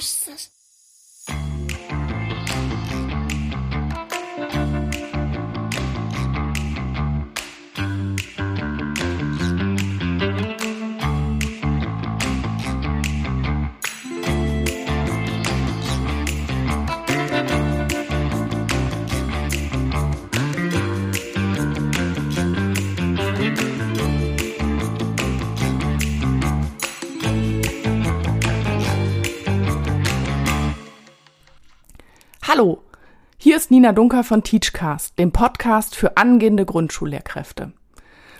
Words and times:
Monsters. 0.00 0.59
Hallo, 32.52 32.82
hier 33.38 33.56
ist 33.56 33.70
Nina 33.70 33.92
Dunker 33.92 34.24
von 34.24 34.42
Teachcast, 34.42 35.16
dem 35.20 35.30
Podcast 35.30 35.94
für 35.94 36.16
angehende 36.16 36.66
Grundschullehrkräfte. 36.66 37.70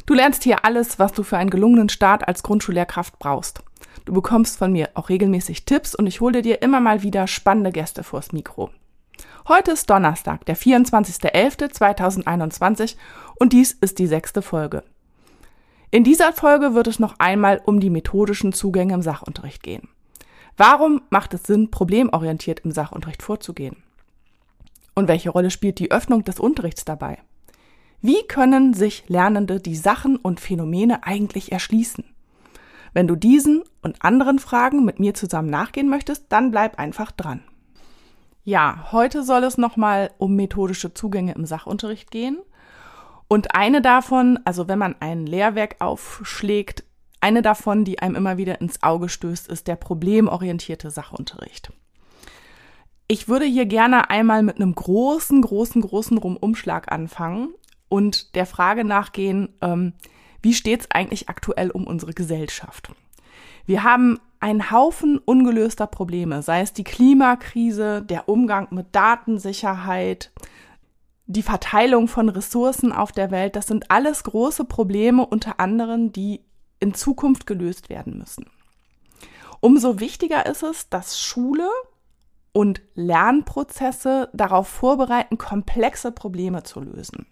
Du 0.04 0.14
lernst 0.14 0.42
hier 0.42 0.64
alles, 0.64 0.98
was 0.98 1.12
du 1.12 1.22
für 1.22 1.38
einen 1.38 1.50
gelungenen 1.50 1.88
Start 1.88 2.26
als 2.26 2.42
Grundschullehrkraft 2.42 3.20
brauchst. 3.20 3.62
Du 4.06 4.12
bekommst 4.12 4.58
von 4.58 4.72
mir 4.72 4.88
auch 4.94 5.10
regelmäßig 5.10 5.64
Tipps 5.64 5.94
und 5.94 6.08
ich 6.08 6.20
hole 6.20 6.42
dir 6.42 6.60
immer 6.60 6.80
mal 6.80 7.04
wieder 7.04 7.28
spannende 7.28 7.70
Gäste 7.70 8.02
vors 8.02 8.32
Mikro. 8.32 8.70
Heute 9.46 9.70
ist 9.70 9.88
Donnerstag, 9.88 10.44
der 10.44 10.56
24.11.2021 10.56 12.96
und 13.36 13.52
dies 13.52 13.70
ist 13.70 14.00
die 14.00 14.08
sechste 14.08 14.42
Folge. 14.42 14.82
In 15.92 16.02
dieser 16.02 16.32
Folge 16.32 16.74
wird 16.74 16.88
es 16.88 16.98
noch 16.98 17.14
einmal 17.20 17.62
um 17.64 17.78
die 17.78 17.90
methodischen 17.90 18.52
Zugänge 18.52 18.94
im 18.94 19.02
Sachunterricht 19.02 19.62
gehen. 19.62 19.88
Warum 20.56 21.02
macht 21.10 21.32
es 21.32 21.44
Sinn, 21.44 21.70
problemorientiert 21.70 22.58
im 22.64 22.72
Sachunterricht 22.72 23.22
vorzugehen? 23.22 23.84
Und 25.00 25.08
welche 25.08 25.30
Rolle 25.30 25.50
spielt 25.50 25.78
die 25.78 25.90
Öffnung 25.90 26.24
des 26.24 26.38
Unterrichts 26.38 26.84
dabei? 26.84 27.16
Wie 28.02 28.22
können 28.28 28.74
sich 28.74 29.08
Lernende 29.08 29.58
die 29.58 29.74
Sachen 29.74 30.16
und 30.16 30.40
Phänomene 30.40 31.04
eigentlich 31.04 31.52
erschließen? 31.52 32.04
Wenn 32.92 33.06
du 33.06 33.16
diesen 33.16 33.62
und 33.80 34.04
anderen 34.04 34.38
Fragen 34.38 34.84
mit 34.84 35.00
mir 35.00 35.14
zusammen 35.14 35.48
nachgehen 35.48 35.88
möchtest, 35.88 36.26
dann 36.28 36.50
bleib 36.50 36.78
einfach 36.78 37.12
dran. 37.12 37.42
Ja, 38.44 38.88
heute 38.92 39.22
soll 39.22 39.42
es 39.44 39.56
nochmal 39.56 40.10
um 40.18 40.36
methodische 40.36 40.92
Zugänge 40.92 41.32
im 41.32 41.46
Sachunterricht 41.46 42.10
gehen. 42.10 42.36
Und 43.26 43.54
eine 43.54 43.80
davon, 43.80 44.38
also 44.44 44.68
wenn 44.68 44.78
man 44.78 44.96
ein 45.00 45.24
Lehrwerk 45.24 45.76
aufschlägt, 45.78 46.84
eine 47.22 47.40
davon, 47.40 47.86
die 47.86 48.00
einem 48.00 48.16
immer 48.16 48.36
wieder 48.36 48.60
ins 48.60 48.82
Auge 48.82 49.08
stößt, 49.08 49.48
ist 49.48 49.66
der 49.66 49.76
problemorientierte 49.76 50.90
Sachunterricht. 50.90 51.72
Ich 53.10 53.26
würde 53.28 53.44
hier 53.44 53.66
gerne 53.66 54.08
einmal 54.08 54.44
mit 54.44 54.60
einem 54.60 54.72
großen, 54.72 55.42
großen, 55.42 55.82
großen 55.82 56.16
Rumumschlag 56.16 56.92
anfangen 56.92 57.52
und 57.88 58.36
der 58.36 58.46
Frage 58.46 58.84
nachgehen, 58.84 59.48
ähm, 59.62 59.94
wie 60.42 60.54
steht 60.54 60.82
es 60.82 60.90
eigentlich 60.92 61.28
aktuell 61.28 61.72
um 61.72 61.88
unsere 61.88 62.12
Gesellschaft? 62.12 62.92
Wir 63.66 63.82
haben 63.82 64.20
einen 64.38 64.70
Haufen 64.70 65.18
ungelöster 65.18 65.88
Probleme, 65.88 66.42
sei 66.42 66.60
es 66.60 66.72
die 66.72 66.84
Klimakrise, 66.84 68.00
der 68.00 68.28
Umgang 68.28 68.68
mit 68.70 68.94
Datensicherheit, 68.94 70.30
die 71.26 71.42
Verteilung 71.42 72.06
von 72.06 72.28
Ressourcen 72.28 72.92
auf 72.92 73.10
der 73.10 73.32
Welt. 73.32 73.56
Das 73.56 73.66
sind 73.66 73.90
alles 73.90 74.22
große 74.22 74.66
Probleme, 74.66 75.26
unter 75.26 75.58
anderem, 75.58 76.12
die 76.12 76.44
in 76.78 76.94
Zukunft 76.94 77.48
gelöst 77.48 77.88
werden 77.88 78.18
müssen. 78.18 78.46
Umso 79.58 79.98
wichtiger 79.98 80.46
ist 80.46 80.62
es, 80.62 80.88
dass 80.90 81.20
Schule 81.20 81.68
und 82.52 82.82
Lernprozesse 82.94 84.28
darauf 84.32 84.68
vorbereiten, 84.68 85.38
komplexe 85.38 86.12
Probleme 86.12 86.62
zu 86.62 86.80
lösen. 86.80 87.26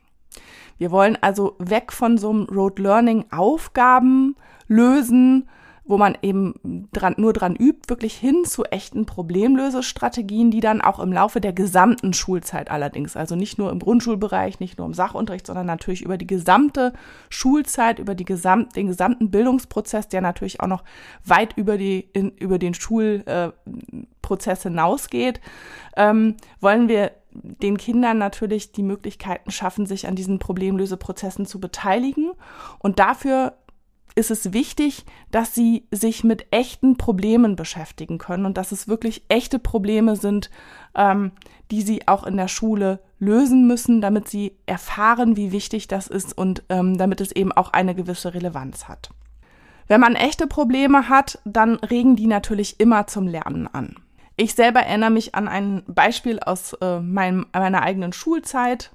Wir 0.79 0.91
wollen 0.91 1.19
also 1.21 1.57
weg 1.59 1.93
von 1.93 2.19
so 2.19 2.31
einem 2.31 2.45
Road 2.45 2.79
Learning 2.79 3.27
Aufgaben 3.31 4.37
lösen, 4.69 5.49
wo 5.89 5.97
man 5.97 6.17
eben 6.21 6.87
dran, 6.93 7.15
nur 7.17 7.33
dran 7.33 7.57
übt, 7.57 7.89
wirklich 7.89 8.15
hin 8.15 8.45
zu 8.45 8.65
echten 8.65 9.07
Problemlösestrategien, 9.07 10.51
die 10.51 10.61
dann 10.61 10.83
auch 10.83 11.01
im 11.01 11.13
Laufe 11.13 11.41
der 11.41 11.55
gesamten 11.55 12.13
Schulzeit 12.13 12.71
allerdings, 12.71 13.17
also 13.17 13.35
nicht 13.35 13.59
nur 13.59 13.73
im 13.73 13.79
Grundschulbereich, 13.79 14.61
nicht 14.61 14.77
nur 14.77 14.87
im 14.87 14.93
Sachunterricht, 14.93 15.47
sondern 15.47 15.67
natürlich 15.67 16.03
über 16.03 16.19
die 16.19 16.27
gesamte 16.27 16.93
Schulzeit, 17.31 17.99
über 17.99 18.15
die 18.15 18.27
gesamt, 18.27 18.77
den 18.77 18.87
gesamten 18.87 19.31
Bildungsprozess, 19.31 20.09
der 20.09 20.21
natürlich 20.21 20.61
auch 20.61 20.67
noch 20.67 20.85
weit 21.25 21.57
über 21.57 21.79
die 21.79 22.01
in, 22.13 22.33
über 22.33 22.59
den 22.59 22.75
Schulprozess 22.75 24.65
äh, 24.67 24.69
hinausgeht, 24.69 25.41
ähm, 25.97 26.37
wollen 26.61 26.89
wir 26.89 27.13
den 27.33 27.79
Kindern 27.79 28.19
natürlich 28.19 28.73
die 28.73 28.83
Möglichkeiten 28.83 29.51
schaffen, 29.51 29.87
sich 29.87 30.07
an 30.07 30.17
diesen 30.17 30.39
Problemlöseprozessen 30.39 31.47
zu 31.47 31.61
beteiligen. 31.61 32.33
Und 32.79 32.99
dafür 32.99 33.55
ist 34.19 34.31
es 34.31 34.53
wichtig, 34.53 35.07
dass 35.31 35.55
sie 35.55 35.87
sich 35.91 36.25
mit 36.25 36.49
echten 36.51 36.97
Problemen 36.97 37.57
beschäftigen 37.57 38.19
können 38.19 38.45
und 38.45 38.59
dass 38.59 38.73
es 38.73 38.89
wirklich 38.89 39.23
echte 39.29 39.59
Probleme 39.59 40.17
sind, 40.17 40.51
ähm, 40.95 41.33
die 41.71 41.83
sie 41.83 42.09
auch 42.09 42.27
in 42.27 42.37
der 42.37 42.49
Schule 42.49 43.01
lösen 43.21 43.67
müssen, 43.67 44.01
damit 44.01 44.29
sie 44.29 44.57
erfahren, 44.67 45.37
wie 45.37 45.53
wichtig 45.53 45.87
das 45.89 46.09
ist 46.09 46.37
und 46.37 46.65
ähm, 46.69 46.99
damit 46.99 47.21
es 47.21 47.33
eben 47.33 47.53
auch 47.53 47.73
eine 47.73 47.95
gewisse 47.95 48.35
Relevanz 48.35 48.89
hat. 48.89 49.11
Wenn 49.87 50.01
man 50.01 50.17
echte 50.17 50.47
Probleme 50.47 51.09
hat, 51.09 51.39
dann 51.45 51.77
regen 51.77 52.17
die 52.17 52.27
natürlich 52.27 52.79
immer 52.81 53.07
zum 53.07 53.27
Lernen 53.27 53.69
an. 53.69 53.95
Ich 54.37 54.55
selber 54.55 54.81
erinnere 54.81 55.11
mich 55.11 55.35
an 55.35 55.49
ein 55.49 55.83
Beispiel 55.87 56.41
aus 56.41 56.73
äh, 56.75 57.01
meinem, 57.01 57.47
meiner 57.53 57.83
eigenen 57.83 58.13
Schulzeit. 58.13 58.91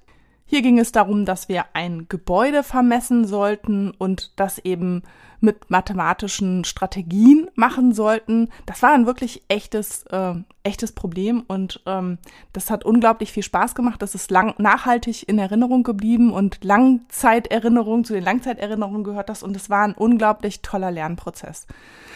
Hier 0.45 0.61
ging 0.61 0.77
es 0.77 0.91
darum, 0.91 1.25
dass 1.25 1.49
wir 1.49 1.65
ein 1.73 2.07
Gebäude 2.09 2.63
vermessen 2.63 3.25
sollten 3.25 3.91
und 3.91 4.33
das 4.35 4.59
eben 4.59 5.03
mit 5.39 5.69
mathematischen 5.69 6.63
Strategien 6.63 7.49
machen 7.55 7.93
sollten. 7.93 8.49
Das 8.65 8.81
war 8.81 8.93
ein 8.93 9.05
wirklich 9.05 9.43
echtes, 9.49 10.03
äh, 10.03 10.35
echtes 10.63 10.93
Problem 10.93 11.43
und 11.47 11.81
ähm, 11.85 12.17
das 12.53 12.69
hat 12.69 12.85
unglaublich 12.85 13.33
viel 13.33 13.43
Spaß 13.43 13.75
gemacht. 13.75 14.01
Das 14.01 14.15
ist 14.15 14.31
lang, 14.31 14.53
nachhaltig 14.57 15.27
in 15.27 15.39
Erinnerung 15.39 15.83
geblieben 15.83 16.31
und 16.31 16.63
Langzeiterinnerung, 16.63 18.05
zu 18.05 18.13
den 18.13 18.23
Langzeiterinnerungen 18.23 19.03
gehört 19.03 19.27
das 19.27 19.43
und 19.43 19.55
es 19.57 19.69
war 19.69 19.83
ein 19.83 19.95
unglaublich 19.95 20.61
toller 20.61 20.91
Lernprozess. 20.91 21.67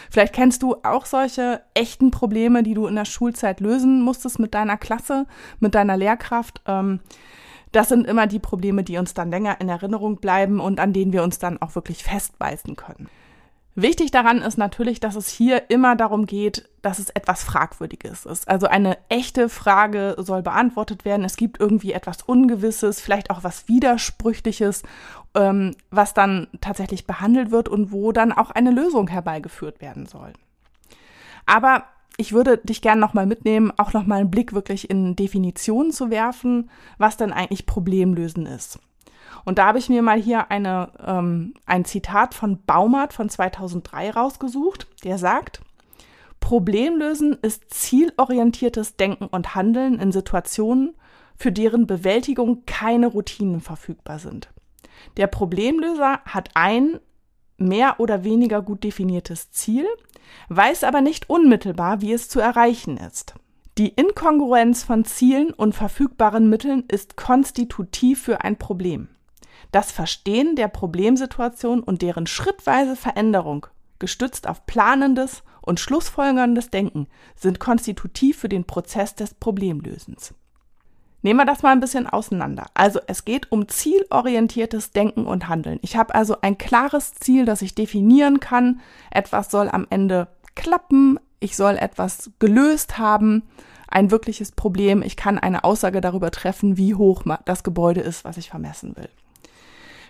Vielleicht 0.09 0.33
kennst 0.33 0.63
du 0.63 0.77
auch 0.83 1.05
solche 1.05 1.61
echten 1.73 2.11
Probleme, 2.11 2.63
die 2.63 2.75
du 2.75 2.87
in 2.87 2.95
der 2.95 3.05
Schulzeit 3.05 3.59
lösen 3.59 4.01
musstest 4.01 4.39
mit 4.39 4.53
deiner 4.53 4.77
Klasse, 4.77 5.25
mit 5.59 5.75
deiner 5.75 5.97
Lehrkraft. 5.97 6.61
Ähm, 6.65 7.01
das 7.77 7.89
sind 7.89 8.07
immer 8.07 8.25
die 8.25 8.39
Probleme, 8.39 8.83
die 8.83 8.97
uns 8.97 9.13
dann 9.13 9.29
länger 9.29 9.61
in 9.61 9.69
Erinnerung 9.69 10.17
bleiben 10.17 10.59
und 10.59 10.79
an 10.79 10.93
denen 10.93 11.13
wir 11.13 11.21
uns 11.21 11.37
dann 11.37 11.61
auch 11.61 11.75
wirklich 11.75 12.03
festbeißen 12.03 12.75
können. 12.75 13.07
Wichtig 13.75 14.09
daran 14.09 14.41
ist 14.41 14.57
natürlich, 14.57 14.99
dass 14.99 15.15
es 15.15 15.27
hier 15.29 15.69
immer 15.69 15.95
darum 15.95 16.25
geht, 16.25 16.67
dass 16.81 16.97
es 16.97 17.11
etwas 17.11 17.43
Fragwürdiges 17.43 18.25
ist. 18.25 18.47
Also 18.47 18.65
eine 18.65 18.97
echte 19.09 19.47
Frage 19.47 20.15
soll 20.17 20.41
beantwortet 20.41 21.05
werden. 21.05 21.23
Es 21.23 21.37
gibt 21.37 21.59
irgendwie 21.59 21.91
etwas 21.91 22.23
Ungewisses, 22.23 22.99
vielleicht 22.99 23.29
auch 23.29 23.43
was 23.43 23.67
Widersprüchliches, 23.67 24.81
ähm, 25.35 25.75
was 25.91 26.15
dann 26.15 26.47
tatsächlich 26.59 27.05
behandelt 27.05 27.51
wird 27.51 27.69
und 27.69 27.91
wo 27.91 28.11
dann 28.11 28.31
auch 28.31 28.49
eine 28.49 28.71
Lösung 28.71 29.07
herbeigeführt 29.07 29.79
werden 29.81 30.07
soll. 30.07 30.33
Aber 31.45 31.83
ich 32.17 32.33
würde 32.33 32.57
dich 32.57 32.81
gerne 32.81 32.99
nochmal 32.99 33.27
mitnehmen, 33.27 33.71
auch 33.77 33.93
nochmal 33.93 34.19
einen 34.19 34.31
Blick 34.31 34.53
wirklich 34.53 34.89
in 34.89 35.15
Definitionen 35.15 35.91
zu 35.91 36.09
werfen, 36.09 36.69
was 36.97 37.15
denn 37.15 37.31
eigentlich 37.31 37.67
Problemlösen 37.67 38.47
ist. 38.47 38.79
Und 39.45 39.59
da 39.59 39.67
habe 39.67 39.77
ich 39.77 39.87
mir 39.87 40.01
mal 40.01 40.19
hier 40.19 40.51
eine, 40.51 40.89
ähm, 41.05 41.53
ein 41.65 41.85
Zitat 41.85 42.33
von 42.33 42.63
Baumart 42.65 43.13
von 43.13 43.29
2003 43.29 44.11
rausgesucht, 44.11 44.87
der 45.03 45.17
sagt, 45.17 45.61
Problemlösen 46.39 47.37
ist 47.41 47.73
zielorientiertes 47.73 48.95
Denken 48.95 49.25
und 49.25 49.55
Handeln 49.55 49.99
in 49.99 50.11
Situationen, 50.11 50.95
für 51.35 51.51
deren 51.51 51.85
Bewältigung 51.85 52.63
keine 52.65 53.07
Routinen 53.07 53.61
verfügbar 53.61 54.17
sind. 54.17 54.49
Der 55.17 55.27
Problemlöser 55.27 56.19
hat 56.25 56.49
ein 56.55 56.99
mehr 57.57 57.99
oder 57.99 58.23
weniger 58.23 58.61
gut 58.61 58.83
definiertes 58.83 59.51
Ziel, 59.51 59.85
weiß 60.49 60.83
aber 60.83 61.01
nicht 61.01 61.29
unmittelbar, 61.29 62.01
wie 62.01 62.13
es 62.13 62.29
zu 62.29 62.39
erreichen 62.39 62.97
ist. 62.97 63.35
Die 63.77 63.89
Inkongruenz 63.89 64.83
von 64.83 65.05
Zielen 65.05 65.53
und 65.53 65.75
verfügbaren 65.75 66.49
Mitteln 66.49 66.83
ist 66.87 67.15
konstitutiv 67.15 68.23
für 68.23 68.41
ein 68.41 68.57
Problem. 68.57 69.09
Das 69.71 69.91
Verstehen 69.91 70.55
der 70.55 70.67
Problemsituation 70.67 71.81
und 71.83 72.01
deren 72.01 72.25
schrittweise 72.25 72.95
Veränderung, 72.95 73.67
gestützt 73.99 74.47
auf 74.47 74.65
planendes 74.65 75.43
und 75.61 75.79
schlussfolgerndes 75.79 76.69
Denken, 76.69 77.07
sind 77.35 77.59
konstitutiv 77.59 78.37
für 78.39 78.49
den 78.49 78.65
Prozess 78.65 79.15
des 79.15 79.33
Problemlösens. 79.33 80.33
Nehmen 81.27 81.41
wir 81.41 81.45
das 81.45 81.61
mal 81.61 81.73
ein 81.73 81.81
bisschen 81.81 82.07
auseinander. 82.07 82.67
Also 82.73 83.01
es 83.05 83.25
geht 83.25 83.51
um 83.51 83.67
zielorientiertes 83.67 84.91
Denken 84.91 85.25
und 85.25 85.49
Handeln. 85.49 85.77
Ich 85.81 85.97
habe 85.97 86.15
also 86.15 86.37
ein 86.39 86.57
klares 86.57 87.15
Ziel, 87.15 87.43
das 87.43 87.61
ich 87.61 87.75
definieren 87.75 88.39
kann. 88.39 88.79
Etwas 89.11 89.51
soll 89.51 89.67
am 89.67 89.85
Ende 89.89 90.29
klappen, 90.55 91.19
ich 91.41 91.57
soll 91.57 91.75
etwas 91.75 92.31
gelöst 92.39 92.97
haben, 92.97 93.43
ein 93.89 94.09
wirkliches 94.09 94.53
Problem. 94.53 95.01
Ich 95.01 95.17
kann 95.17 95.37
eine 95.37 95.65
Aussage 95.65 95.99
darüber 95.99 96.31
treffen, 96.31 96.77
wie 96.77 96.95
hoch 96.95 97.23
das 97.43 97.65
Gebäude 97.65 97.99
ist, 97.99 98.23
was 98.23 98.37
ich 98.37 98.49
vermessen 98.49 98.95
will. 98.95 99.09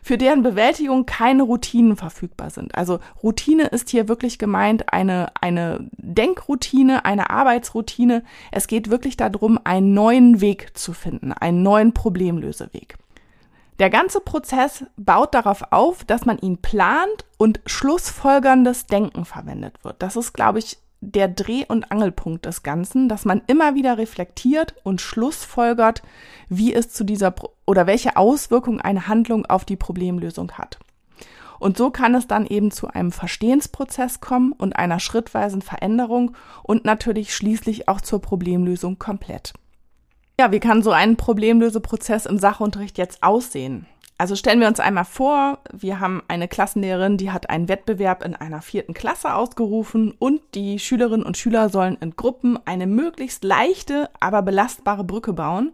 Für 0.08 0.18
deren 0.18 0.42
Bewältigung 0.42 1.06
keine 1.06 1.44
Routinen 1.44 1.98
verfügbar 1.98 2.50
sind. 2.50 2.76
Also 2.76 3.00
Routine 3.22 3.64
ist 3.64 3.90
hier 3.90 4.08
wirklich 4.08 4.40
gemeint 4.40 4.94
eine, 4.94 5.34
eine 5.42 5.90
Denkroutine, 5.98 7.04
eine 7.04 7.30
Arbeitsroutine. 7.30 8.24
Es 8.50 8.68
geht 8.68 8.90
wirklich 8.90 9.18
darum, 9.18 9.60
einen 9.66 9.94
neuen 9.94 10.40
Weg 10.40 10.78
zu 10.78 10.94
finden, 10.94 11.34
einen 11.34 11.62
neuen 11.62 11.94
Problemlöseweg. 11.94 12.96
Der 13.80 13.90
ganze 13.90 14.22
Prozess 14.22 14.86
baut 14.96 15.34
darauf 15.34 15.74
auf, 15.74 16.06
dass 16.06 16.26
man 16.26 16.38
ihn 16.38 16.62
plant 16.62 17.26
und 17.38 17.60
schlussfolgerndes 17.66 18.86
Denken 18.86 19.26
verwendet 19.26 19.84
wird. 19.84 20.02
Das 20.02 20.16
ist, 20.16 20.32
glaube 20.32 20.60
ich, 20.60 20.78
der 21.02 21.28
Dreh- 21.28 21.66
und 21.68 21.92
Angelpunkt 21.92 22.46
des 22.46 22.64
Ganzen, 22.64 23.08
dass 23.08 23.26
man 23.26 23.42
immer 23.48 23.76
wieder 23.76 23.98
reflektiert 23.98 24.76
und 24.84 25.02
schlussfolgert, 25.02 26.02
wie 26.50 26.74
es 26.74 26.90
zu 26.90 27.04
dieser 27.04 27.32
Pro 27.32 27.52
oder 27.66 27.86
welche 27.86 28.18
Auswirkung 28.18 28.82
eine 28.82 29.08
Handlung 29.08 29.46
auf 29.46 29.66
die 29.66 29.76
Problemlösung 29.76 30.54
hat. 30.54 30.80
Und 31.60 31.78
so 31.78 31.90
kann 31.90 32.16
es 32.16 32.28
dann 32.28 32.46
eben 32.46 32.72
zu 32.72 32.88
einem 32.88 33.12
Verstehensprozess 33.12 34.22
kommen 34.22 34.52
und 34.52 34.76
einer 34.76 35.00
schrittweisen 35.00 35.62
Veränderung 35.62 36.36
und 36.64 36.86
natürlich 36.86 37.36
schließlich 37.36 37.88
auch 37.88 38.02
zur 38.02 38.22
Problemlösung 38.22 39.00
komplett. 39.00 39.54
Ja, 40.40 40.52
wie 40.52 40.60
kann 40.60 40.84
so 40.84 40.92
ein 40.92 41.18
Problemlöseprozess 41.18 42.28
im 42.28 42.38
Sachunterricht 42.38 43.00
jetzt 43.00 43.24
aussehen? 43.24 43.88
Also 44.20 44.36
stellen 44.36 44.60
wir 44.60 44.68
uns 44.68 44.80
einmal 44.80 45.06
vor, 45.06 45.60
wir 45.72 46.00
haben 46.00 46.24
eine 46.28 46.48
Klassenlehrerin, 46.48 47.18
die 47.18 47.30
hat 47.30 47.52
einen 47.52 47.70
Wettbewerb 47.70 48.26
in 48.26 48.36
einer 48.36 48.64
vierten 48.64 48.96
Klasse 48.96 49.36
ausgerufen 49.36 50.12
und 50.18 50.42
die 50.56 50.80
Schülerinnen 50.80 51.26
und 51.26 51.38
Schüler 51.38 51.70
sollen 51.70 51.98
in 52.02 52.16
Gruppen 52.16 52.58
eine 52.66 52.88
möglichst 52.88 53.44
leichte, 53.44 54.10
aber 54.20 54.42
belastbare 54.42 55.04
Brücke 55.04 55.34
bauen, 55.34 55.72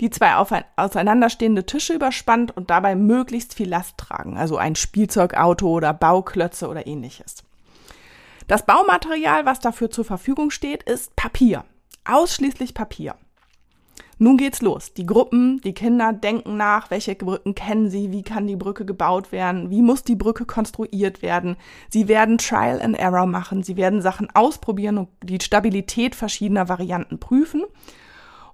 die 0.00 0.10
zwei 0.10 0.36
auseinanderstehende 0.76 1.66
Tische 1.66 1.94
überspannt 1.94 2.56
und 2.56 2.70
dabei 2.70 2.94
möglichst 2.94 3.54
viel 3.54 3.68
Last 3.68 3.98
tragen, 3.98 4.38
also 4.38 4.56
ein 4.56 4.76
Spielzeugauto 4.76 5.68
oder 5.68 5.92
Bauklötze 5.92 6.68
oder 6.68 6.86
ähnliches. 6.86 7.42
Das 8.46 8.64
Baumaterial, 8.64 9.44
was 9.44 9.58
dafür 9.58 9.90
zur 9.90 10.04
Verfügung 10.04 10.50
steht, 10.50 10.84
ist 10.84 11.16
Papier. 11.16 11.64
Ausschließlich 12.04 12.74
Papier. 12.74 13.16
Nun 14.22 14.36
geht's 14.36 14.62
los. 14.62 14.92
Die 14.92 15.04
Gruppen, 15.04 15.60
die 15.62 15.72
Kinder 15.72 16.12
denken 16.12 16.56
nach, 16.56 16.92
welche 16.92 17.16
Brücken 17.16 17.56
kennen 17.56 17.90
sie, 17.90 18.12
wie 18.12 18.22
kann 18.22 18.46
die 18.46 18.54
Brücke 18.54 18.84
gebaut 18.84 19.32
werden, 19.32 19.68
wie 19.68 19.82
muss 19.82 20.04
die 20.04 20.14
Brücke 20.14 20.44
konstruiert 20.44 21.22
werden. 21.22 21.56
Sie 21.90 22.06
werden 22.06 22.38
Trial 22.38 22.80
and 22.80 22.96
Error 22.96 23.26
machen, 23.26 23.64
sie 23.64 23.76
werden 23.76 24.00
Sachen 24.00 24.28
ausprobieren 24.32 24.98
und 24.98 25.08
die 25.24 25.40
Stabilität 25.42 26.14
verschiedener 26.14 26.68
Varianten 26.68 27.18
prüfen. 27.18 27.64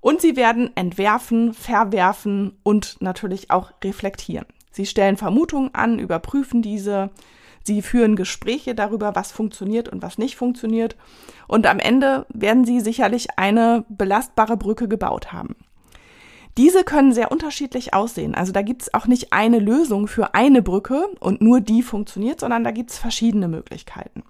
Und 0.00 0.22
sie 0.22 0.36
werden 0.36 0.74
entwerfen, 0.74 1.52
verwerfen 1.52 2.56
und 2.62 2.96
natürlich 3.02 3.50
auch 3.50 3.72
reflektieren. 3.84 4.46
Sie 4.70 4.86
stellen 4.86 5.18
Vermutungen 5.18 5.74
an, 5.74 5.98
überprüfen 5.98 6.62
diese, 6.62 7.10
Sie 7.64 7.82
führen 7.82 8.16
Gespräche 8.16 8.74
darüber, 8.74 9.14
was 9.14 9.32
funktioniert 9.32 9.88
und 9.88 10.02
was 10.02 10.18
nicht 10.18 10.36
funktioniert. 10.36 10.96
Und 11.46 11.66
am 11.66 11.78
Ende 11.78 12.26
werden 12.28 12.64
Sie 12.64 12.80
sicherlich 12.80 13.28
eine 13.36 13.84
belastbare 13.88 14.56
Brücke 14.56 14.88
gebaut 14.88 15.32
haben. 15.32 15.56
Diese 16.56 16.82
können 16.82 17.12
sehr 17.12 17.30
unterschiedlich 17.30 17.94
aussehen. 17.94 18.34
Also 18.34 18.50
da 18.50 18.62
gibt 18.62 18.82
es 18.82 18.92
auch 18.92 19.06
nicht 19.06 19.32
eine 19.32 19.60
Lösung 19.60 20.08
für 20.08 20.34
eine 20.34 20.60
Brücke 20.60 21.06
und 21.20 21.40
nur 21.40 21.60
die 21.60 21.82
funktioniert, 21.82 22.40
sondern 22.40 22.64
da 22.64 22.72
gibt 22.72 22.90
es 22.90 22.98
verschiedene 22.98 23.46
Möglichkeiten. 23.46 24.24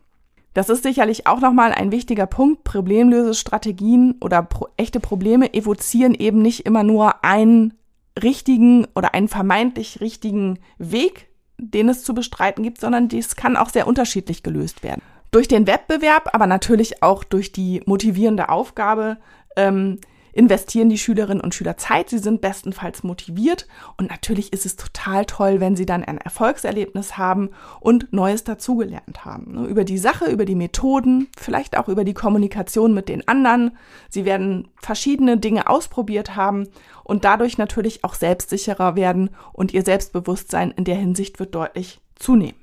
Das 0.52 0.68
ist 0.68 0.82
sicherlich 0.82 1.26
auch 1.26 1.40
nochmal 1.40 1.72
ein 1.72 1.92
wichtiger 1.92 2.26
Punkt. 2.26 2.64
Problemlösestrategien 2.64 4.16
oder 4.20 4.42
pro 4.42 4.68
echte 4.76 5.00
Probleme 5.00 5.54
evozieren 5.54 6.14
eben 6.14 6.42
nicht 6.42 6.66
immer 6.66 6.82
nur 6.82 7.24
einen 7.24 7.74
richtigen 8.22 8.86
oder 8.94 9.14
einen 9.14 9.28
vermeintlich 9.28 10.00
richtigen 10.00 10.58
Weg, 10.76 11.27
den 11.58 11.88
es 11.88 12.04
zu 12.04 12.14
bestreiten 12.14 12.62
gibt, 12.62 12.80
sondern 12.80 13.08
dies 13.08 13.36
kann 13.36 13.56
auch 13.56 13.68
sehr 13.68 13.86
unterschiedlich 13.86 14.42
gelöst 14.42 14.82
werden. 14.82 15.02
Durch 15.30 15.48
den 15.48 15.66
Wettbewerb, 15.66 16.30
aber 16.32 16.46
natürlich 16.46 17.02
auch 17.02 17.24
durch 17.24 17.52
die 17.52 17.82
motivierende 17.84 18.48
Aufgabe 18.48 19.18
ähm, 19.56 19.98
investieren 20.32 20.88
die 20.88 20.98
Schülerinnen 20.98 21.42
und 21.42 21.54
Schüler 21.54 21.76
Zeit, 21.76 22.10
sie 22.10 22.18
sind 22.18 22.40
bestenfalls 22.40 23.02
motiviert 23.02 23.66
und 23.96 24.10
natürlich 24.10 24.52
ist 24.52 24.66
es 24.66 24.76
total 24.76 25.24
toll, 25.26 25.60
wenn 25.60 25.76
sie 25.76 25.86
dann 25.86 26.04
ein 26.04 26.18
Erfolgserlebnis 26.18 27.18
haben 27.18 27.50
und 27.80 28.12
Neues 28.12 28.44
dazugelernt 28.44 29.24
haben. 29.24 29.52
Ne, 29.52 29.66
über 29.66 29.84
die 29.84 29.98
Sache, 29.98 30.26
über 30.26 30.44
die 30.44 30.54
Methoden, 30.54 31.28
vielleicht 31.36 31.76
auch 31.76 31.88
über 31.88 32.04
die 32.04 32.14
Kommunikation 32.14 32.94
mit 32.94 33.08
den 33.08 33.26
anderen. 33.26 33.76
Sie 34.08 34.24
werden 34.24 34.68
verschiedene 34.80 35.38
Dinge 35.38 35.68
ausprobiert 35.68 36.36
haben 36.36 36.68
und 37.04 37.24
dadurch 37.24 37.58
natürlich 37.58 38.04
auch 38.04 38.14
selbstsicherer 38.14 38.96
werden 38.96 39.30
und 39.52 39.72
ihr 39.72 39.82
Selbstbewusstsein 39.82 40.70
in 40.72 40.84
der 40.84 40.96
Hinsicht 40.96 41.38
wird 41.38 41.54
deutlich 41.54 42.00
zunehmen. 42.14 42.58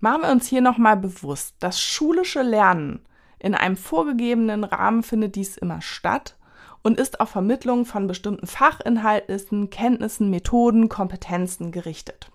Machen 0.00 0.22
wir 0.22 0.30
uns 0.30 0.46
hier 0.46 0.60
nochmal 0.60 0.96
bewusst, 0.96 1.54
das 1.60 1.80
schulische 1.80 2.42
Lernen 2.42 3.00
in 3.38 3.54
einem 3.54 3.76
vorgegebenen 3.76 4.64
Rahmen 4.64 5.02
findet 5.02 5.36
dies 5.36 5.58
immer 5.58 5.82
statt 5.82 6.36
und 6.84 7.00
ist 7.00 7.18
auf 7.18 7.30
Vermittlung 7.30 7.86
von 7.86 8.06
bestimmten 8.06 8.46
Fachinhalten, 8.46 9.70
Kenntnissen, 9.70 10.30
Methoden, 10.30 10.88
Kompetenzen 10.88 11.72
gerichtet. 11.72 12.30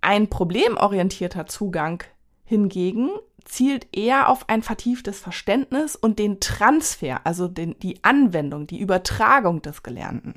Ein 0.00 0.28
problemorientierter 0.28 1.46
Zugang 1.46 2.02
hingegen 2.44 3.10
zielt 3.44 3.86
eher 3.94 4.28
auf 4.28 4.48
ein 4.48 4.62
vertieftes 4.62 5.20
Verständnis 5.20 5.94
und 5.94 6.18
den 6.18 6.40
Transfer, 6.40 7.20
also 7.24 7.48
den, 7.48 7.78
die 7.80 8.02
Anwendung, 8.02 8.66
die 8.66 8.80
Übertragung 8.80 9.62
des 9.62 9.82
Gelernten. 9.82 10.34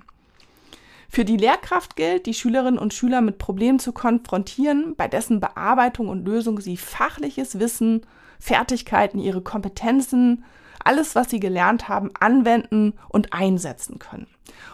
Für 1.07 1.25
die 1.25 1.37
Lehrkraft 1.37 1.95
gilt, 1.95 2.25
die 2.25 2.33
Schülerinnen 2.33 2.79
und 2.79 2.93
Schüler 2.93 3.21
mit 3.21 3.37
Problemen 3.37 3.79
zu 3.79 3.93
konfrontieren, 3.93 4.95
bei 4.95 5.07
dessen 5.07 5.39
Bearbeitung 5.39 6.09
und 6.09 6.25
Lösung 6.25 6.59
sie 6.59 6.77
fachliches 6.77 7.59
Wissen, 7.59 8.05
Fertigkeiten, 8.39 9.19
ihre 9.19 9.41
Kompetenzen 9.41 10.43
alles, 10.85 11.15
was 11.15 11.29
sie 11.29 11.39
gelernt 11.39 11.87
haben, 11.87 12.11
anwenden 12.19 12.93
und 13.09 13.33
einsetzen 13.33 13.99
können. 13.99 14.27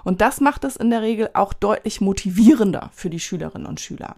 Und 0.03 0.21
das 0.21 0.41
macht 0.41 0.63
es 0.63 0.75
in 0.75 0.89
der 0.89 1.01
Regel 1.01 1.29
auch 1.33 1.53
deutlich 1.53 2.01
motivierender 2.01 2.89
für 2.93 3.09
die 3.09 3.19
Schülerinnen 3.19 3.67
und 3.67 3.79
Schüler. 3.79 4.15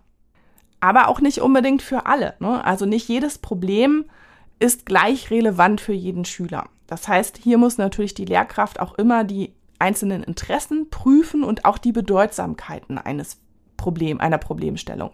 Aber 0.79 1.07
auch 1.07 1.19
nicht 1.19 1.41
unbedingt 1.41 1.81
für 1.81 2.05
alle. 2.05 2.35
Ne? 2.39 2.63
Also 2.63 2.85
nicht 2.85 3.07
jedes 3.07 3.37
Problem 3.37 4.05
ist 4.59 4.85
gleich 4.85 5.31
relevant 5.31 5.81
für 5.81 5.93
jeden 5.93 6.25
Schüler. 6.25 6.69
Das 6.87 7.07
heißt, 7.07 7.37
hier 7.37 7.57
muss 7.57 7.77
natürlich 7.77 8.13
die 8.13 8.25
Lehrkraft 8.25 8.79
auch 8.79 8.95
immer 8.95 9.23
die 9.23 9.53
einzelnen 9.77 10.23
Interessen 10.23 10.89
prüfen 10.89 11.43
und 11.43 11.65
auch 11.65 11.77
die 11.77 11.91
Bedeutsamkeiten 11.91 12.97
eines 12.97 13.37
Problem, 13.77 14.19
einer 14.19 14.37
Problemstellung. 14.37 15.11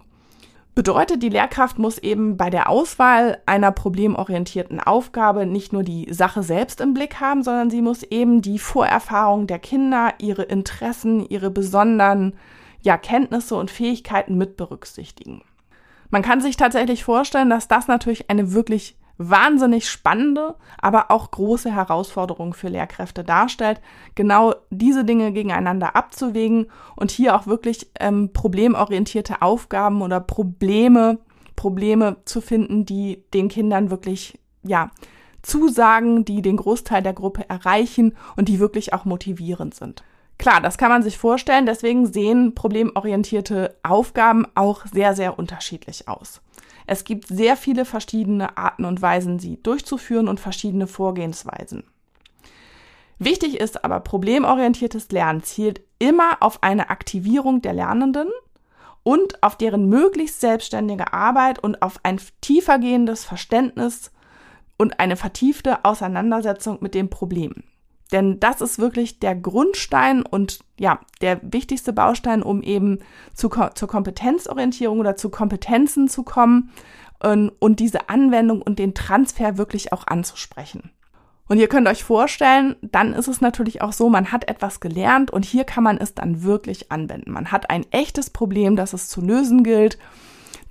Bedeutet, 0.76 1.24
die 1.24 1.30
Lehrkraft 1.30 1.80
muss 1.80 1.98
eben 1.98 2.36
bei 2.36 2.50
der 2.50 2.70
Auswahl 2.70 3.42
einer 3.46 3.72
problemorientierten 3.72 4.82
Aufgabe 4.82 5.46
nicht 5.46 5.72
nur 5.72 5.84
die 5.84 6.14
Sache 6.14 6.44
selbst 6.44 6.82
im 6.82 6.94
Blick 6.94 7.22
haben, 7.22 7.44
sondern 7.44 7.70
sie 7.70 7.82
muss 7.82 8.04
eben 8.04 8.42
die 8.42 8.60
Vorerfahrung 8.60 9.48
der 9.48 9.60
Kinder, 9.60 10.14
ihre 10.20 10.44
Interessen, 10.44 11.26
ihre 11.30 11.50
besonderen 11.50 12.34
ja, 12.82 12.98
Kenntnisse 12.98 13.56
und 13.56 13.72
Fähigkeiten 13.72 14.38
mit 14.38 14.58
berücksichtigen. 14.58 15.42
Man 16.10 16.22
kann 16.22 16.42
sich 16.42 16.58
tatsächlich 16.58 17.06
vorstellen, 17.06 17.50
dass 17.50 17.70
das 17.70 17.88
natürlich 17.88 18.30
eine 18.30 18.52
wirklich 18.52 18.98
wahnsinnig 19.18 19.90
spannende, 19.90 20.56
aber 20.80 21.12
auch 21.12 21.32
große 21.32 21.74
Herausforderung 21.74 22.54
für 22.54 22.70
Lehrkräfte 22.70 23.24
darstellt, 23.24 23.82
genau 24.14 24.54
diese 24.70 25.06
Dinge 25.06 25.32
gegeneinander 25.32 25.96
abzuwägen 25.96 26.68
und 26.96 27.12
hier 27.12 27.36
auch 27.36 27.48
wirklich 27.48 27.90
ähm, 28.00 28.32
problemorientierte 28.34 29.42
Aufgaben 29.42 30.02
oder 30.02 30.20
Probleme, 30.20 31.20
Probleme 31.56 32.18
zu 32.26 32.42
finden, 32.42 32.86
die 32.86 33.24
den 33.34 33.48
Kindern 33.48 33.90
wirklich, 33.90 34.40
ja, 34.64 34.92
zusagen, 35.42 36.26
die 36.26 36.42
den 36.42 36.58
Großteil 36.58 37.04
der 37.04 37.14
Gruppe 37.14 37.48
erreichen 37.50 38.18
und 38.36 38.50
die 38.50 38.60
wirklich 38.60 38.94
auch 38.94 39.06
motivierend 39.06 39.76
sind. 39.76 40.04
Klar, 40.38 40.60
das 40.60 40.78
kann 40.78 40.90
man 40.90 41.04
sich 41.04 41.18
vorstellen, 41.18 41.66
deswegen 41.66 42.12
sehen 42.12 42.56
problemorientierte 42.56 43.76
Aufgaben 43.84 44.46
auch 44.56 44.86
sehr, 44.86 45.16
sehr 45.16 45.40
unterschiedlich 45.40 46.10
aus. 46.10 46.42
Es 46.88 47.04
gibt 47.04 47.28
sehr 47.28 47.58
viele 47.58 47.86
verschiedene 47.86 48.58
Arten 48.58 48.86
und 48.86 49.02
Weisen, 49.02 49.40
sie 49.40 49.62
durchzuführen 49.62 50.28
und 50.28 50.40
verschiedene 50.40 50.88
Vorgehensweisen. 50.88 51.84
Wichtig 53.18 53.60
ist 53.60 53.84
aber, 53.84 54.02
problemorientiertes 54.02 55.10
Lernen 55.12 55.42
zielt 55.44 55.82
immer 56.00 56.38
auf 56.42 56.62
eine 56.64 56.90
Aktivierung 56.90 57.62
der 57.62 57.74
Lernenden 57.74 58.28
und 59.04 59.42
auf 59.42 59.56
deren 59.56 59.88
möglichst 59.88 60.42
selbstständige 60.42 61.14
Arbeit 61.14 61.60
und 61.60 61.82
auf 61.82 62.00
ein 62.04 62.20
tiefergehendes 62.42 63.24
Verständnis 63.24 64.12
und 64.78 65.00
eine 65.00 65.16
vertiefte 65.16 65.86
Auseinandersetzung 65.86 66.80
mit 66.82 66.94
dem 66.94 67.10
Problem. 67.10 67.64
Denn 68.12 68.40
das 68.40 68.62
ist 68.62 68.78
wirklich 68.78 69.20
der 69.20 69.36
Grundstein 69.36 70.22
und 70.22 70.60
ja, 70.78 71.00
der 71.22 71.40
wichtigste 71.42 71.92
Baustein, 71.92 72.44
um 72.44 72.62
eben 72.62 73.00
zu, 73.34 73.50
zur 73.50 73.88
Kompetenzorientierung 73.88 75.00
oder 75.00 75.16
zu 75.16 75.30
Kompetenzen 75.30 76.08
zu 76.08 76.24
kommen 76.24 76.72
und, 77.24 77.50
und 77.60 77.80
diese 77.80 78.10
Anwendung 78.10 78.62
und 78.62 78.78
den 78.78 78.94
Transfer 78.94 79.58
wirklich 79.58 79.92
auch 79.92 80.06
anzusprechen. 80.08 80.92
Und 81.48 81.60
ihr 81.60 81.68
könnt 81.68 81.88
euch 81.88 82.04
vorstellen, 82.04 82.76
dann 82.82 83.14
ist 83.14 83.28
es 83.28 83.40
natürlich 83.40 83.82
auch 83.82 83.94
so, 83.94 84.10
man 84.10 84.32
hat 84.32 84.48
etwas 84.50 84.80
gelernt 84.80 85.30
und 85.30 85.46
hier 85.46 85.64
kann 85.64 85.84
man 85.84 85.98
es 85.98 86.16
dann 86.16 86.44
wirklich 86.44 86.92
anwenden. 86.92 87.32
Man 87.32 87.52
hat 87.52 87.70
ein 87.70 87.86
echtes 87.92 88.32
Problem, 88.32 88.76
das 88.76 88.94
es 88.94 89.10
zu 89.10 89.22
lösen 89.22 89.64
gilt. 89.64 90.00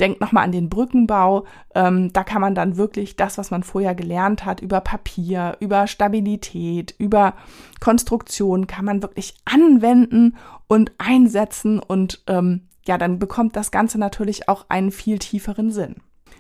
Denkt 0.01 0.21
nochmal 0.21 0.45
an 0.45 0.53
den 0.53 0.69
Brückenbau. 0.69 1.45
Ähm, 1.75 2.13
da 2.13 2.25
kann 2.25 2.41
man 2.41 2.55
dann 2.55 2.77
wirklich 2.77 3.17
das, 3.17 3.39
was 3.39 3.51
man 3.51 3.63
vorher 3.63 3.95
gelernt 3.95 4.45
hat, 4.45 4.61
über 4.61 4.81
Papier, 4.81 5.57
über 5.61 5.87
Stabilität, 5.87 6.95
über 6.99 7.35
Konstruktion, 7.81 8.67
kann 8.67 8.85
man 8.85 9.03
wirklich 9.03 9.35
anwenden 9.45 10.37
und 10.67 10.93
einsetzen 10.99 11.79
und 11.79 12.23
ähm, 12.27 12.69
ja, 12.87 12.99
dann 12.99 13.19
bekommt 13.19 13.57
das 13.57 13.71
Ganze 13.71 13.99
natürlich 13.99 14.49
auch 14.49 14.67
einen 14.69 14.91
viel 14.91 15.19
tieferen 15.19 15.71
Sinn. 15.71 15.97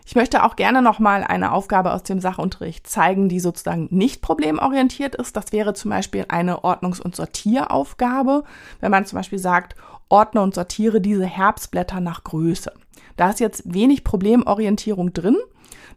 Ich 0.06 0.14
möchte 0.14 0.44
auch 0.44 0.56
gerne 0.56 0.82
nochmal 0.82 1.25
eine 1.25 1.52
Aufgabe 1.52 1.92
aus 1.92 2.02
dem 2.02 2.20
Sachunterricht 2.20 2.87
zeigen, 2.87 3.30
die 3.30 3.40
sozusagen 3.40 3.88
nicht 3.90 4.20
problemorientiert 4.20 5.14
ist. 5.14 5.34
Das 5.34 5.52
wäre 5.52 5.73
zum 5.73 5.90
Beispiel 5.90 6.26
eine 6.28 6.62
Ordnungs- 6.62 7.00
und 7.00 7.16
Sortieraufgabe, 7.16 8.44
wenn 8.80 8.90
man 8.90 9.06
zum 9.06 9.16
Beispiel 9.16 9.38
sagt, 9.38 9.76
ordne 10.11 10.42
und 10.42 10.54
sortiere 10.54 11.00
diese 11.00 11.25
Herbstblätter 11.25 12.00
nach 12.00 12.23
Größe. 12.23 12.73
Da 13.16 13.30
ist 13.30 13.40
jetzt 13.40 13.62
wenig 13.73 14.04
Problemorientierung 14.04 15.12
drin. 15.12 15.37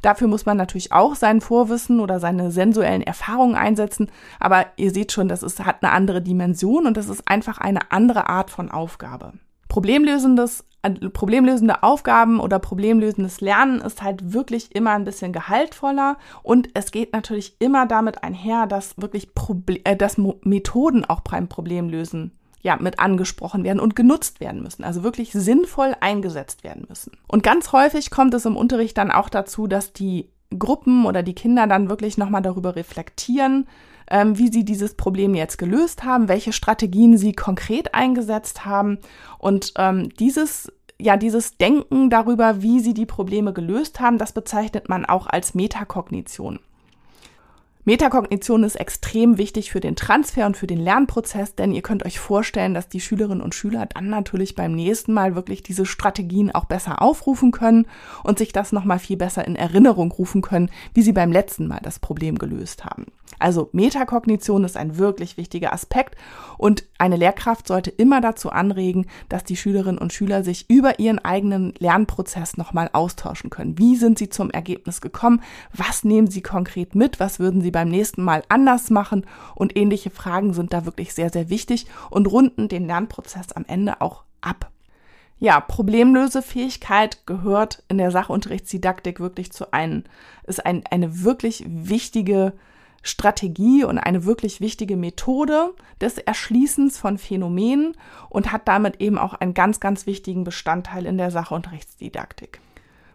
Dafür 0.01 0.27
muss 0.27 0.45
man 0.45 0.57
natürlich 0.57 0.91
auch 0.91 1.15
sein 1.15 1.41
Vorwissen 1.41 1.99
oder 1.99 2.19
seine 2.19 2.51
sensuellen 2.51 3.01
Erfahrungen 3.01 3.55
einsetzen. 3.55 4.11
Aber 4.39 4.67
ihr 4.75 4.91
seht 4.91 5.11
schon, 5.11 5.27
das 5.27 5.43
ist, 5.43 5.63
hat 5.65 5.83
eine 5.83 5.91
andere 5.91 6.21
Dimension 6.21 6.85
und 6.85 6.97
das 6.97 7.09
ist 7.09 7.27
einfach 7.27 7.57
eine 7.57 7.91
andere 7.91 8.29
Art 8.29 8.51
von 8.51 8.69
Aufgabe. 8.69 9.33
Problemlösendes, 9.67 10.65
äh, 10.83 10.91
problemlösende 10.91 11.83
Aufgaben 11.83 12.39
oder 12.39 12.59
problemlösendes 12.59 13.41
Lernen 13.41 13.81
ist 13.81 14.01
halt 14.01 14.33
wirklich 14.33 14.73
immer 14.75 14.91
ein 14.91 15.03
bisschen 15.03 15.33
gehaltvoller 15.33 16.17
und 16.41 16.69
es 16.73 16.91
geht 16.91 17.13
natürlich 17.13 17.55
immer 17.59 17.85
damit 17.85 18.23
einher, 18.23 18.65
dass 18.65 18.97
wirklich 18.97 19.33
Proble 19.33 19.81
äh, 19.83 19.95
dass 19.95 20.17
Methoden 20.17 21.05
auch 21.05 21.19
beim 21.21 21.49
Problemlösen 21.49 22.31
ja, 22.61 22.77
mit 22.77 22.99
angesprochen 22.99 23.63
werden 23.63 23.79
und 23.79 23.95
genutzt 23.95 24.39
werden 24.39 24.63
müssen, 24.63 24.83
also 24.83 25.03
wirklich 25.03 25.31
sinnvoll 25.31 25.95
eingesetzt 25.99 26.63
werden 26.63 26.85
müssen. 26.89 27.11
Und 27.27 27.43
ganz 27.43 27.71
häufig 27.71 28.09
kommt 28.09 28.33
es 28.33 28.45
im 28.45 28.57
Unterricht 28.57 28.97
dann 28.97 29.11
auch 29.11 29.29
dazu, 29.29 29.67
dass 29.67 29.93
die 29.93 30.29
Gruppen 30.57 31.05
oder 31.05 31.23
die 31.23 31.35
Kinder 31.35 31.67
dann 31.67 31.89
wirklich 31.89 32.17
nochmal 32.17 32.41
darüber 32.41 32.75
reflektieren, 32.75 33.67
ähm, 34.09 34.37
wie 34.37 34.47
sie 34.47 34.63
dieses 34.63 34.95
Problem 34.95 35.35
jetzt 35.35 35.57
gelöst 35.57 36.03
haben, 36.03 36.29
welche 36.29 36.53
Strategien 36.53 37.17
sie 37.17 37.33
konkret 37.33 37.93
eingesetzt 37.93 38.65
haben. 38.65 38.99
Und 39.37 39.73
ähm, 39.77 40.09
dieses 40.17 40.71
ja, 40.99 41.15
dieses 41.15 41.57
Denken 41.57 42.09
darüber, 42.09 42.63
wie 42.63 42.79
sie 42.79 42.95
die 42.95 43.05
Probleme 43.05 43.53
gelöst 43.53 43.99
haben, 43.99 44.17
das 44.17 44.31
bezeichnet 44.31 44.89
man 44.89 45.05
auch 45.05 45.27
als 45.27 45.53
Metakognition. 45.53 46.59
Metakognition 47.87 48.65
ist 48.65 48.75
extrem 48.75 49.37
wichtig 49.37 49.71
für 49.71 49.79
den 49.79 49.95
Transfer 49.95 50.45
und 50.45 50.57
für 50.57 50.67
den 50.67 50.77
Lernprozess, 50.77 51.55
denn 51.55 51.71
ihr 51.71 51.81
könnt 51.81 52.05
euch 52.05 52.19
vorstellen, 52.19 52.73
dass 52.73 52.89
die 52.89 52.99
Schülerinnen 52.99 53.41
und 53.41 53.55
Schüler 53.55 53.85
dann 53.85 54.09
natürlich 54.09 54.55
beim 54.55 54.73
nächsten 54.73 55.13
Mal 55.13 55.35
wirklich 55.35 55.63
diese 55.63 55.85
Strategien 55.85 56.51
auch 56.51 56.65
besser 56.65 57.01
aufrufen 57.01 57.51
können 57.51 57.87
und 58.25 58.39
sich 58.39 58.51
das 58.51 58.73
nochmal 58.73 58.99
viel 58.99 59.15
besser 59.15 59.47
in 59.47 59.55
Erinnerung 59.55 60.11
rufen 60.11 60.41
können, 60.41 60.69
wie 60.93 61.01
sie 61.01 61.13
beim 61.13 61.31
letzten 61.31 61.65
Mal 61.65 61.79
das 61.81 61.99
Problem 61.99 62.37
gelöst 62.37 62.83
haben. 62.83 63.05
Also 63.39 63.69
Metakognition 63.71 64.63
ist 64.63 64.77
ein 64.77 64.97
wirklich 64.97 65.37
wichtiger 65.37 65.73
Aspekt 65.73 66.15
und 66.57 66.85
eine 66.97 67.17
Lehrkraft 67.17 67.67
sollte 67.67 67.91
immer 67.91 68.21
dazu 68.21 68.49
anregen, 68.49 69.05
dass 69.29 69.43
die 69.43 69.55
Schülerinnen 69.55 69.99
und 69.99 70.13
Schüler 70.13 70.43
sich 70.43 70.69
über 70.69 70.99
ihren 70.99 71.19
eigenen 71.19 71.73
Lernprozess 71.77 72.57
nochmal 72.57 72.89
austauschen 72.93 73.49
können. 73.49 73.77
Wie 73.77 73.95
sind 73.95 74.17
sie 74.17 74.29
zum 74.29 74.49
Ergebnis 74.49 75.01
gekommen? 75.01 75.41
Was 75.73 76.03
nehmen 76.03 76.27
sie 76.27 76.41
konkret 76.41 76.95
mit? 76.95 77.19
Was 77.19 77.39
würden 77.39 77.61
sie 77.61 77.71
beim 77.71 77.89
nächsten 77.89 78.23
Mal 78.23 78.43
anders 78.49 78.89
machen? 78.89 79.25
Und 79.55 79.77
ähnliche 79.77 80.09
Fragen 80.09 80.53
sind 80.53 80.73
da 80.73 80.85
wirklich 80.85 81.13
sehr, 81.13 81.29
sehr 81.29 81.49
wichtig 81.49 81.85
und 82.09 82.31
runden 82.31 82.67
den 82.67 82.87
Lernprozess 82.87 83.51
am 83.53 83.65
Ende 83.67 84.01
auch 84.01 84.23
ab. 84.41 84.71
Ja, 85.39 85.59
Problemlösefähigkeit 85.59 87.27
gehört 87.27 87.83
in 87.89 87.99
der 87.99 88.09
Sachunterrichtsdidaktik 88.09 89.19
wirklich 89.19 89.51
zu 89.51 89.71
einem, 89.71 90.03
ist 90.47 90.65
ein, 90.65 90.83
eine 90.89 91.23
wirklich 91.23 91.63
wichtige 91.67 92.53
Strategie 93.03 93.83
und 93.83 93.97
eine 93.97 94.25
wirklich 94.25 94.61
wichtige 94.61 94.97
Methode 94.97 95.73
des 96.01 96.17
Erschließens 96.17 96.97
von 96.97 97.17
Phänomenen 97.17 97.93
und 98.29 98.51
hat 98.51 98.67
damit 98.67 99.01
eben 99.01 99.17
auch 99.17 99.33
einen 99.33 99.53
ganz, 99.53 99.79
ganz 99.79 100.05
wichtigen 100.05 100.43
Bestandteil 100.43 101.05
in 101.05 101.17
der 101.17 101.31
Sachunterrichtsdidaktik. 101.31 102.59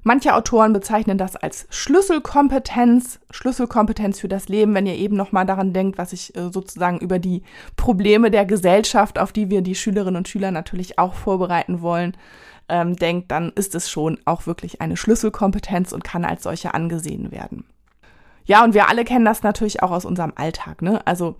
Manche 0.04 0.34
Autoren 0.34 0.72
bezeichnen 0.72 1.16
das 1.16 1.36
als 1.36 1.66
Schlüsselkompetenz, 1.70 3.20
Schlüsselkompetenz 3.30 4.18
für 4.18 4.26
das 4.26 4.48
Leben, 4.48 4.74
wenn 4.74 4.86
ihr 4.86 4.96
eben 4.96 5.14
nochmal 5.14 5.46
daran 5.46 5.72
denkt, 5.72 5.96
was 5.96 6.12
ich 6.12 6.34
äh, 6.36 6.50
sozusagen 6.50 6.98
über 6.98 7.20
die 7.20 7.44
Probleme 7.76 8.32
der 8.32 8.44
Gesellschaft, 8.44 9.20
auf 9.20 9.30
die 9.30 9.48
wir 9.48 9.62
die 9.62 9.76
Schülerinnen 9.76 10.16
und 10.16 10.28
Schüler 10.28 10.50
natürlich 10.50 10.98
auch 10.98 11.14
vorbereiten 11.14 11.82
wollen, 11.82 12.16
ähm, 12.68 12.96
denkt, 12.96 13.30
dann 13.30 13.52
ist 13.54 13.76
es 13.76 13.90
schon 13.90 14.18
auch 14.24 14.46
wirklich 14.46 14.80
eine 14.80 14.96
Schlüsselkompetenz 14.96 15.92
und 15.92 16.02
kann 16.02 16.24
als 16.24 16.42
solche 16.42 16.74
angesehen 16.74 17.30
werden. 17.30 17.64
Ja, 18.44 18.64
und 18.64 18.74
wir 18.74 18.88
alle 18.88 19.04
kennen 19.04 19.24
das 19.24 19.42
natürlich 19.42 19.82
auch 19.82 19.90
aus 19.90 20.04
unserem 20.04 20.32
Alltag. 20.36 20.82
Ne? 20.82 21.06
Also 21.06 21.36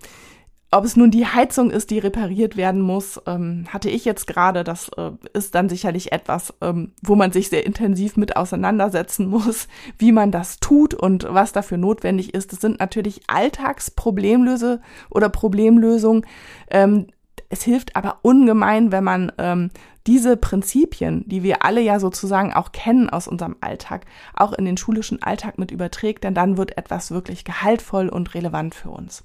ob 0.73 0.85
es 0.85 0.95
nun 0.95 1.11
die 1.11 1.27
Heizung 1.27 1.69
ist, 1.69 1.91
die 1.91 1.99
repariert 1.99 2.57
werden 2.57 2.81
muss, 2.81 3.21
ähm, 3.27 3.65
hatte 3.69 3.91
ich 3.91 4.05
jetzt 4.05 4.25
gerade. 4.25 4.63
Das 4.63 4.89
äh, 4.97 5.11
ist 5.33 5.53
dann 5.53 5.69
sicherlich 5.69 6.11
etwas, 6.11 6.51
ähm, 6.61 6.93
wo 7.03 7.15
man 7.15 7.31
sich 7.31 7.49
sehr 7.49 7.65
intensiv 7.65 8.17
mit 8.17 8.35
auseinandersetzen 8.35 9.27
muss, 9.29 9.67
wie 9.99 10.11
man 10.11 10.31
das 10.31 10.59
tut 10.59 10.95
und 10.95 11.27
was 11.29 11.51
dafür 11.51 11.77
notwendig 11.77 12.33
ist. 12.33 12.53
Das 12.53 12.59
sind 12.59 12.79
natürlich 12.79 13.21
Alltagsproblemlöse 13.27 14.81
oder 15.11 15.29
Problemlösungen. 15.29 16.25
Ähm, 16.71 17.07
es 17.53 17.61
hilft 17.61 17.95
aber 17.95 18.17
ungemein, 18.23 18.91
wenn 18.91 19.03
man 19.03 19.31
ähm, 19.37 19.69
diese 20.07 20.37
Prinzipien, 20.37 21.23
die 21.27 21.43
wir 21.43 21.63
alle 21.63 21.81
ja 21.81 21.99
sozusagen 21.99 22.51
auch 22.51 22.71
kennen 22.71 23.11
aus 23.11 23.27
unserem 23.27 23.57
Alltag, 23.61 24.05
auch 24.33 24.53
in 24.53 24.65
den 24.65 24.75
schulischen 24.75 25.21
Alltag 25.21 25.59
mit 25.59 25.69
überträgt, 25.69 26.23
denn 26.23 26.33
dann 26.33 26.57
wird 26.57 26.79
etwas 26.79 27.11
wirklich 27.11 27.45
gehaltvoll 27.45 28.09
und 28.09 28.33
relevant 28.33 28.73
für 28.73 28.89
uns. 28.89 29.23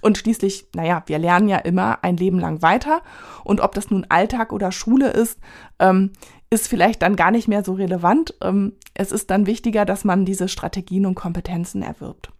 Und 0.00 0.18
schließlich, 0.18 0.66
naja, 0.74 1.04
wir 1.06 1.20
lernen 1.20 1.48
ja 1.48 1.58
immer 1.58 2.02
ein 2.02 2.16
Leben 2.16 2.40
lang 2.40 2.62
weiter. 2.62 3.02
Und 3.44 3.60
ob 3.60 3.76
das 3.76 3.90
nun 3.90 4.06
Alltag 4.08 4.52
oder 4.52 4.72
Schule 4.72 5.10
ist, 5.10 5.38
ähm, 5.78 6.10
ist 6.50 6.66
vielleicht 6.66 7.02
dann 7.02 7.14
gar 7.14 7.30
nicht 7.30 7.46
mehr 7.46 7.62
so 7.62 7.74
relevant. 7.74 8.34
Ähm, 8.42 8.72
es 8.94 9.12
ist 9.12 9.30
dann 9.30 9.46
wichtiger, 9.46 9.84
dass 9.84 10.02
man 10.04 10.24
diese 10.24 10.48
Strategien 10.48 11.06
und 11.06 11.14
Kompetenzen 11.14 11.82
erwirbt. 11.82 12.32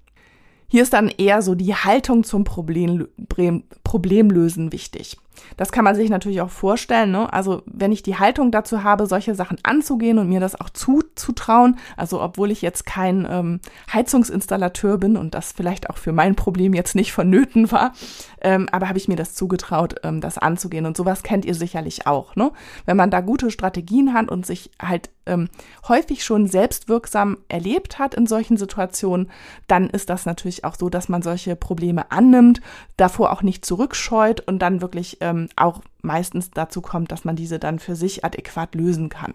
Hier 0.72 0.82
ist 0.82 0.94
dann 0.94 1.08
eher 1.08 1.42
so 1.42 1.54
die 1.54 1.74
Haltung 1.74 2.24
zum 2.24 2.44
Problem, 2.44 3.06
Problemlösen 3.84 4.72
wichtig. 4.72 5.18
Das 5.56 5.72
kann 5.72 5.84
man 5.84 5.94
sich 5.94 6.10
natürlich 6.10 6.40
auch 6.40 6.50
vorstellen. 6.50 7.10
Ne? 7.10 7.32
Also 7.32 7.62
wenn 7.66 7.92
ich 7.92 8.02
die 8.02 8.18
Haltung 8.18 8.50
dazu 8.50 8.82
habe, 8.82 9.06
solche 9.06 9.34
Sachen 9.34 9.58
anzugehen 9.62 10.18
und 10.18 10.28
mir 10.28 10.40
das 10.40 10.60
auch 10.60 10.70
zuzutrauen, 10.70 11.78
also 11.96 12.22
obwohl 12.22 12.50
ich 12.50 12.62
jetzt 12.62 12.86
kein 12.86 13.26
ähm, 13.30 13.60
Heizungsinstallateur 13.92 14.98
bin 14.98 15.16
und 15.16 15.34
das 15.34 15.52
vielleicht 15.52 15.90
auch 15.90 15.98
für 15.98 16.12
mein 16.12 16.34
Problem 16.34 16.74
jetzt 16.74 16.94
nicht 16.94 17.12
vonnöten 17.12 17.70
war, 17.72 17.92
ähm, 18.40 18.68
aber 18.72 18.88
habe 18.88 18.98
ich 18.98 19.08
mir 19.08 19.16
das 19.16 19.34
zugetraut, 19.34 19.96
ähm, 20.02 20.20
das 20.20 20.38
anzugehen. 20.38 20.86
Und 20.86 20.96
sowas 20.96 21.22
kennt 21.22 21.44
ihr 21.44 21.54
sicherlich 21.54 22.06
auch. 22.06 22.36
Ne? 22.36 22.52
Wenn 22.84 22.96
man 22.96 23.10
da 23.10 23.20
gute 23.20 23.50
Strategien 23.50 24.14
hat 24.14 24.30
und 24.30 24.46
sich 24.46 24.70
halt 24.80 25.10
ähm, 25.26 25.48
häufig 25.88 26.24
schon 26.24 26.46
selbstwirksam 26.46 27.38
erlebt 27.48 27.98
hat 27.98 28.14
in 28.14 28.26
solchen 28.26 28.56
Situationen, 28.56 29.30
dann 29.68 29.88
ist 29.88 30.10
das 30.10 30.26
natürlich 30.26 30.64
auch 30.64 30.74
so, 30.76 30.88
dass 30.88 31.08
man 31.08 31.22
solche 31.22 31.56
Probleme 31.56 32.10
annimmt, 32.10 32.60
davor 32.96 33.32
auch 33.32 33.42
nicht 33.42 33.64
zurückscheut 33.64 34.40
und 34.40 34.60
dann 34.60 34.80
wirklich 34.80 35.20
ähm, 35.22 35.48
auch 35.56 35.80
meistens 36.02 36.50
dazu 36.50 36.82
kommt, 36.82 37.12
dass 37.12 37.24
man 37.24 37.36
diese 37.36 37.58
dann 37.58 37.78
für 37.78 37.96
sich 37.96 38.24
adäquat 38.24 38.74
lösen 38.74 39.08
kann. 39.08 39.34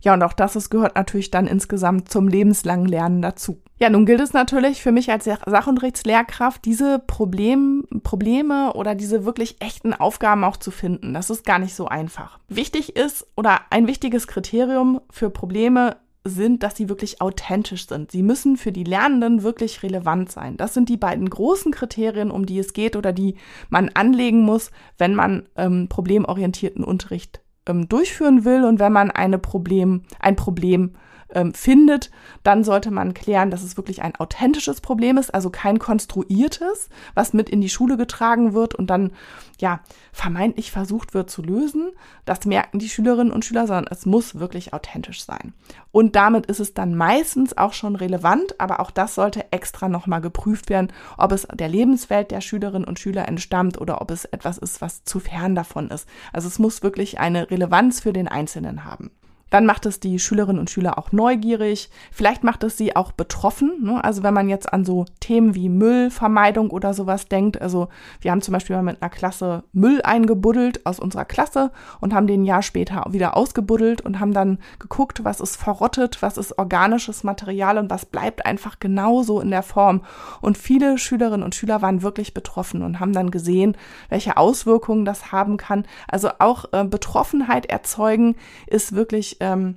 Ja, 0.00 0.14
und 0.14 0.22
auch 0.22 0.32
das 0.32 0.54
ist, 0.54 0.70
gehört 0.70 0.94
natürlich 0.94 1.30
dann 1.30 1.46
insgesamt 1.46 2.10
zum 2.10 2.28
lebenslangen 2.28 2.86
Lernen 2.86 3.20
dazu. 3.20 3.60
Ja, 3.78 3.90
nun 3.90 4.06
gilt 4.06 4.20
es 4.20 4.32
natürlich 4.32 4.80
für 4.80 4.92
mich 4.92 5.10
als 5.10 5.24
Sachunterrichtslehrkraft, 5.24 6.64
diese 6.64 7.00
Problem, 7.00 7.84
Probleme 8.04 8.72
oder 8.74 8.94
diese 8.94 9.24
wirklich 9.24 9.60
echten 9.60 9.94
Aufgaben 9.94 10.44
auch 10.44 10.56
zu 10.56 10.70
finden. 10.70 11.14
Das 11.14 11.30
ist 11.30 11.44
gar 11.44 11.58
nicht 11.58 11.74
so 11.74 11.86
einfach. 11.86 12.38
Wichtig 12.48 12.96
ist 12.96 13.26
oder 13.36 13.60
ein 13.70 13.86
wichtiges 13.86 14.26
Kriterium 14.26 15.00
für 15.10 15.30
Probleme 15.30 15.96
sind, 16.28 16.62
dass 16.62 16.76
sie 16.76 16.88
wirklich 16.88 17.20
authentisch 17.20 17.86
sind. 17.86 18.10
Sie 18.10 18.22
müssen 18.22 18.56
für 18.56 18.72
die 18.72 18.84
Lernenden 18.84 19.42
wirklich 19.42 19.82
relevant 19.82 20.30
sein. 20.30 20.56
Das 20.56 20.74
sind 20.74 20.88
die 20.88 20.96
beiden 20.96 21.28
großen 21.28 21.72
Kriterien, 21.72 22.30
um 22.30 22.46
die 22.46 22.58
es 22.58 22.72
geht 22.72 22.96
oder 22.96 23.12
die 23.12 23.36
man 23.68 23.90
anlegen 23.94 24.42
muss, 24.42 24.70
wenn 24.96 25.14
man 25.14 25.48
ähm, 25.56 25.88
problemorientierten 25.88 26.84
Unterricht 26.84 27.40
ähm, 27.66 27.88
durchführen 27.88 28.44
will 28.44 28.64
und 28.64 28.78
wenn 28.78 28.92
man 28.92 29.10
eine 29.10 29.38
Problem, 29.38 30.02
ein 30.20 30.36
Problem 30.36 30.94
ähm, 31.34 31.54
findet, 31.54 32.10
dann 32.42 32.64
sollte 32.64 32.90
man 32.90 33.14
klären, 33.14 33.50
dass 33.50 33.62
es 33.62 33.76
wirklich 33.76 34.02
ein 34.02 34.16
authentisches 34.16 34.80
Problem 34.80 35.18
ist, 35.18 35.34
also 35.34 35.50
kein 35.50 35.78
konstruiertes, 35.78 36.88
was 37.14 37.32
mit 37.32 37.48
in 37.48 37.60
die 37.60 37.68
Schule 37.68 37.96
getragen 37.96 38.54
wird 38.54 38.74
und 38.74 38.88
dann 38.88 39.12
ja 39.60 39.80
vermeintlich 40.12 40.70
versucht 40.70 41.14
wird 41.14 41.30
zu 41.30 41.42
lösen. 41.42 41.90
Das 42.24 42.44
merken 42.44 42.78
die 42.78 42.88
Schülerinnen 42.88 43.32
und 43.32 43.44
Schüler, 43.44 43.66
sondern 43.66 43.86
es 43.90 44.06
muss 44.06 44.38
wirklich 44.38 44.72
authentisch 44.72 45.24
sein. 45.24 45.52
Und 45.90 46.16
damit 46.16 46.46
ist 46.46 46.60
es 46.60 46.74
dann 46.74 46.94
meistens 46.94 47.56
auch 47.56 47.72
schon 47.72 47.96
relevant, 47.96 48.60
aber 48.60 48.80
auch 48.80 48.90
das 48.90 49.14
sollte 49.14 49.52
extra 49.52 49.88
nochmal 49.88 50.20
geprüft 50.20 50.70
werden, 50.70 50.92
ob 51.16 51.32
es 51.32 51.46
der 51.52 51.68
Lebenswelt 51.68 52.30
der 52.30 52.40
Schülerinnen 52.40 52.86
und 52.86 52.98
Schüler 52.98 53.26
entstammt 53.26 53.80
oder 53.80 54.00
ob 54.00 54.10
es 54.10 54.24
etwas 54.26 54.58
ist, 54.58 54.80
was 54.80 55.04
zu 55.04 55.20
fern 55.20 55.54
davon 55.54 55.88
ist. 55.90 56.08
Also 56.32 56.48
es 56.48 56.58
muss 56.58 56.82
wirklich 56.82 57.18
eine 57.18 57.50
Relevanz 57.50 58.00
für 58.00 58.12
den 58.12 58.28
Einzelnen 58.28 58.84
haben. 58.84 59.10
Dann 59.50 59.66
macht 59.66 59.86
es 59.86 60.00
die 60.00 60.18
Schülerinnen 60.18 60.60
und 60.60 60.70
Schüler 60.70 60.98
auch 60.98 61.12
neugierig. 61.12 61.90
Vielleicht 62.12 62.44
macht 62.44 62.62
es 62.64 62.76
sie 62.76 62.96
auch 62.96 63.12
betroffen. 63.12 63.82
Ne? 63.82 64.02
Also 64.02 64.22
wenn 64.22 64.34
man 64.34 64.48
jetzt 64.48 64.72
an 64.72 64.84
so 64.84 65.06
Themen 65.20 65.54
wie 65.54 65.68
Müllvermeidung 65.68 66.70
oder 66.70 66.94
sowas 66.94 67.26
denkt. 67.26 67.60
Also 67.60 67.88
wir 68.20 68.30
haben 68.30 68.42
zum 68.42 68.52
Beispiel 68.52 68.76
mal 68.76 68.82
mit 68.82 69.02
einer 69.02 69.10
Klasse 69.10 69.64
Müll 69.72 70.02
eingebuddelt 70.02 70.84
aus 70.86 71.00
unserer 71.00 71.24
Klasse 71.24 71.70
und 72.00 72.14
haben 72.14 72.26
den 72.26 72.44
Jahr 72.44 72.62
später 72.62 73.04
wieder 73.10 73.36
ausgebuddelt 73.36 74.00
und 74.00 74.20
haben 74.20 74.32
dann 74.32 74.58
geguckt, 74.78 75.24
was 75.24 75.40
ist 75.40 75.56
verrottet, 75.56 76.20
was 76.20 76.36
ist 76.36 76.58
organisches 76.58 77.24
Material 77.24 77.78
und 77.78 77.90
was 77.90 78.06
bleibt 78.06 78.44
einfach 78.44 78.78
genauso 78.80 79.40
in 79.40 79.50
der 79.50 79.62
Form. 79.62 80.02
Und 80.40 80.58
viele 80.58 80.98
Schülerinnen 80.98 81.42
und 81.44 81.54
Schüler 81.54 81.82
waren 81.82 82.02
wirklich 82.02 82.34
betroffen 82.34 82.82
und 82.82 83.00
haben 83.00 83.12
dann 83.12 83.30
gesehen, 83.30 83.76
welche 84.08 84.36
Auswirkungen 84.36 85.04
das 85.04 85.32
haben 85.32 85.56
kann. 85.56 85.86
Also 86.06 86.30
auch 86.38 86.66
äh, 86.72 86.84
Betroffenheit 86.84 87.66
erzeugen 87.66 88.36
ist 88.66 88.94
wirklich 88.94 89.37
ähm, 89.40 89.76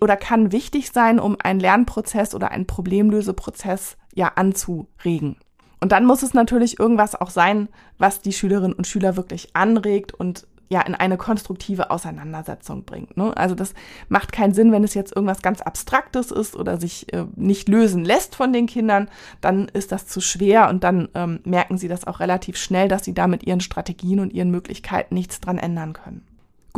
oder 0.00 0.16
kann 0.16 0.52
wichtig 0.52 0.90
sein, 0.90 1.20
um 1.20 1.36
einen 1.42 1.60
Lernprozess 1.60 2.34
oder 2.34 2.50
einen 2.50 2.66
Problemlöseprozess 2.66 3.96
ja 4.14 4.32
anzuregen. 4.34 5.36
Und 5.80 5.92
dann 5.92 6.04
muss 6.04 6.22
es 6.22 6.34
natürlich 6.34 6.78
irgendwas 6.80 7.14
auch 7.14 7.30
sein, 7.30 7.68
was 7.98 8.20
die 8.20 8.32
Schülerinnen 8.32 8.72
und 8.72 8.86
Schüler 8.86 9.16
wirklich 9.16 9.54
anregt 9.54 10.12
und 10.12 10.46
ja 10.68 10.82
in 10.82 10.94
eine 10.94 11.16
konstruktive 11.16 11.90
Auseinandersetzung 11.90 12.84
bringt. 12.84 13.16
Ne? 13.16 13.34
Also 13.36 13.54
das 13.54 13.74
macht 14.08 14.32
keinen 14.32 14.52
Sinn, 14.52 14.72
wenn 14.72 14.84
es 14.84 14.94
jetzt 14.94 15.14
irgendwas 15.14 15.42
ganz 15.42 15.60
Abstraktes 15.60 16.30
ist 16.30 16.56
oder 16.56 16.78
sich 16.78 17.12
äh, 17.12 17.24
nicht 17.36 17.68
lösen 17.68 18.04
lässt 18.04 18.36
von 18.36 18.52
den 18.52 18.66
Kindern, 18.66 19.08
dann 19.40 19.68
ist 19.68 19.92
das 19.92 20.06
zu 20.06 20.20
schwer 20.20 20.68
und 20.68 20.84
dann 20.84 21.08
ähm, 21.14 21.40
merken 21.44 21.78
sie 21.78 21.88
das 21.88 22.06
auch 22.06 22.20
relativ 22.20 22.56
schnell, 22.56 22.88
dass 22.88 23.04
sie 23.04 23.14
da 23.14 23.26
mit 23.26 23.44
ihren 23.44 23.60
Strategien 23.60 24.20
und 24.20 24.32
ihren 24.32 24.50
Möglichkeiten 24.50 25.14
nichts 25.14 25.40
dran 25.40 25.58
ändern 25.58 25.94
können. 25.94 26.27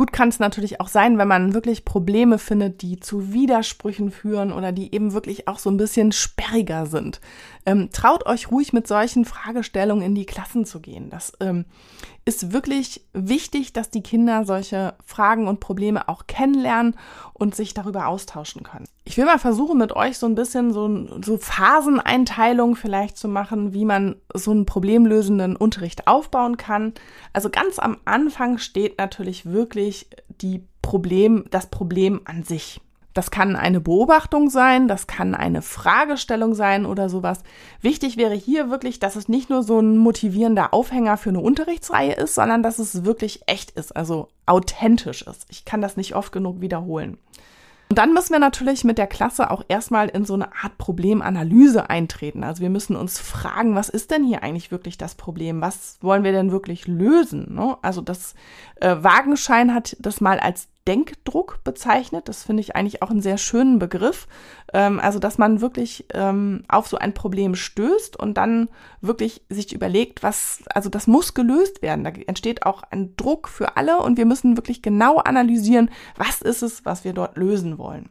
Gut 0.01 0.13
kann 0.13 0.29
es 0.29 0.39
natürlich 0.39 0.81
auch 0.81 0.87
sein, 0.87 1.19
wenn 1.19 1.27
man 1.27 1.53
wirklich 1.53 1.85
Probleme 1.85 2.39
findet, 2.39 2.81
die 2.81 2.99
zu 2.99 3.33
Widersprüchen 3.33 4.09
führen 4.09 4.51
oder 4.51 4.71
die 4.71 4.95
eben 4.95 5.13
wirklich 5.13 5.47
auch 5.47 5.59
so 5.59 5.69
ein 5.69 5.77
bisschen 5.77 6.11
sperriger 6.11 6.87
sind. 6.87 7.21
Ähm, 7.65 7.89
traut 7.91 8.25
euch 8.25 8.51
ruhig 8.51 8.73
mit 8.73 8.87
solchen 8.87 9.25
Fragestellungen 9.25 10.03
in 10.03 10.15
die 10.15 10.25
Klassen 10.25 10.65
zu 10.65 10.79
gehen. 10.79 11.09
Das 11.09 11.33
ähm, 11.39 11.65
ist 12.25 12.53
wirklich 12.53 13.05
wichtig, 13.13 13.73
dass 13.73 13.89
die 13.89 14.01
Kinder 14.01 14.45
solche 14.45 14.95
Fragen 15.05 15.47
und 15.47 15.59
Probleme 15.59 16.07
auch 16.09 16.27
kennenlernen 16.27 16.95
und 17.33 17.55
sich 17.55 17.73
darüber 17.73 18.07
austauschen 18.07 18.63
können. 18.63 18.85
Ich 19.03 19.17
will 19.17 19.25
mal 19.25 19.39
versuchen, 19.39 19.77
mit 19.77 19.95
euch 19.95 20.17
so 20.17 20.25
ein 20.25 20.35
bisschen 20.35 20.73
so, 20.73 21.21
so 21.21 21.37
Phaseneinteilung 21.37 22.75
vielleicht 22.75 23.17
zu 23.17 23.27
machen, 23.27 23.73
wie 23.73 23.85
man 23.85 24.15
so 24.33 24.51
einen 24.51 24.65
problemlösenden 24.65 25.55
Unterricht 25.55 26.07
aufbauen 26.07 26.57
kann. 26.57 26.93
Also 27.33 27.49
ganz 27.49 27.79
am 27.79 27.97
Anfang 28.05 28.57
steht 28.57 28.97
natürlich 28.97 29.45
wirklich 29.45 30.07
die 30.29 30.63
Problem, 30.81 31.45
das 31.49 31.67
Problem 31.67 32.21
an 32.25 32.43
sich. 32.43 32.81
Das 33.13 33.31
kann 33.31 33.55
eine 33.55 33.81
Beobachtung 33.81 34.49
sein, 34.49 34.87
das 34.87 35.07
kann 35.07 35.35
eine 35.35 35.61
Fragestellung 35.61 36.55
sein 36.55 36.85
oder 36.85 37.09
sowas. 37.09 37.43
Wichtig 37.81 38.17
wäre 38.17 38.35
hier 38.35 38.69
wirklich, 38.69 38.99
dass 38.99 39.15
es 39.15 39.27
nicht 39.27 39.49
nur 39.49 39.63
so 39.63 39.79
ein 39.79 39.97
motivierender 39.97 40.73
Aufhänger 40.73 41.17
für 41.17 41.29
eine 41.29 41.41
Unterrichtsreihe 41.41 42.13
ist, 42.13 42.35
sondern 42.35 42.63
dass 42.63 42.79
es 42.79 43.03
wirklich 43.03 43.41
echt 43.47 43.71
ist, 43.71 43.95
also 43.95 44.29
authentisch 44.45 45.23
ist. 45.23 45.45
Ich 45.49 45.65
kann 45.65 45.81
das 45.81 45.97
nicht 45.97 46.15
oft 46.15 46.31
genug 46.31 46.61
wiederholen. 46.61 47.17
Und 47.91 47.97
dann 47.97 48.13
müssen 48.13 48.31
wir 48.31 48.39
natürlich 48.39 48.85
mit 48.85 48.97
der 48.97 49.05
Klasse 49.05 49.51
auch 49.51 49.65
erstmal 49.67 50.07
in 50.07 50.23
so 50.23 50.33
eine 50.33 50.55
Art 50.55 50.77
Problemanalyse 50.77 51.89
eintreten. 51.89 52.41
Also 52.41 52.61
wir 52.61 52.69
müssen 52.69 52.95
uns 52.95 53.19
fragen, 53.19 53.75
was 53.75 53.89
ist 53.89 54.11
denn 54.11 54.23
hier 54.23 54.43
eigentlich 54.43 54.71
wirklich 54.71 54.97
das 54.97 55.15
Problem? 55.15 55.59
Was 55.59 55.97
wollen 55.99 56.23
wir 56.23 56.31
denn 56.31 56.53
wirklich 56.53 56.87
lösen? 56.87 57.53
Ne? 57.53 57.75
Also 57.81 57.99
das 57.99 58.33
äh, 58.79 58.95
Wagenschein 59.01 59.73
hat 59.73 59.97
das 59.99 60.21
mal 60.21 60.39
als 60.39 60.69
Denkdruck 60.87 61.63
bezeichnet. 61.63 62.27
Das 62.27 62.43
finde 62.43 62.61
ich 62.61 62.75
eigentlich 62.75 63.01
auch 63.01 63.09
einen 63.09 63.21
sehr 63.21 63.37
schönen 63.37 63.79
Begriff. 63.79 64.27
Ähm, 64.73 64.99
also, 64.99 65.19
dass 65.19 65.37
man 65.37 65.61
wirklich 65.61 66.05
ähm, 66.13 66.63
auf 66.67 66.87
so 66.87 66.97
ein 66.97 67.13
Problem 67.13 67.55
stößt 67.55 68.17
und 68.17 68.35
dann 68.35 68.69
wirklich 69.01 69.43
sich 69.49 69.73
überlegt, 69.73 70.23
was, 70.23 70.63
also 70.73 70.89
das 70.89 71.07
muss 71.07 71.33
gelöst 71.33 71.81
werden. 71.81 72.03
Da 72.03 72.11
entsteht 72.11 72.65
auch 72.65 72.83
ein 72.89 73.15
Druck 73.15 73.47
für 73.47 73.77
alle 73.77 73.99
und 73.99 74.17
wir 74.17 74.25
müssen 74.25 74.57
wirklich 74.57 74.81
genau 74.81 75.17
analysieren, 75.17 75.89
was 76.17 76.41
ist 76.41 76.63
es, 76.63 76.85
was 76.85 77.03
wir 77.03 77.13
dort 77.13 77.37
lösen 77.37 77.77
wollen. 77.77 78.09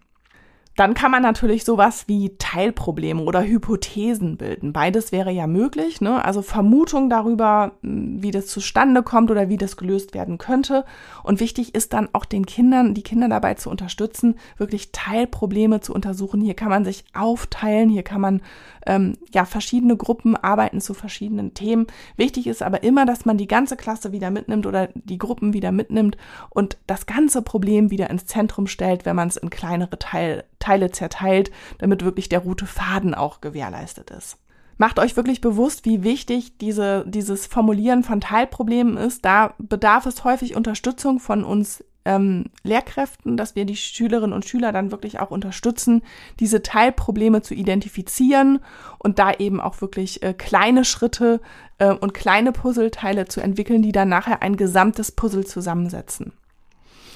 Dann 0.77 0.95
kann 0.95 1.11
man 1.11 1.23
natürlich 1.23 1.65
sowas 1.65 2.05
wie 2.07 2.37
Teilprobleme 2.39 3.23
oder 3.23 3.43
Hypothesen 3.43 4.37
bilden. 4.37 4.73
Beides 4.73 5.13
wäre 5.13 5.31
ja 5.31 5.47
möglich, 5.47 6.01
ne? 6.01 6.25
Also 6.25 6.43
Vermutung 6.43 7.11
darüber, 7.11 7.73
hm, 7.83 8.23
wie 8.23 8.31
das 8.31 8.47
zustande 8.47 9.03
kommt 9.03 9.31
oder 9.31 9.49
wie 9.49 9.59
das 9.59 9.77
gelöst 9.77 10.15
werden 10.15 10.39
könnte. 10.39 10.85
Und 11.23 11.41
wichtig 11.41 11.75
ist 11.75 11.93
dann 11.93 12.09
auch 12.13 12.25
den 12.25 12.47
Kindern, 12.47 12.95
die 12.95 13.03
Kinder 13.03 13.29
dabei 13.29 13.55
zu 13.55 13.69
unterstützen, 13.69 14.37
wirklich 14.57 14.93
Teilprobleme 14.93 15.81
zu 15.81 15.93
untersuchen. 15.93 16.41
Hier 16.41 16.55
kann 16.55 16.71
man 16.71 16.85
sich 16.85 17.05
aufteilen, 17.13 17.91
hier 17.91 18.05
kann 18.05 18.21
man 18.21 18.41
ähm, 18.87 19.19
ja 19.35 19.45
verschiedene 19.45 19.97
Gruppen 19.97 20.37
arbeiten 20.37 20.81
zu 20.81 20.95
verschiedenen 20.95 21.53
Themen. 21.53 21.89
Wichtig 22.17 22.47
ist 22.47 22.63
aber 22.63 22.83
immer, 22.83 23.07
dass 23.07 23.25
man 23.25 23.37
die 23.37 23.49
ganze 23.49 23.77
Klasse 23.77 24.13
wieder 24.13 24.31
mitnimmt 24.31 24.67
oder 24.67 24.89
die 24.95 25.19
Gruppen 25.19 25.53
wieder 25.53 25.73
mitnimmt 25.73 26.17
und 26.49 26.79
das 26.87 27.07
ganze 27.07 27.43
Problem 27.43 27.91
wieder 27.91 28.09
ins 28.09 28.27
Zentrum 28.27 28.67
stellt, 28.67 29.05
wenn 29.05 29.17
man 29.17 29.29
es 29.29 29.37
in 29.37 29.51
kleinere 29.51 29.99
Teil, 29.99 30.45
Teile 30.61 30.93
zerteilt, 30.93 31.51
damit 31.79 32.05
wirklich 32.05 32.29
der 32.29 32.41
rote 32.41 32.67
Faden 32.67 33.15
auch 33.15 33.41
gewährleistet 33.41 34.11
ist. 34.13 34.39
Macht 34.79 34.99
euch 34.99 35.15
wirklich 35.17 35.43
bewusst, 35.43 35.85
wie 35.85 36.05
wichtig 36.05 36.57
diese, 36.57 37.05
dieses 37.07 37.47
Formulieren 37.47 38.03
von 38.03 38.21
Teilproblemen 38.21 38.97
ist. 38.97 39.25
Da 39.25 39.53
bedarf 39.59 40.07
es 40.07 40.25
häufig 40.25 40.57
Unterstützung 40.57 41.19
von 41.19 41.45
uns 41.45 41.85
ähm, 42.07 42.47
Lehrkräften, 42.63 43.37
dass 43.37 43.55
wir 43.55 43.67
die 43.67 43.77
Schülerinnen 43.77 44.33
und 44.33 44.47
Schüler 44.47 44.73
dann 44.73 44.91
wirklich 44.91 45.21
auch 45.21 45.31
unterstützen, 45.31 46.03
diese 46.39 46.63
Teilprobleme 46.63 47.43
zu 47.43 47.55
identifizieren 47.55 48.61
und 48.99 49.19
da 49.19 49.33
eben 49.35 49.61
auch 49.61 49.81
wirklich 49.81 50.23
äh, 50.23 50.33
kleine 50.33 50.87
Schritte 50.87 51.41
äh, 51.79 51.93
und 51.93 52.15
kleine 52.15 52.53
Puzzleteile 52.53 53.27
zu 53.27 53.43
entwickeln, 53.43 53.83
die 53.83 53.93
dann 53.93 54.09
nachher 54.09 54.43
ein 54.43 54.57
gesamtes 54.57 55.13
Puzzle 55.13 55.45
zusammensetzen. 55.45 56.33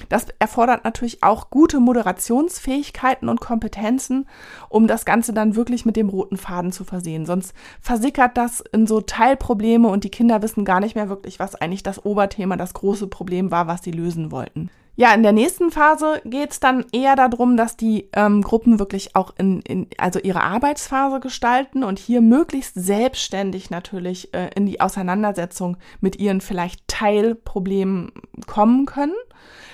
Das 0.09 0.27
erfordert 0.39 0.83
natürlich 0.83 1.23
auch 1.23 1.49
gute 1.49 1.79
Moderationsfähigkeiten 1.79 3.29
und 3.29 3.41
Kompetenzen, 3.41 4.27
um 4.69 4.87
das 4.87 5.05
Ganze 5.05 5.33
dann 5.33 5.55
wirklich 5.55 5.85
mit 5.85 5.95
dem 5.95 6.09
roten 6.09 6.37
Faden 6.37 6.71
zu 6.71 6.83
versehen. 6.83 7.25
Sonst 7.25 7.53
versickert 7.81 8.37
das 8.37 8.61
in 8.71 8.87
so 8.87 9.01
Teilprobleme 9.01 9.87
und 9.87 10.03
die 10.03 10.11
Kinder 10.11 10.41
wissen 10.41 10.65
gar 10.65 10.79
nicht 10.79 10.95
mehr 10.95 11.09
wirklich, 11.09 11.39
was 11.39 11.55
eigentlich 11.55 11.83
das 11.83 12.05
Oberthema, 12.05 12.57
das 12.57 12.73
große 12.73 13.07
Problem 13.07 13.51
war, 13.51 13.67
was 13.67 13.83
sie 13.83 13.91
lösen 13.91 14.31
wollten. 14.31 14.69
Ja, 14.97 15.13
in 15.13 15.23
der 15.23 15.33
nächsten 15.33 15.71
Phase 15.71 16.21
geht 16.23 16.51
es 16.51 16.61
dann 16.61 16.85
eher 16.93 17.17
darum, 17.17 17.57
dass 17.57 17.75
die 17.75 18.07
ähm, 18.13 18.41
Gruppen 18.41 18.79
wirklich 18.79 19.13
auch 19.13 19.33
in, 19.37 19.59
in 19.61 19.87
also 19.97 20.19
ihre 20.19 20.41
Arbeitsphase 20.41 21.19
gestalten 21.19 21.83
und 21.83 21.99
hier 21.99 22.21
möglichst 22.21 22.75
selbstständig 22.75 23.69
natürlich 23.69 24.33
äh, 24.33 24.51
in 24.55 24.65
die 24.65 24.79
Auseinandersetzung 24.79 25.75
mit 25.99 26.17
ihren 26.17 26.39
vielleicht 26.39 26.87
Teilproblemen 26.87 28.13
kommen 28.47 28.85
können. 28.85 29.15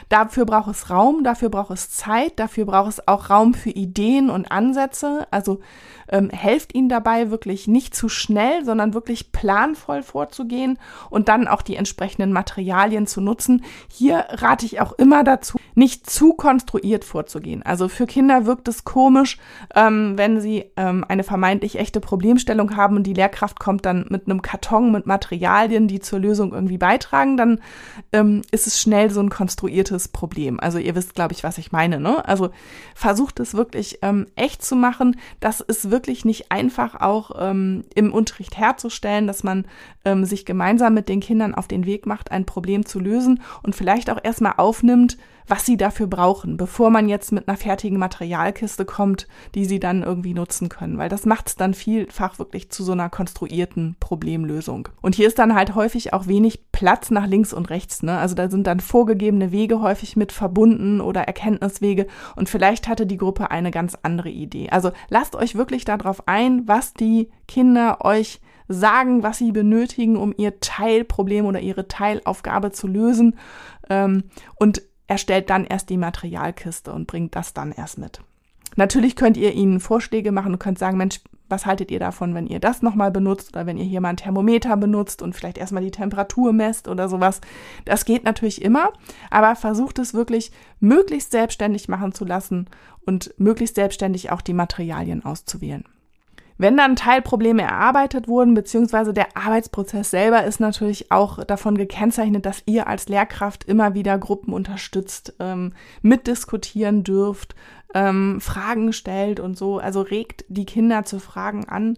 Dafür 0.09 0.45
braucht 0.45 0.69
es 0.69 0.89
Raum, 0.89 1.23
dafür 1.23 1.49
braucht 1.49 1.71
es 1.71 1.89
Zeit, 1.89 2.39
dafür 2.39 2.65
braucht 2.65 2.89
es 2.89 3.07
auch 3.07 3.29
Raum 3.29 3.53
für 3.53 3.69
Ideen 3.69 4.29
und 4.29 4.51
Ansätze. 4.51 5.27
Also 5.31 5.59
ähm, 6.11 6.29
helft 6.29 6.75
ihnen 6.75 6.89
dabei, 6.89 7.31
wirklich 7.31 7.67
nicht 7.67 7.95
zu 7.95 8.09
schnell, 8.09 8.63
sondern 8.65 8.93
wirklich 8.93 9.31
planvoll 9.31 10.03
vorzugehen 10.03 10.77
und 11.09 11.29
dann 11.29 11.47
auch 11.47 11.61
die 11.61 11.75
entsprechenden 11.75 12.33
Materialien 12.33 13.07
zu 13.07 13.21
nutzen. 13.21 13.63
Hier 13.89 14.25
rate 14.29 14.65
ich 14.65 14.81
auch 14.81 14.93
immer 14.93 15.23
dazu, 15.23 15.57
nicht 15.75 16.09
zu 16.09 16.33
konstruiert 16.33 17.05
vorzugehen. 17.05 17.63
Also 17.63 17.87
für 17.87 18.05
Kinder 18.05 18.45
wirkt 18.45 18.67
es 18.67 18.83
komisch, 18.83 19.37
ähm, 19.75 20.17
wenn 20.17 20.41
sie 20.41 20.65
ähm, 20.75 21.05
eine 21.07 21.23
vermeintlich 21.23 21.79
echte 21.79 22.01
Problemstellung 22.01 22.75
haben 22.75 22.97
und 22.97 23.03
die 23.03 23.13
Lehrkraft 23.13 23.59
kommt 23.59 23.85
dann 23.85 24.05
mit 24.09 24.25
einem 24.25 24.41
Karton 24.41 24.91
mit 24.91 25.05
Materialien, 25.05 25.87
die 25.87 25.99
zur 25.99 26.19
Lösung 26.19 26.53
irgendwie 26.53 26.77
beitragen, 26.77 27.37
dann 27.37 27.59
ähm, 28.11 28.41
ist 28.51 28.67
es 28.67 28.81
schnell 28.81 29.09
so 29.09 29.21
ein 29.21 29.29
konstruiertes 29.29 30.09
Problem. 30.09 30.59
Also 30.59 30.77
ihr 30.77 30.95
wisst, 30.95 31.15
glaube 31.15 31.33
ich, 31.33 31.43
was 31.43 31.57
ich 31.57 31.71
meine. 31.71 31.99
Ne? 31.99 32.27
Also 32.27 32.49
versucht 32.95 33.39
es 33.39 33.53
wirklich 33.53 33.99
ähm, 34.01 34.27
echt 34.35 34.63
zu 34.63 34.75
machen. 34.75 35.17
Das 35.39 35.61
ist 35.61 35.89
wirklich 35.89 36.00
nicht 36.25 36.51
einfach 36.51 36.99
auch 36.99 37.31
ähm, 37.39 37.83
im 37.95 38.13
Unterricht 38.13 38.57
herzustellen, 38.57 39.27
dass 39.27 39.43
man 39.43 39.65
ähm, 40.05 40.25
sich 40.25 40.45
gemeinsam 40.45 40.93
mit 40.93 41.09
den 41.09 41.19
Kindern 41.19 41.55
auf 41.55 41.67
den 41.67 41.85
Weg 41.85 42.05
macht, 42.05 42.31
ein 42.31 42.45
Problem 42.45 42.85
zu 42.85 42.99
lösen 42.99 43.41
und 43.63 43.75
vielleicht 43.75 44.09
auch 44.09 44.19
erstmal 44.23 44.53
aufnimmt, 44.57 45.17
was 45.51 45.65
sie 45.65 45.75
dafür 45.75 46.07
brauchen, 46.07 46.55
bevor 46.55 46.91
man 46.91 47.09
jetzt 47.09 47.33
mit 47.33 47.49
einer 47.49 47.57
fertigen 47.57 47.99
Materialkiste 47.99 48.85
kommt, 48.85 49.27
die 49.53 49.65
sie 49.65 49.81
dann 49.81 50.01
irgendwie 50.01 50.33
nutzen 50.33 50.69
können. 50.69 50.97
Weil 50.97 51.09
das 51.09 51.25
macht 51.25 51.49
es 51.49 51.55
dann 51.57 51.73
vielfach 51.73 52.39
wirklich 52.39 52.69
zu 52.69 52.85
so 52.85 52.93
einer 52.93 53.09
konstruierten 53.09 53.97
Problemlösung. 53.99 54.87
Und 55.01 55.13
hier 55.13 55.27
ist 55.27 55.39
dann 55.39 55.53
halt 55.53 55.75
häufig 55.75 56.13
auch 56.13 56.27
wenig 56.27 56.71
Platz 56.71 57.11
nach 57.11 57.27
links 57.27 57.51
und 57.51 57.69
rechts. 57.69 58.01
Ne? 58.01 58.17
Also 58.17 58.33
da 58.33 58.49
sind 58.49 58.65
dann 58.65 58.79
vorgegebene 58.79 59.51
Wege 59.51 59.81
häufig 59.81 60.15
mit 60.15 60.31
verbunden 60.31 61.01
oder 61.01 61.23
Erkenntniswege. 61.23 62.07
Und 62.37 62.47
vielleicht 62.47 62.87
hatte 62.87 63.05
die 63.05 63.17
Gruppe 63.17 63.51
eine 63.51 63.71
ganz 63.71 63.97
andere 64.03 64.29
Idee. 64.29 64.69
Also 64.69 64.93
lasst 65.09 65.35
euch 65.35 65.55
wirklich 65.55 65.83
darauf 65.83 66.29
ein, 66.29 66.65
was 66.69 66.93
die 66.93 67.29
Kinder 67.49 68.05
euch 68.05 68.39
sagen, 68.69 69.21
was 69.21 69.39
sie 69.39 69.51
benötigen, 69.51 70.15
um 70.15 70.33
ihr 70.37 70.61
Teilproblem 70.61 71.45
oder 71.45 71.59
ihre 71.59 71.89
Teilaufgabe 71.89 72.71
zu 72.71 72.87
lösen. 72.87 73.35
Ähm, 73.89 74.23
und 75.11 75.15
erstellt 75.15 75.49
dann 75.49 75.65
erst 75.65 75.89
die 75.89 75.97
Materialkiste 75.97 76.93
und 76.93 77.05
bringt 77.05 77.35
das 77.35 77.53
dann 77.53 77.73
erst 77.73 77.97
mit. 77.97 78.21
Natürlich 78.77 79.17
könnt 79.17 79.35
ihr 79.35 79.53
ihnen 79.53 79.81
Vorschläge 79.81 80.31
machen 80.31 80.53
und 80.53 80.59
könnt 80.59 80.79
sagen, 80.79 80.97
Mensch, 80.97 81.19
was 81.49 81.65
haltet 81.65 81.91
ihr 81.91 81.99
davon, 81.99 82.33
wenn 82.33 82.47
ihr 82.47 82.61
das 82.61 82.81
nochmal 82.81 83.11
benutzt 83.11 83.49
oder 83.53 83.65
wenn 83.65 83.77
ihr 83.77 83.83
hier 83.83 83.99
mal 83.99 84.09
ein 84.09 84.17
Thermometer 84.17 84.77
benutzt 84.77 85.21
und 85.21 85.35
vielleicht 85.35 85.57
erstmal 85.57 85.83
die 85.83 85.91
Temperatur 85.91 86.53
messt 86.53 86.87
oder 86.87 87.09
sowas. 87.09 87.41
Das 87.83 88.05
geht 88.05 88.23
natürlich 88.23 88.61
immer, 88.61 88.93
aber 89.29 89.57
versucht 89.57 89.99
es 89.99 90.13
wirklich 90.13 90.53
möglichst 90.79 91.31
selbstständig 91.31 91.89
machen 91.89 92.13
zu 92.13 92.23
lassen 92.23 92.69
und 93.05 93.33
möglichst 93.37 93.75
selbstständig 93.75 94.31
auch 94.31 94.39
die 94.39 94.53
Materialien 94.53 95.25
auszuwählen. 95.25 95.83
Wenn 96.61 96.77
dann 96.77 96.95
Teilprobleme 96.95 97.63
erarbeitet 97.63 98.27
wurden, 98.27 98.53
beziehungsweise 98.53 99.13
der 99.13 99.35
Arbeitsprozess 99.35 100.11
selber 100.11 100.43
ist 100.43 100.59
natürlich 100.59 101.11
auch 101.11 101.43
davon 101.43 101.75
gekennzeichnet, 101.75 102.45
dass 102.45 102.61
ihr 102.67 102.85
als 102.85 103.09
Lehrkraft 103.09 103.63
immer 103.63 103.95
wieder 103.95 104.19
Gruppen 104.19 104.53
unterstützt, 104.53 105.33
ähm, 105.39 105.73
mitdiskutieren 106.03 107.03
dürft, 107.03 107.55
ähm, 107.95 108.39
Fragen 108.39 108.93
stellt 108.93 109.39
und 109.39 109.57
so. 109.57 109.79
Also 109.79 110.01
regt 110.01 110.45
die 110.49 110.67
Kinder 110.67 111.03
zu 111.03 111.17
Fragen 111.17 111.67
an, 111.67 111.97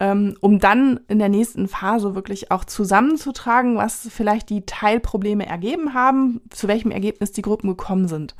ähm, 0.00 0.36
um 0.40 0.58
dann 0.58 0.98
in 1.06 1.20
der 1.20 1.28
nächsten 1.28 1.68
Phase 1.68 2.16
wirklich 2.16 2.50
auch 2.50 2.64
zusammenzutragen, 2.64 3.76
was 3.76 4.08
vielleicht 4.10 4.50
die 4.50 4.66
Teilprobleme 4.66 5.46
ergeben 5.46 5.94
haben, 5.94 6.40
zu 6.50 6.66
welchem 6.66 6.90
Ergebnis 6.90 7.30
die 7.30 7.42
Gruppen 7.42 7.68
gekommen 7.68 8.08
sind. 8.08 8.34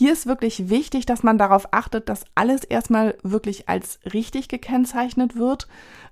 Hier 0.00 0.14
ist 0.14 0.24
wirklich 0.24 0.70
wichtig, 0.70 1.04
dass 1.04 1.22
man 1.22 1.36
darauf 1.36 1.74
achtet, 1.74 2.08
dass 2.08 2.24
alles 2.34 2.64
erstmal 2.64 3.18
wirklich 3.22 3.68
als 3.68 3.98
richtig 4.14 4.48
gekennzeichnet 4.48 5.36
wird. 5.36 5.68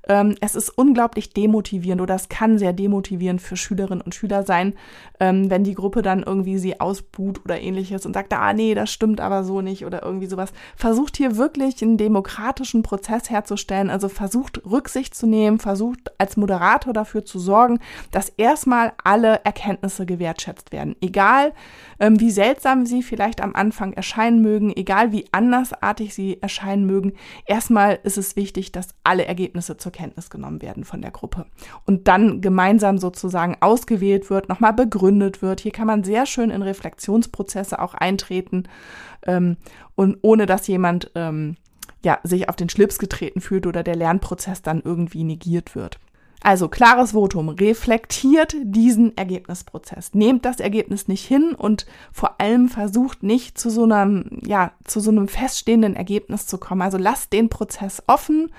Ähm, 0.08 0.34
es 0.40 0.54
ist 0.54 0.70
unglaublich 0.70 1.34
demotivierend 1.34 2.00
oder 2.00 2.14
es 2.14 2.28
kann 2.28 2.58
sehr 2.58 2.72
demotivierend 2.72 3.42
für 3.42 3.56
Schülerinnen 3.56 4.00
und 4.00 4.14
Schüler 4.14 4.42
sein, 4.42 4.74
ähm, 5.20 5.50
wenn 5.50 5.64
die 5.64 5.74
Gruppe 5.74 6.00
dann 6.02 6.22
irgendwie 6.22 6.58
sie 6.58 6.80
ausbuht 6.80 7.44
oder 7.44 7.60
ähnliches 7.60 8.06
und 8.06 8.14
sagt, 8.14 8.32
ah 8.32 8.52
nee, 8.54 8.74
das 8.74 8.90
stimmt 8.90 9.20
aber 9.20 9.44
so 9.44 9.60
nicht 9.60 9.84
oder 9.84 10.02
irgendwie 10.02 10.26
sowas. 10.26 10.52
Versucht 10.76 11.16
hier 11.16 11.36
wirklich 11.36 11.82
einen 11.82 11.98
demokratischen 11.98 12.82
Prozess 12.82 13.28
herzustellen, 13.28 13.90
also 13.90 14.08
versucht 14.08 14.64
Rücksicht 14.64 15.14
zu 15.14 15.26
nehmen, 15.26 15.58
versucht 15.58 16.18
als 16.18 16.36
Moderator 16.36 16.92
dafür 16.94 17.24
zu 17.24 17.38
sorgen, 17.38 17.78
dass 18.10 18.30
erstmal 18.30 18.92
alle 19.04 19.44
Erkenntnisse 19.44 20.06
gewertschätzt 20.06 20.72
werden. 20.72 20.96
Egal, 21.02 21.52
ähm, 22.00 22.18
wie 22.18 22.30
seltsam 22.30 22.86
sie 22.86 23.02
vielleicht 23.02 23.42
am 23.42 23.54
Anfang 23.54 23.92
erscheinen 23.92 24.40
mögen, 24.40 24.72
egal 24.74 25.12
wie 25.12 25.26
andersartig 25.32 26.14
sie 26.14 26.40
erscheinen 26.40 26.86
mögen, 26.86 27.12
erstmal 27.44 27.98
ist 28.02 28.16
es 28.16 28.36
wichtig, 28.36 28.72
dass 28.72 28.88
alle 29.04 29.26
Ergebnisse 29.26 29.76
zur 29.76 29.92
Kenntnis 29.98 30.30
genommen 30.30 30.62
werden 30.62 30.84
von 30.84 31.02
der 31.02 31.10
Gruppe 31.10 31.46
und 31.84 32.06
dann 32.06 32.40
gemeinsam 32.40 32.98
sozusagen 32.98 33.56
ausgewählt 33.60 34.30
wird, 34.30 34.48
nochmal 34.48 34.72
begründet 34.72 35.42
wird. 35.42 35.60
Hier 35.60 35.72
kann 35.72 35.88
man 35.88 36.04
sehr 36.04 36.24
schön 36.24 36.50
in 36.50 36.62
Reflexionsprozesse 36.62 37.80
auch 37.80 37.94
eintreten 37.94 38.68
ähm, 39.26 39.56
und 39.96 40.18
ohne 40.22 40.46
dass 40.46 40.68
jemand 40.68 41.10
ähm, 41.16 41.56
ja, 42.04 42.20
sich 42.22 42.48
auf 42.48 42.54
den 42.54 42.68
Schlips 42.68 43.00
getreten 43.00 43.40
fühlt 43.40 43.66
oder 43.66 43.82
der 43.82 43.96
Lernprozess 43.96 44.62
dann 44.62 44.82
irgendwie 44.84 45.24
negiert 45.24 45.74
wird. 45.74 45.98
Also 46.40 46.68
klares 46.68 47.10
Votum, 47.10 47.48
reflektiert 47.48 48.54
diesen 48.62 49.16
Ergebnisprozess. 49.16 50.14
Nehmt 50.14 50.44
das 50.44 50.60
Ergebnis 50.60 51.08
nicht 51.08 51.26
hin 51.26 51.56
und 51.58 51.86
vor 52.12 52.40
allem 52.40 52.68
versucht 52.68 53.24
nicht 53.24 53.58
zu 53.58 53.70
so 53.70 53.82
einem, 53.82 54.40
ja, 54.46 54.70
zu 54.84 55.00
so 55.00 55.10
einem 55.10 55.26
feststehenden 55.26 55.96
Ergebnis 55.96 56.46
zu 56.46 56.58
kommen. 56.58 56.82
Also 56.82 56.96
lasst 56.96 57.32
den 57.32 57.48
Prozess 57.48 58.04
offen, 58.06 58.52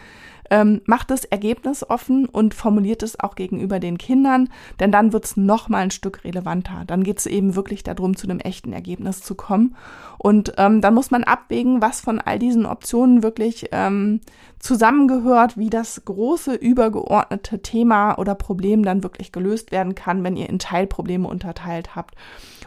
ähm, 0.50 0.82
macht 0.86 1.12
das 1.12 1.26
Ergebnis 1.26 1.90
offen 1.90 2.26
und 2.26 2.54
formuliert 2.54 3.04
es 3.04 3.20
auch 3.20 3.36
gegenüber 3.36 3.80
den 3.80 3.98
Kindern, 3.98 4.50
denn 4.80 4.92
dann 4.92 5.14
wird 5.14 5.26
es 5.26 5.38
noch 5.38 5.70
mal 5.70 5.80
ein 5.80 5.92
Stück 5.92 6.24
relevanter. 6.24 6.84
Dann 6.88 7.04
geht 7.04 7.20
es 7.20 7.26
eben 7.26 7.56
wirklich 7.56 7.84
darum, 7.84 8.16
zu 8.16 8.28
einem 8.28 8.40
echten 8.40 8.74
Ergebnis 8.74 9.22
zu 9.22 9.36
kommen. 9.36 9.76
Und 10.18 10.54
ähm, 10.58 10.82
dann 10.82 10.94
muss 10.94 11.12
man 11.12 11.24
abwägen, 11.24 11.82
was 11.82 12.02
von 12.02 12.20
all 12.20 12.40
diesen 12.40 12.66
Optionen 12.66 13.24
wirklich 13.24 13.70
ähm, 13.72 14.22
zusammengehört, 14.60 15.58
wie 15.58 15.70
das 15.70 16.04
große 16.04 16.56
übergeordnete 16.56 17.62
Thema 17.62 18.18
oder 18.18 18.36
Problem 18.36 18.84
dann 18.84 19.04
wirklich 19.04 19.32
gelöst 19.32 19.72
werden 19.72 19.96
kann, 19.96 20.24
wenn 20.24 20.36
ihr 20.36 20.50
in 20.50 20.60
Teilprobleme 20.60 21.28
unterteilt 21.28 21.96
habt 21.96 22.16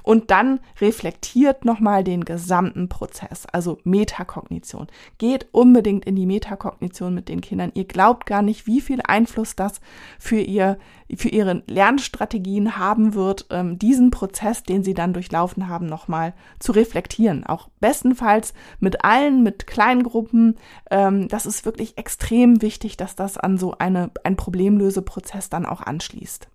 und 0.02 0.30
dann 0.30 0.60
reflektiert 0.80 1.64
nochmal 1.64 2.04
den 2.04 2.24
gesamten 2.24 2.88
Prozess, 2.88 3.46
also 3.46 3.78
Metakognition. 3.84 4.88
Geht 5.18 5.46
unbedingt 5.52 6.04
in 6.04 6.16
die 6.16 6.26
Metakognition 6.26 7.14
mit 7.14 7.28
den 7.28 7.40
Kindern. 7.40 7.71
Ihr 7.74 7.84
glaubt 7.84 8.26
gar 8.26 8.42
nicht, 8.42 8.66
wie 8.66 8.80
viel 8.80 9.00
Einfluss 9.06 9.56
das 9.56 9.80
für 10.18 10.40
ihr, 10.40 10.78
für 11.14 11.28
ihre 11.28 11.62
Lernstrategien 11.66 12.76
haben 12.76 13.14
wird, 13.14 13.46
ähm, 13.50 13.78
diesen 13.78 14.10
Prozess, 14.10 14.62
den 14.62 14.84
sie 14.84 14.94
dann 14.94 15.12
durchlaufen 15.12 15.68
haben, 15.68 15.86
nochmal 15.86 16.34
zu 16.58 16.72
reflektieren. 16.72 17.44
Auch 17.44 17.68
bestenfalls 17.80 18.54
mit 18.80 19.04
allen, 19.04 19.42
mit 19.42 19.66
kleinen 19.66 20.02
Gruppen. 20.02 20.56
Ähm, 20.90 21.28
das 21.28 21.46
ist 21.46 21.64
wirklich 21.64 21.98
extrem 21.98 22.62
wichtig, 22.62 22.96
dass 22.96 23.16
das 23.16 23.36
an 23.38 23.58
so 23.58 23.74
eine, 23.78 24.10
ein 24.24 24.36
Problemlöseprozess 24.36 25.50
dann 25.50 25.66
auch 25.66 25.80
anschließt. 25.80 26.48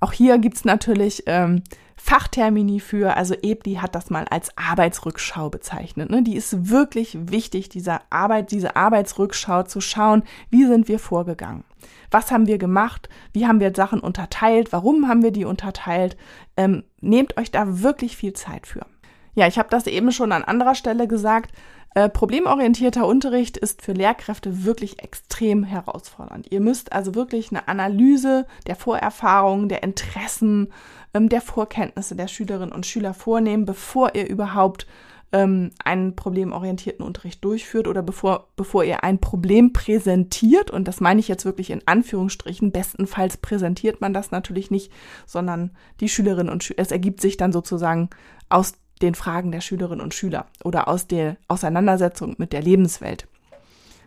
Auch 0.00 0.12
hier 0.12 0.38
gibt's 0.38 0.64
natürlich 0.64 1.22
ähm, 1.26 1.62
Fachtermini 1.96 2.78
für, 2.78 3.16
also 3.16 3.34
Ebli 3.42 3.74
hat 3.74 3.94
das 3.94 4.10
mal 4.10 4.26
als 4.30 4.56
Arbeitsrückschau 4.56 5.48
bezeichnet. 5.48 6.10
Ne? 6.10 6.22
Die 6.22 6.36
ist 6.36 6.70
wirklich 6.70 7.16
wichtig, 7.30 7.68
diese 7.68 8.00
Arbeit, 8.10 8.50
diese 8.50 8.76
Arbeitsrückschau 8.76 9.62
zu 9.62 9.80
schauen, 9.80 10.22
wie 10.50 10.66
sind 10.66 10.88
wir 10.88 10.98
vorgegangen? 10.98 11.64
Was 12.10 12.30
haben 12.30 12.46
wir 12.46 12.58
gemacht? 12.58 13.08
Wie 13.32 13.46
haben 13.46 13.60
wir 13.60 13.72
Sachen 13.74 14.00
unterteilt? 14.00 14.72
Warum 14.72 15.08
haben 15.08 15.22
wir 15.22 15.32
die 15.32 15.44
unterteilt? 15.44 16.16
Ähm, 16.56 16.84
nehmt 17.00 17.36
euch 17.38 17.50
da 17.50 17.82
wirklich 17.82 18.16
viel 18.16 18.34
Zeit 18.34 18.66
für. 18.66 18.86
Ja, 19.34 19.46
ich 19.46 19.58
habe 19.58 19.68
das 19.70 19.86
eben 19.86 20.12
schon 20.12 20.32
an 20.32 20.44
anderer 20.44 20.74
Stelle 20.74 21.08
gesagt. 21.08 21.52
Äh, 21.94 22.10
problemorientierter 22.10 23.06
Unterricht 23.06 23.56
ist 23.56 23.80
für 23.80 23.92
Lehrkräfte 23.92 24.66
wirklich 24.66 25.02
extrem 25.02 25.64
herausfordernd. 25.64 26.46
Ihr 26.50 26.60
müsst 26.60 26.92
also 26.92 27.14
wirklich 27.14 27.50
eine 27.50 27.68
Analyse 27.68 28.46
der 28.66 28.76
Vorerfahrungen, 28.76 29.70
der 29.70 29.82
Interessen, 29.82 30.68
ähm, 31.16 31.28
der 31.28 31.40
Vorkenntnisse 31.40 32.14
der 32.14 32.28
Schülerinnen 32.28 32.72
und 32.72 32.86
Schüler 32.86 33.14
vornehmen, 33.14 33.64
bevor 33.64 34.14
ihr 34.14 34.28
überhaupt 34.28 34.86
ähm, 35.32 35.70
einen 35.84 36.14
problemorientierten 36.14 37.04
Unterricht 37.04 37.44
durchführt 37.44 37.88
oder 37.88 38.02
bevor, 38.02 38.48
bevor 38.56 38.84
ihr 38.84 39.02
ein 39.02 39.18
Problem 39.18 39.72
präsentiert. 39.72 40.70
Und 40.70 40.86
das 40.86 41.00
meine 41.00 41.20
ich 41.20 41.28
jetzt 41.28 41.44
wirklich 41.44 41.70
in 41.70 41.82
Anführungsstrichen. 41.86 42.70
Bestenfalls 42.70 43.38
präsentiert 43.38 44.00
man 44.00 44.12
das 44.12 44.30
natürlich 44.30 44.70
nicht, 44.70 44.92
sondern 45.24 45.72
die 46.00 46.08
Schülerinnen 46.08 46.52
und 46.52 46.62
Schüler, 46.62 46.80
es 46.80 46.92
ergibt 46.92 47.20
sich 47.20 47.36
dann 47.36 47.52
sozusagen 47.52 48.10
aus 48.48 48.74
den 49.02 49.14
Fragen 49.14 49.52
der 49.52 49.60
Schülerinnen 49.60 50.02
und 50.02 50.14
Schüler 50.14 50.46
oder 50.64 50.88
aus 50.88 51.06
der 51.06 51.36
Auseinandersetzung 51.48 52.34
mit 52.38 52.52
der 52.52 52.62
Lebenswelt. 52.62 53.26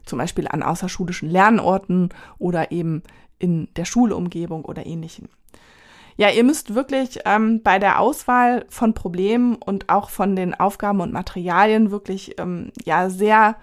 Zum 0.05 0.17
Beispiel 0.17 0.47
an 0.47 0.63
außerschulischen 0.63 1.29
Lernorten 1.29 2.09
oder 2.39 2.71
eben 2.71 3.03
in 3.37 3.67
der 3.75 3.85
Schulumgebung 3.85 4.65
oder 4.65 4.85
ähnlichem. 4.85 5.29
Ja, 6.19 6.29
ihr 6.29 6.43
müsst 6.43 6.75
wirklich 6.75 7.19
ähm, 7.23 7.61
bei 7.63 7.79
der 7.79 7.97
Auswahl 7.97 8.65
von 8.67 8.93
Problemen 8.93 9.55
und 9.55 9.87
auch 9.87 10.09
von 10.09 10.35
den 10.35 10.53
Aufgaben 10.53 10.99
und 10.99 11.13
Materialien 11.13 11.91
wirklich 11.91 12.37
ähm, 12.41 12.73
ja 12.83 13.09
sehr 13.09 13.55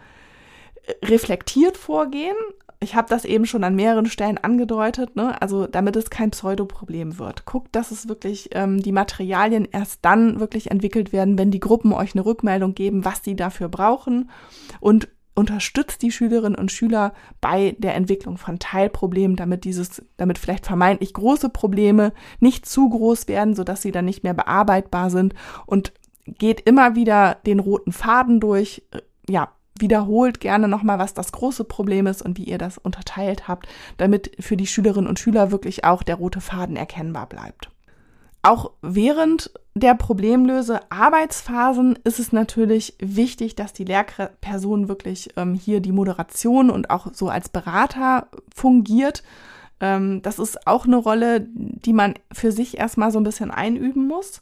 reflektiert 1.05 1.77
vorgehen. 1.77 2.35
Ich 2.81 2.95
habe 2.95 3.11
das 3.11 3.27
eben 3.27 3.45
schon 3.45 3.63
an 3.63 3.75
mehreren 3.75 4.07
Stellen 4.07 4.39
angedeutet, 4.39 5.17
ne? 5.17 5.41
also 5.43 5.67
damit 5.67 5.97
es 5.97 6.09
kein 6.09 6.31
Pseudoproblem 6.31 7.19
wird. 7.19 7.45
Guckt, 7.45 7.77
dass 7.77 7.91
es 7.91 8.09
wirklich 8.09 8.49
ähm, 8.53 8.83
die 8.83 8.93
Materialien 8.93 9.69
erst 9.71 9.99
dann 10.03 10.41
wirklich 10.41 10.71
entwickelt 10.71 11.13
werden, 11.13 11.37
wenn 11.37 11.51
die 11.51 11.61
Gruppen 11.61 11.93
euch 11.93 12.15
eine 12.15 12.25
Rückmeldung 12.25 12.75
geben, 12.75 13.05
was 13.05 13.23
sie 13.23 13.37
dafür 13.37 13.69
brauchen 13.69 14.31
und 14.81 15.09
unterstützt 15.37 16.03
die 16.03 16.11
Schülerinnen 16.11 16.59
und 16.59 16.73
Schüler 16.73 17.13
bei 17.41 17.77
der 17.79 17.95
Entwicklung 17.95 18.39
von 18.39 18.59
Teilproblemen, 18.59 19.37
damit 19.37 19.65
dieses, 19.65 20.03
damit 20.17 20.39
vielleicht 20.39 20.67
vermeintlich 20.67 21.13
große 21.13 21.51
Probleme 21.51 22.13
nicht 22.41 22.67
zu 22.67 22.89
groß 22.89 23.29
werden, 23.29 23.55
sodass 23.55 23.83
sie 23.83 23.93
dann 23.93 24.07
nicht 24.07 24.25
mehr 24.25 24.35
bearbeitbar 24.35 25.11
sind 25.11 25.35
und 25.67 25.93
geht 26.25 26.63
immer 26.63 26.97
wieder 26.97 27.37
den 27.47 27.61
roten 27.61 27.93
Faden 27.93 28.41
durch, 28.41 28.83
ja, 29.29 29.51
wiederholt 29.79 30.41
gerne 30.41 30.69
nochmal, 30.69 30.99
was 30.99 31.13
das 31.13 31.33
große 31.33 31.65
Problem 31.65 32.07
ist 32.07 32.23
und 32.23 32.39
wie 32.39 32.45
ihr 32.45 32.59
das 32.59 32.79
unterteilt 32.79 33.47
habt, 33.47 33.69
damit 33.99 34.33
für 34.41 34.57
die 34.57 34.67
Schülerinnen 34.67 35.09
und 35.09 35.19
Schüler 35.19 35.51
wirklich 35.51 35.85
auch 35.85 36.03
der 36.03 36.17
rote 36.17 36.41
Faden 36.41 36.77
erkennbar 36.77 37.29
bleibt. 37.29 37.71
Auch 38.47 38.71
während 38.81 39.51
der 39.75 39.97
Problemlöse 39.97 40.81
Arbeitsphasen 40.89 41.99
ist 42.05 42.21
es 42.21 42.31
natürlich 42.31 42.95
wichtig, 43.01 43.57
dass 43.57 43.73
die 43.73 43.83
Lehrperson 43.83 44.87
wirklich 44.87 45.31
ähm, 45.37 45.55
hier 45.55 45.81
die 45.81 45.91
Moderation 45.91 46.71
und 46.71 46.89
auch 46.91 47.09
so 47.13 47.29
als 47.29 47.49
Berater 47.49 48.29
fungiert. 48.55 49.25
Ähm, 49.81 50.23
das 50.23 50.39
ist 50.39 50.65
auch 50.65 50.87
eine 50.87 50.95
Rolle, 50.95 51.45
die 51.55 51.93
man 51.93 52.15
für 52.31 52.53
sich 52.53 52.79
erstmal 52.79 53.11
so 53.11 53.19
ein 53.19 53.25
bisschen 53.25 53.51
einüben 53.51 54.07
muss 54.07 54.41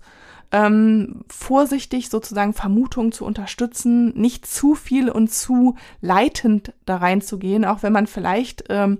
ähm, 0.54 1.24
vorsichtig 1.28 2.10
sozusagen 2.10 2.52
Vermutungen 2.52 3.10
zu 3.10 3.24
unterstützen, 3.24 4.12
nicht 4.14 4.46
zu 4.46 4.76
viel 4.76 5.10
und 5.10 5.32
zu 5.32 5.74
leitend 6.00 6.72
da 6.86 6.98
reinzugehen, 6.98 7.64
auch 7.64 7.82
wenn 7.82 7.92
man 7.92 8.06
vielleicht 8.06 8.64
ähm, 8.68 8.98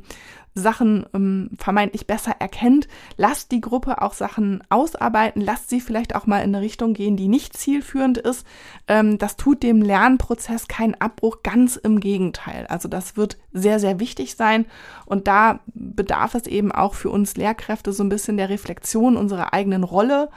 Sachen 0.55 1.05
ähm, 1.13 1.51
vermeintlich 1.59 2.07
besser 2.07 2.37
erkennt, 2.39 2.87
lasst 3.17 3.51
die 3.51 3.61
Gruppe 3.61 4.01
auch 4.03 4.15
Sachen 4.15 4.63
ausarbeiten, 4.69 5.43
lasst 5.43 5.69
sie 5.69 5.81
vielleicht 5.81 6.15
auch 6.15 6.27
mal 6.27 6.39
in 6.39 6.55
eine 6.55 6.61
Richtung 6.61 6.95
gehen, 6.95 7.17
die 7.17 7.29
nicht 7.29 7.57
zielführend 7.57 8.19
ist. 8.19 8.47
Ähm, 8.87 9.19
das 9.19 9.37
tut 9.37 9.63
dem 9.63 9.83
Lernprozess 9.83 10.69
keinen 10.69 10.95
Abbruch, 10.95 11.43
ganz 11.43 11.77
im 11.77 11.99
Gegenteil. 11.99 12.67
Also 12.69 12.89
das 12.89 13.17
wird 13.17 13.37
sehr, 13.53 13.81
sehr 13.81 13.99
wichtig 13.99 14.37
sein 14.37 14.67
und 15.07 15.27
da 15.27 15.61
bedarf 15.67 16.35
es 16.35 16.47
eben 16.47 16.71
auch 16.71 16.95
für 16.95 17.11
uns 17.11 17.37
Lehrkräfte 17.37 17.93
so 17.93 18.05
ein 18.05 18.09
bisschen 18.09 18.37
der 18.37 18.49
Reflexion 18.49 19.17
unserer 19.17 19.53
eigenen 19.53 19.85
Rolle 19.85 20.31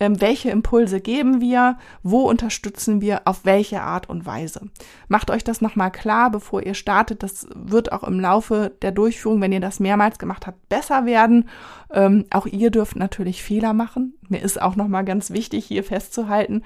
ähm, 0.00 0.20
welche 0.20 0.50
Impulse 0.50 1.00
geben 1.00 1.40
wir, 1.40 1.78
wo 2.02 2.22
unterstützen 2.22 3.00
wir, 3.00 3.22
auf 3.24 3.44
welche 3.44 3.82
Art 3.82 4.08
und 4.08 4.26
Weise. 4.26 4.62
Macht 5.08 5.30
euch 5.30 5.44
das 5.44 5.60
nochmal 5.60 5.90
klar, 5.90 6.30
bevor 6.30 6.62
ihr 6.62 6.74
startet. 6.74 7.22
Das 7.22 7.46
wird 7.54 7.92
auch 7.92 8.04
im 8.04 8.20
Laufe 8.20 8.72
der 8.82 8.92
Durchführung, 8.92 9.40
wenn 9.40 9.52
ihr 9.52 9.60
das 9.60 9.80
mehrmals 9.80 10.18
gemacht 10.18 10.46
habt, 10.46 10.68
besser 10.68 11.06
werden. 11.06 11.48
Ähm, 11.92 12.26
auch 12.30 12.46
ihr 12.46 12.70
dürft 12.70 12.96
natürlich 12.96 13.42
Fehler 13.42 13.72
machen. 13.72 14.14
Mir 14.28 14.40
ist 14.40 14.60
auch 14.60 14.76
nochmal 14.76 15.04
ganz 15.04 15.30
wichtig, 15.30 15.64
hier 15.64 15.84
festzuhalten, 15.84 16.62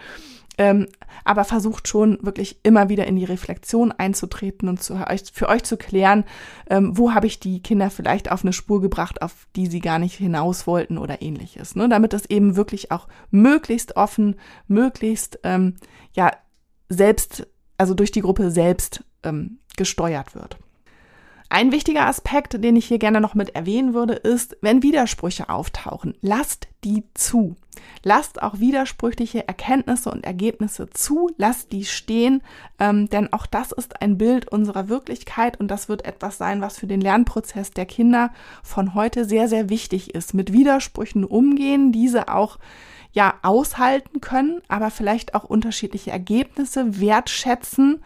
ähm, 0.58 0.86
aber 1.24 1.44
versucht 1.44 1.88
schon 1.88 2.18
wirklich 2.22 2.58
immer 2.62 2.88
wieder 2.88 3.06
in 3.06 3.16
die 3.16 3.24
Reflexion 3.24 3.92
einzutreten 3.92 4.68
und 4.68 4.82
zu, 4.82 4.98
für 5.32 5.48
euch 5.48 5.64
zu 5.64 5.76
klären, 5.76 6.24
ähm, 6.68 6.96
wo 6.96 7.12
habe 7.12 7.26
ich 7.26 7.40
die 7.40 7.62
Kinder 7.62 7.90
vielleicht 7.90 8.30
auf 8.30 8.42
eine 8.42 8.52
Spur 8.52 8.80
gebracht, 8.80 9.22
auf 9.22 9.46
die 9.56 9.66
sie 9.66 9.80
gar 9.80 9.98
nicht 9.98 10.16
hinaus 10.16 10.66
wollten 10.66 10.98
oder 10.98 11.22
ähnliches. 11.22 11.74
Ne? 11.74 11.88
Damit 11.88 12.12
das 12.12 12.26
eben 12.26 12.56
wirklich 12.56 12.90
auch 12.90 13.08
möglichst 13.30 13.96
offen, 13.96 14.36
möglichst 14.66 15.38
ähm, 15.42 15.76
ja 16.12 16.30
selbst, 16.88 17.46
also 17.78 17.94
durch 17.94 18.12
die 18.12 18.20
Gruppe 18.20 18.50
selbst 18.50 19.04
ähm, 19.22 19.58
gesteuert 19.76 20.34
wird. 20.34 20.58
Ein 21.52 21.70
wichtiger 21.70 22.06
Aspekt, 22.06 22.64
den 22.64 22.76
ich 22.76 22.86
hier 22.86 22.98
gerne 22.98 23.20
noch 23.20 23.34
mit 23.34 23.54
erwähnen 23.54 23.92
würde, 23.92 24.14
ist, 24.14 24.56
wenn 24.62 24.82
Widersprüche 24.82 25.50
auftauchen, 25.50 26.14
lasst 26.22 26.66
die 26.82 27.04
zu. 27.12 27.56
Lasst 28.02 28.42
auch 28.42 28.58
widersprüchliche 28.58 29.46
Erkenntnisse 29.46 30.10
und 30.10 30.24
Ergebnisse 30.24 30.88
zu, 30.88 31.28
lasst 31.36 31.70
die 31.72 31.84
stehen, 31.84 32.42
ähm, 32.78 33.10
denn 33.10 33.34
auch 33.34 33.44
das 33.44 33.70
ist 33.70 34.00
ein 34.00 34.16
Bild 34.16 34.48
unserer 34.48 34.88
Wirklichkeit 34.88 35.60
und 35.60 35.68
das 35.68 35.90
wird 35.90 36.06
etwas 36.06 36.38
sein, 36.38 36.62
was 36.62 36.78
für 36.78 36.86
den 36.86 37.02
Lernprozess 37.02 37.70
der 37.70 37.84
Kinder 37.84 38.32
von 38.62 38.94
heute 38.94 39.26
sehr, 39.26 39.46
sehr 39.46 39.68
wichtig 39.68 40.14
ist. 40.14 40.32
Mit 40.32 40.54
Widersprüchen 40.54 41.22
umgehen, 41.22 41.92
diese 41.92 42.28
auch 42.28 42.58
ja 43.12 43.34
aushalten 43.42 44.22
können, 44.22 44.62
aber 44.68 44.90
vielleicht 44.90 45.34
auch 45.34 45.44
unterschiedliche 45.44 46.12
Ergebnisse 46.12 46.98
wertschätzen, 46.98 48.02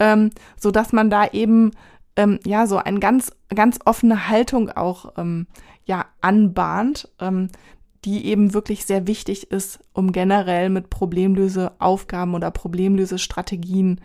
ähm, 0.00 0.30
so 0.56 0.72
dass 0.72 0.92
man 0.92 1.10
da 1.10 1.28
eben 1.28 1.70
ähm, 2.18 2.40
ja 2.44 2.66
so 2.66 2.76
eine 2.76 2.98
ganz, 2.98 3.32
ganz 3.54 3.78
offene 3.86 4.28
Haltung 4.28 4.68
auch 4.70 5.14
ähm, 5.16 5.46
ja 5.86 6.04
anbahnt, 6.20 7.08
ähm, 7.20 7.48
die 8.04 8.26
eben 8.26 8.52
wirklich 8.52 8.84
sehr 8.84 9.06
wichtig 9.06 9.50
ist, 9.50 9.80
um 9.92 10.12
generell 10.12 10.68
mit 10.68 10.90
Problemlöseaufgaben 10.90 12.34
oder 12.34 12.50
Problemlösestrategien 12.50 14.00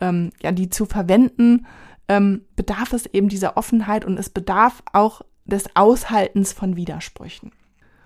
ähm, 0.00 0.30
ja 0.42 0.50
die 0.50 0.70
zu 0.70 0.86
verwenden, 0.86 1.66
ähm, 2.08 2.42
bedarf 2.56 2.92
es 2.92 3.06
eben 3.06 3.28
dieser 3.28 3.56
Offenheit 3.56 4.04
und 4.04 4.18
es 4.18 4.30
bedarf 4.30 4.82
auch 4.92 5.20
des 5.44 5.64
Aushaltens 5.76 6.52
von 6.52 6.76
Widersprüchen. 6.76 7.52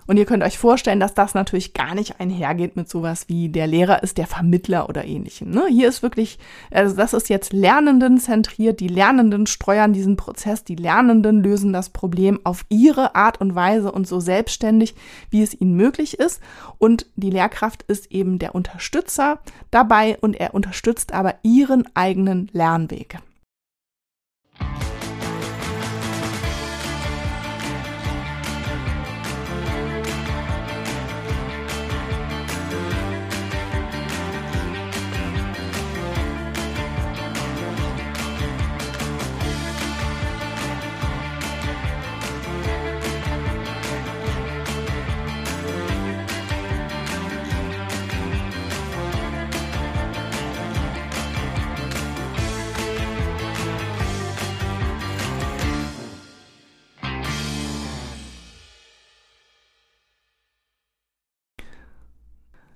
Und 0.05 0.17
ihr 0.17 0.25
könnt 0.25 0.43
euch 0.43 0.57
vorstellen, 0.57 0.99
dass 0.99 1.13
das 1.13 1.33
natürlich 1.33 1.73
gar 1.73 1.95
nicht 1.95 2.19
einhergeht 2.19 2.75
mit 2.75 2.89
sowas 2.89 3.25
wie 3.27 3.49
der 3.49 3.67
Lehrer 3.67 4.03
ist 4.03 4.17
der 4.17 4.27
Vermittler 4.27 4.89
oder 4.89 5.05
ähnlichem. 5.05 5.49
Ne? 5.49 5.65
Hier 5.69 5.87
ist 5.87 6.03
wirklich, 6.03 6.39
also 6.71 6.95
das 6.95 7.13
ist 7.13 7.29
jetzt 7.29 7.53
Lernenden 7.53 8.17
zentriert, 8.17 8.79
die 8.79 8.87
Lernenden 8.87 9.47
steuern 9.47 9.93
diesen 9.93 10.17
Prozess, 10.17 10.63
die 10.63 10.75
Lernenden 10.75 11.41
lösen 11.41 11.73
das 11.73 11.89
Problem 11.89 12.39
auf 12.43 12.65
ihre 12.69 13.15
Art 13.15 13.39
und 13.39 13.55
Weise 13.55 13.91
und 13.91 14.07
so 14.07 14.19
selbstständig, 14.19 14.95
wie 15.29 15.41
es 15.41 15.59
ihnen 15.59 15.75
möglich 15.75 16.19
ist. 16.19 16.41
Und 16.77 17.07
die 17.15 17.29
Lehrkraft 17.29 17.83
ist 17.83 18.11
eben 18.11 18.39
der 18.39 18.55
Unterstützer 18.55 19.39
dabei 19.71 20.17
und 20.19 20.39
er 20.39 20.53
unterstützt 20.53 21.13
aber 21.13 21.35
ihren 21.43 21.87
eigenen 21.95 22.49
Lernweg. 22.53 23.19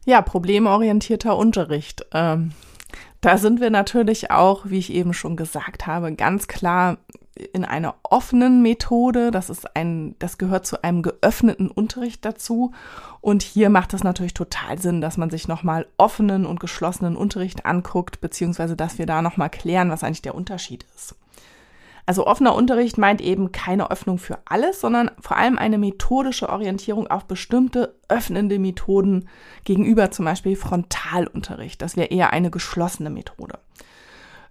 Ja, 0.07 0.21
problemorientierter 0.21 1.35
Unterricht. 1.35 2.05
Ähm, 2.13 2.53
da 3.19 3.37
sind 3.37 3.59
wir 3.59 3.69
natürlich 3.69 4.31
auch, 4.31 4.67
wie 4.67 4.77
ich 4.77 4.93
eben 4.93 5.13
schon 5.13 5.35
gesagt 5.35 5.85
habe, 5.85 6.13
ganz 6.13 6.47
klar 6.47 6.99
in 7.51 7.65
einer 7.65 7.95
offenen 8.03 8.61
Methode. 8.61 9.31
Das 9.31 9.49
ist 9.49 9.75
ein, 9.75 10.15
das 10.19 10.37
gehört 10.37 10.65
zu 10.65 10.81
einem 10.81 11.01
geöffneten 11.01 11.69
Unterricht 11.69 12.23
dazu. 12.23 12.71
Und 13.19 13.43
hier 13.43 13.69
macht 13.69 13.93
es 13.93 14.05
natürlich 14.05 14.33
total 14.33 14.79
Sinn, 14.79 15.01
dass 15.01 15.17
man 15.17 15.29
sich 15.29 15.49
nochmal 15.49 15.85
offenen 15.97 16.45
und 16.45 16.61
geschlossenen 16.61 17.17
Unterricht 17.17 17.65
anguckt, 17.65 18.21
beziehungsweise 18.21 18.77
dass 18.77 18.97
wir 18.97 19.07
da 19.07 19.21
nochmal 19.21 19.49
klären, 19.49 19.91
was 19.91 20.05
eigentlich 20.05 20.21
der 20.21 20.35
Unterschied 20.35 20.85
ist. 20.95 21.15
Also 22.07 22.25
offener 22.25 22.55
Unterricht 22.55 22.97
meint 22.97 23.19
eben 23.19 23.51
keine 23.51 23.91
Öffnung 23.91 24.17
für 24.17 24.39
alles, 24.45 24.79
sondern 24.79 25.11
vor 25.19 25.35
allem 25.35 25.57
eine 25.57 25.77
methodische 25.77 26.47
Orientierung 26.47 27.07
auf 27.07 27.25
bestimmte 27.25 27.95
öffnende 28.07 28.59
Methoden 28.59 29.27
gegenüber 29.65 30.09
zum 30.09 30.23
Beispiel 30.23 30.55
Frontalunterricht. 30.55 31.81
Das 31.81 31.97
wäre 31.97 32.07
eher 32.07 32.31
eine 32.31 32.49
geschlossene 32.49 33.09
Methode. 33.09 33.59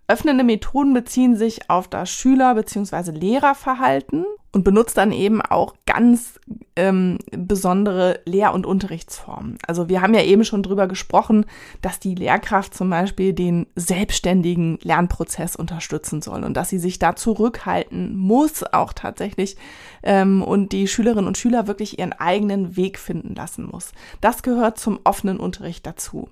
Öffnende 0.09 0.45
Methoden 0.45 0.95
beziehen 0.95 1.37
sich 1.37 1.69
auf 1.69 1.89
das 1.89 2.11
Schüler- 2.11 2.55
bzw. 2.55 3.11
Lehrerverhalten 3.11 4.25
und 4.53 4.63
benutzt 4.63 4.97
dann 4.97 5.13
eben 5.13 5.43
auch 5.43 5.75
ganz 5.85 6.41
ähm, 6.77 7.19
besondere 7.31 8.21
Lehr- 8.25 8.55
und 8.55 8.65
Unterrichtsformen. 8.65 9.59
Also 9.67 9.89
wir 9.89 10.01
haben 10.01 10.15
ja 10.15 10.23
eben 10.23 10.45
schon 10.45 10.63
drüber 10.63 10.87
gesprochen, 10.87 11.45
dass 11.83 11.99
die 12.01 12.15
Lehrkraft 12.15 12.73
zum 12.73 12.89
Beispiel 12.89 13.33
den 13.33 13.67
selbstständigen 13.75 14.79
Lernprozess 14.81 15.57
unterstützen 15.57 16.23
soll 16.23 16.45
und 16.45 16.57
dass 16.57 16.71
sie 16.71 16.79
sich 16.79 16.99
da 16.99 17.17
zurückhalten 17.17 18.17
muss 18.17 18.63
auch 18.63 18.93
tatsächlich 18.93 19.57
ähm, 20.03 20.43
und 20.43 20.73
die 20.73 20.87
Schülerinnen 20.87 21.27
und 21.27 21.37
Schüler 21.37 21.67
wirklich 21.67 21.99
ihren 21.99 22.13
eigenen 22.13 22.77
Weg 22.77 22.99
finden 22.99 23.35
lassen 23.35 23.67
muss. 23.67 23.93
Das 24.21 24.43
gehört 24.43 24.79
zum 24.79 25.01
offenen 25.05 25.39
Unterricht 25.39 25.85
dazu. 25.87 26.29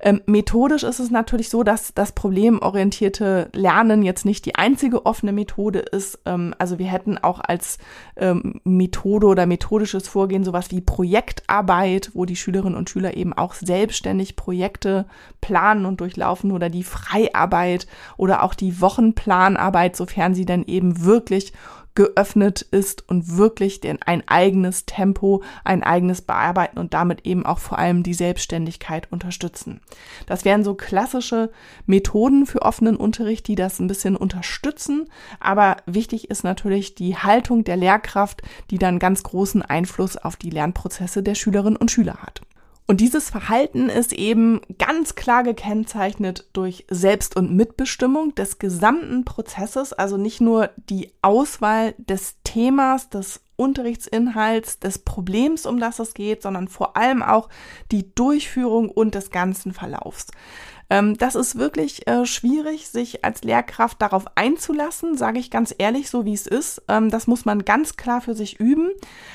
Ähm, 0.00 0.20
methodisch 0.26 0.82
ist 0.82 1.00
es 1.00 1.10
natürlich 1.10 1.48
so, 1.48 1.62
dass 1.62 1.94
das 1.94 2.12
problemorientierte 2.12 3.48
Lernen 3.52 4.02
jetzt 4.02 4.24
nicht 4.26 4.44
die 4.44 4.54
einzige 4.54 5.06
offene 5.06 5.32
Methode 5.32 5.78
ist. 5.78 6.18
Ähm, 6.26 6.54
also 6.58 6.78
wir 6.78 6.86
hätten 6.86 7.18
auch 7.18 7.40
als 7.40 7.78
ähm, 8.16 8.60
Methode 8.64 9.26
oder 9.26 9.46
methodisches 9.46 10.08
Vorgehen 10.08 10.44
sowas 10.44 10.70
wie 10.70 10.80
Projektarbeit, 10.80 12.10
wo 12.14 12.24
die 12.24 12.36
Schülerinnen 12.36 12.76
und 12.76 12.90
Schüler 12.90 13.16
eben 13.16 13.32
auch 13.32 13.54
selbstständig 13.54 14.36
Projekte 14.36 15.06
planen 15.40 15.86
und 15.86 16.00
durchlaufen 16.00 16.52
oder 16.52 16.68
die 16.68 16.84
Freiarbeit 16.84 17.86
oder 18.16 18.42
auch 18.42 18.54
die 18.54 18.80
Wochenplanarbeit, 18.80 19.96
sofern 19.96 20.34
sie 20.34 20.44
dann 20.44 20.64
eben 20.64 21.04
wirklich 21.04 21.52
geöffnet 21.96 22.62
ist 22.62 23.08
und 23.08 23.36
wirklich 23.36 23.80
den, 23.80 24.00
ein 24.02 24.22
eigenes 24.28 24.86
Tempo, 24.86 25.42
ein 25.64 25.82
eigenes 25.82 26.22
Bearbeiten 26.22 26.78
und 26.78 26.94
damit 26.94 27.26
eben 27.26 27.44
auch 27.44 27.58
vor 27.58 27.78
allem 27.78 28.04
die 28.04 28.14
Selbstständigkeit 28.14 29.10
unterstützen. 29.10 29.80
Das 30.26 30.44
wären 30.44 30.62
so 30.62 30.74
klassische 30.74 31.50
Methoden 31.86 32.46
für 32.46 32.62
offenen 32.62 32.96
Unterricht, 32.96 33.48
die 33.48 33.56
das 33.56 33.80
ein 33.80 33.88
bisschen 33.88 34.16
unterstützen. 34.16 35.08
Aber 35.40 35.78
wichtig 35.86 36.30
ist 36.30 36.44
natürlich 36.44 36.94
die 36.94 37.16
Haltung 37.16 37.64
der 37.64 37.76
Lehrkraft, 37.76 38.42
die 38.70 38.78
dann 38.78 39.00
ganz 39.00 39.24
großen 39.24 39.62
Einfluss 39.62 40.16
auf 40.16 40.36
die 40.36 40.50
Lernprozesse 40.50 41.22
der 41.22 41.34
Schülerinnen 41.34 41.76
und 41.76 41.90
Schüler 41.90 42.18
hat. 42.18 42.42
Und 42.88 43.00
dieses 43.00 43.30
Verhalten 43.30 43.88
ist 43.88 44.12
eben 44.12 44.60
ganz 44.78 45.16
klar 45.16 45.42
gekennzeichnet 45.42 46.48
durch 46.52 46.86
Selbst- 46.88 47.34
und 47.34 47.52
Mitbestimmung 47.52 48.34
des 48.36 48.58
gesamten 48.60 49.24
Prozesses, 49.24 49.92
also 49.92 50.16
nicht 50.16 50.40
nur 50.40 50.70
die 50.88 51.12
Auswahl 51.20 51.94
des 51.98 52.36
Themas, 52.44 53.10
des 53.10 53.40
Unterrichtsinhalts, 53.56 54.78
des 54.78 54.98
Problems, 55.00 55.66
um 55.66 55.80
das 55.80 55.98
es 55.98 56.14
geht, 56.14 56.42
sondern 56.42 56.68
vor 56.68 56.96
allem 56.96 57.22
auch 57.22 57.48
die 57.90 58.14
Durchführung 58.14 58.88
und 58.90 59.14
des 59.14 59.30
ganzen 59.30 59.72
Verlaufs. 59.72 60.28
Ähm, 60.88 61.16
das 61.16 61.34
ist 61.34 61.58
wirklich 61.58 62.06
äh, 62.06 62.26
schwierig, 62.26 62.88
sich 62.88 63.24
als 63.24 63.42
Lehrkraft 63.42 64.00
darauf 64.00 64.26
einzulassen, 64.36 65.16
sage 65.16 65.40
ich 65.40 65.50
ganz 65.50 65.74
ehrlich, 65.76 66.10
so 66.10 66.24
wie 66.24 66.34
es 66.34 66.46
ist. 66.46 66.82
Ähm, 66.88 67.10
das 67.10 67.26
muss 67.26 67.44
man 67.44 67.64
ganz 67.64 67.96
klar 67.96 68.20
für 68.20 68.34
sich 68.34 68.60
üben. 68.60 68.90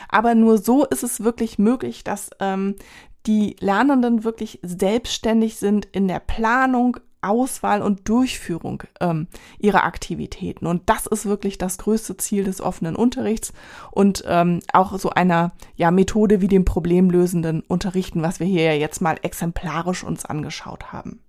Aber 0.08 0.36
nur 0.36 0.58
so 0.58 0.86
ist 0.86 1.04
es 1.04 1.24
wirklich 1.24 1.60
möglich, 1.60 2.04
dass 2.04 2.30
ähm, 2.40 2.76
die 3.28 3.56
Lernenden 3.60 4.24
wirklich 4.24 4.60
selbstständig 4.64 5.58
sind 5.58 5.86
in 5.92 6.08
der 6.08 6.20
Planung, 6.20 6.98
Auswahl 7.22 7.82
und 7.82 8.10
Durchführung 8.10 8.84
ähm, 9.00 9.28
ihrer 9.60 9.84
Aktivitäten. 9.84 10.66
Und 10.66 10.90
das 10.90 11.06
ist 11.06 11.26
wirklich 11.26 11.58
das 11.58 11.78
größte 11.78 12.18
Ziel 12.18 12.44
des 12.44 12.62
offenen 12.62 12.96
Unterrichts 12.96 13.54
und 13.92 14.24
ähm, 14.28 14.60
auch 14.74 14.98
so 14.98 15.12
einer 15.12 15.52
ja, 15.76 15.92
Methode 15.92 16.42
wie 16.42 16.48
dem 16.48 16.66
problemlösenden 16.66 17.62
Unterrichten, 17.62 18.24
was 18.24 18.40
wir 18.40 18.48
hier 18.48 18.64
ja 18.64 18.74
jetzt 18.74 19.02
mal 19.02 19.18
exemplarisch 19.22 20.04
uns 20.04 20.26
angeschaut 20.26 20.92
haben. 20.92 21.20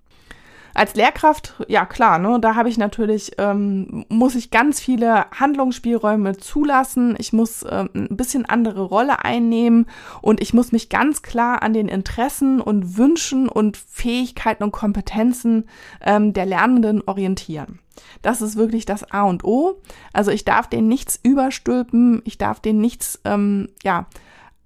Als 0.75 0.95
Lehrkraft, 0.95 1.55
ja 1.69 1.85
klar, 1.85 2.19
ne, 2.19 2.39
da 2.41 2.55
habe 2.55 2.69
ich 2.69 2.79
natürlich, 2.79 3.33
ähm, 3.39 4.05
muss 4.09 4.35
ich 4.35 4.51
ganz 4.51 4.81
viele 4.81 5.31
Handlungsspielräume 5.31 6.37
zulassen. 6.39 7.15
Ich 7.19 7.33
muss 7.33 7.65
ähm, 7.69 7.91
ein 7.95 8.17
bisschen 8.17 8.47
andere 8.47 8.83
Rolle 8.83 9.25
einnehmen 9.25 9.87
und 10.23 10.41
ich 10.41 10.55
muss 10.55 10.73
mich 10.73 10.89
ganz 10.89 11.23
klar 11.23 11.63
an 11.63 11.73
den 11.73 11.89
Interessen 11.89 12.61
und 12.61 12.97
Wünschen 12.97 13.49
und 13.49 13.77
Fähigkeiten 13.77 14.65
und 14.65 14.73
Kompetenzen 14.73 15.69
ähm, 16.01 16.33
der 16.33 16.47
Lernenden 16.47 17.03
orientieren. 17.05 17.79
Das 18.23 18.41
ist 18.41 18.57
wirklich 18.57 18.87
das 18.87 19.11
A 19.13 19.25
und 19.25 19.45
O. 19.45 19.81
Also 20.13 20.31
ich 20.31 20.45
darf 20.45 20.69
denen 20.69 20.89
nichts 20.89 21.21
überstülpen, 21.23 22.23
ich 22.25 22.39
darf 22.39 22.61
denen 22.61 22.81
nichts, 22.81 23.21
ähm, 23.25 23.69
ja, 23.83 24.07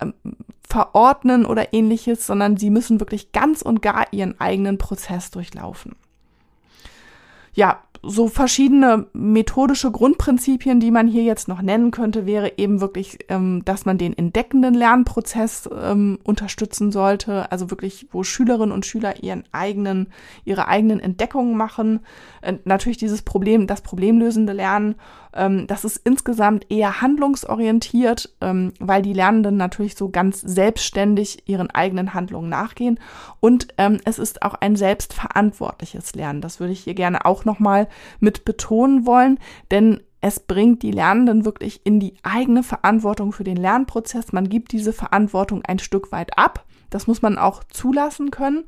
ähm, 0.01 0.15
verordnen 0.67 1.47
oder 1.47 1.73
ähnliches, 1.73 2.27
sondern 2.27 2.57
sie 2.57 2.71
müssen 2.71 3.01
wirklich 3.01 3.33
ganz 3.33 3.63
und 3.63 3.83
gar 3.83 4.13
ihren 4.13 4.39
eigenen 4.41 4.79
Prozess 4.79 5.31
durchlaufen. 5.31 5.95
Ja, 7.55 7.81
so 8.03 8.29
verschiedene 8.29 9.07
methodische 9.13 9.91
Grundprinzipien, 9.91 10.79
die 10.79 10.91
man 10.91 11.09
hier 11.09 11.23
jetzt 11.23 11.49
noch 11.49 11.63
nennen 11.63 11.91
könnte, 11.91 12.27
wäre 12.27 12.53
eben 12.57 12.81
wirklich, 12.81 13.19
ähm, 13.29 13.63
dass 13.65 13.85
man 13.85 13.99
den 13.99 14.17
entdeckenden 14.17 14.75
Lernprozess 14.75 15.69
ähm, 15.83 16.19
unterstützen 16.23 16.93
sollte, 16.93 17.51
also 17.51 17.71
wirklich, 17.71 18.07
wo 18.13 18.23
Schülerinnen 18.23 18.73
und 18.73 18.87
Schüler 18.87 19.23
ihren 19.23 19.45
eigenen, 19.53 20.09
ihre 20.45 20.69
eigenen 20.69 21.01
Entdeckungen 21.01 21.57
machen. 21.57 22.01
Äh, 22.43 22.55
natürlich 22.65 22.99
dieses 22.99 23.23
Problem, 23.23 23.67
das 23.67 23.81
problemlösende 23.81 24.53
Lernen, 24.53 24.97
ähm, 25.37 25.67
das 25.67 25.85
ist 25.85 25.99
insgesamt 26.05 26.71
eher 26.71 27.01
handlungsorientiert, 27.01 28.35
ähm, 28.41 28.73
weil 28.81 29.03
die 29.03 29.13
Lernenden 29.13 29.57
natürlich 29.57 29.97
so 29.97 30.09
ganz 30.09 30.41
selbstständig 30.41 31.49
ihren 31.49 31.71
eigenen 31.71 32.15
Handlungen 32.15 32.49
nachgehen. 32.49 32.99
Und 33.41 33.69
ähm, 33.79 33.99
es 34.05 34.19
ist 34.19 34.43
auch 34.43 34.55
ein 34.55 34.77
selbstverantwortliches 34.77 36.15
Lernen. 36.15 36.41
Das 36.41 36.61
würde 36.61 36.73
ich 36.73 36.81
hier 36.81 36.95
gerne 36.95 37.25
auch 37.25 37.45
nochmal 37.45 37.89
mit 38.21 38.45
betonen 38.45 39.07
wollen, 39.07 39.39
denn 39.71 40.01
es 40.21 40.41
bringt 40.41 40.83
die 40.83 40.91
Lernenden 40.91 41.45
wirklich 41.45 41.83
in 41.85 42.01
die 42.01 42.15
eigene 42.23 42.63
Verantwortung 42.63 43.33
für 43.33 43.45
den 43.45 43.57
Lernprozess. 43.57 44.33
Man 44.33 44.49
gibt 44.49 44.73
diese 44.73 44.93
Verantwortung 44.93 45.63
ein 45.65 45.79
Stück 45.79 46.11
weit 46.11 46.37
ab. 46.39 46.65
Das 46.91 47.07
muss 47.07 47.23
man 47.23 47.39
auch 47.39 47.63
zulassen 47.65 48.31
können. 48.31 48.65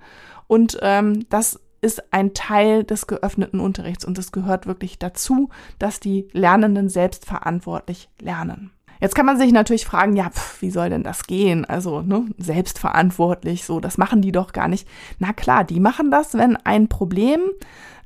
Und 0.47 0.79
ähm, 0.83 1.27
das 1.31 1.61
ist 1.81 2.13
ein 2.13 2.35
Teil 2.35 2.85
des 2.85 3.07
geöffneten 3.07 3.61
Unterrichts 3.61 4.05
und 4.05 4.19
es 4.19 4.33
gehört 4.33 4.67
wirklich 4.67 4.99
dazu, 4.99 5.49
dass 5.79 6.01
die 6.01 6.29
Lernenden 6.33 6.89
selbstverantwortlich 6.89 8.09
lernen. 8.21 8.71
Jetzt 9.01 9.15
kann 9.15 9.27
man 9.27 9.39
sich 9.39 9.53
natürlich 9.53 9.87
fragen, 9.87 10.17
ja, 10.17 10.29
pf, 10.29 10.61
wie 10.61 10.71
soll 10.71 10.91
denn 10.91 11.05
das 11.05 11.25
gehen? 11.25 11.65
Also, 11.65 12.03
ne, 12.03 12.27
selbstverantwortlich, 12.37 13.65
so, 13.65 13.79
das 13.79 13.97
machen 13.97 14.23
die 14.23 14.33
doch 14.33 14.53
gar 14.53 14.67
nicht. 14.67 14.89
Na 15.19 15.33
klar, 15.33 15.63
die 15.65 15.79
machen 15.79 16.11
das, 16.11 16.35
wenn 16.35 16.57
ein 16.57 16.89
Problem 16.89 17.41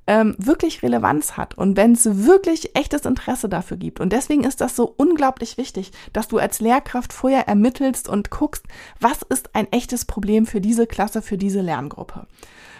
ähm, 0.07 0.35
wirklich 0.39 0.83
Relevanz 0.83 1.37
hat 1.37 1.57
und 1.57 1.77
wenn 1.77 1.93
es 1.93 2.27
wirklich 2.27 2.77
echtes 2.77 3.03
Interesse 3.03 3.49
dafür 3.49 3.77
gibt. 3.77 4.01
Und 4.01 4.13
deswegen 4.13 4.45
ist 4.45 4.61
das 4.61 4.77
so 4.77 4.93
unglaublich 4.97 5.57
wichtig, 5.57 5.93
dass 6.13 6.29
du 6.29 6.39
als 6.39 6.61
Lehrkraft 6.61 7.13
vorher 7.13 7.49
ermittelst 7.49 8.09
und 8.09 8.31
guckst, 8.31 8.67
was 9.01 9.23
ist 9.23 9.55
ein 9.55 9.71
echtes 9.73 10.05
Problem 10.05 10.45
für 10.45 10.61
diese 10.61 10.87
Klasse, 10.87 11.23
für 11.23 11.39
diese 11.39 11.61
Lerngruppe. 11.61 12.27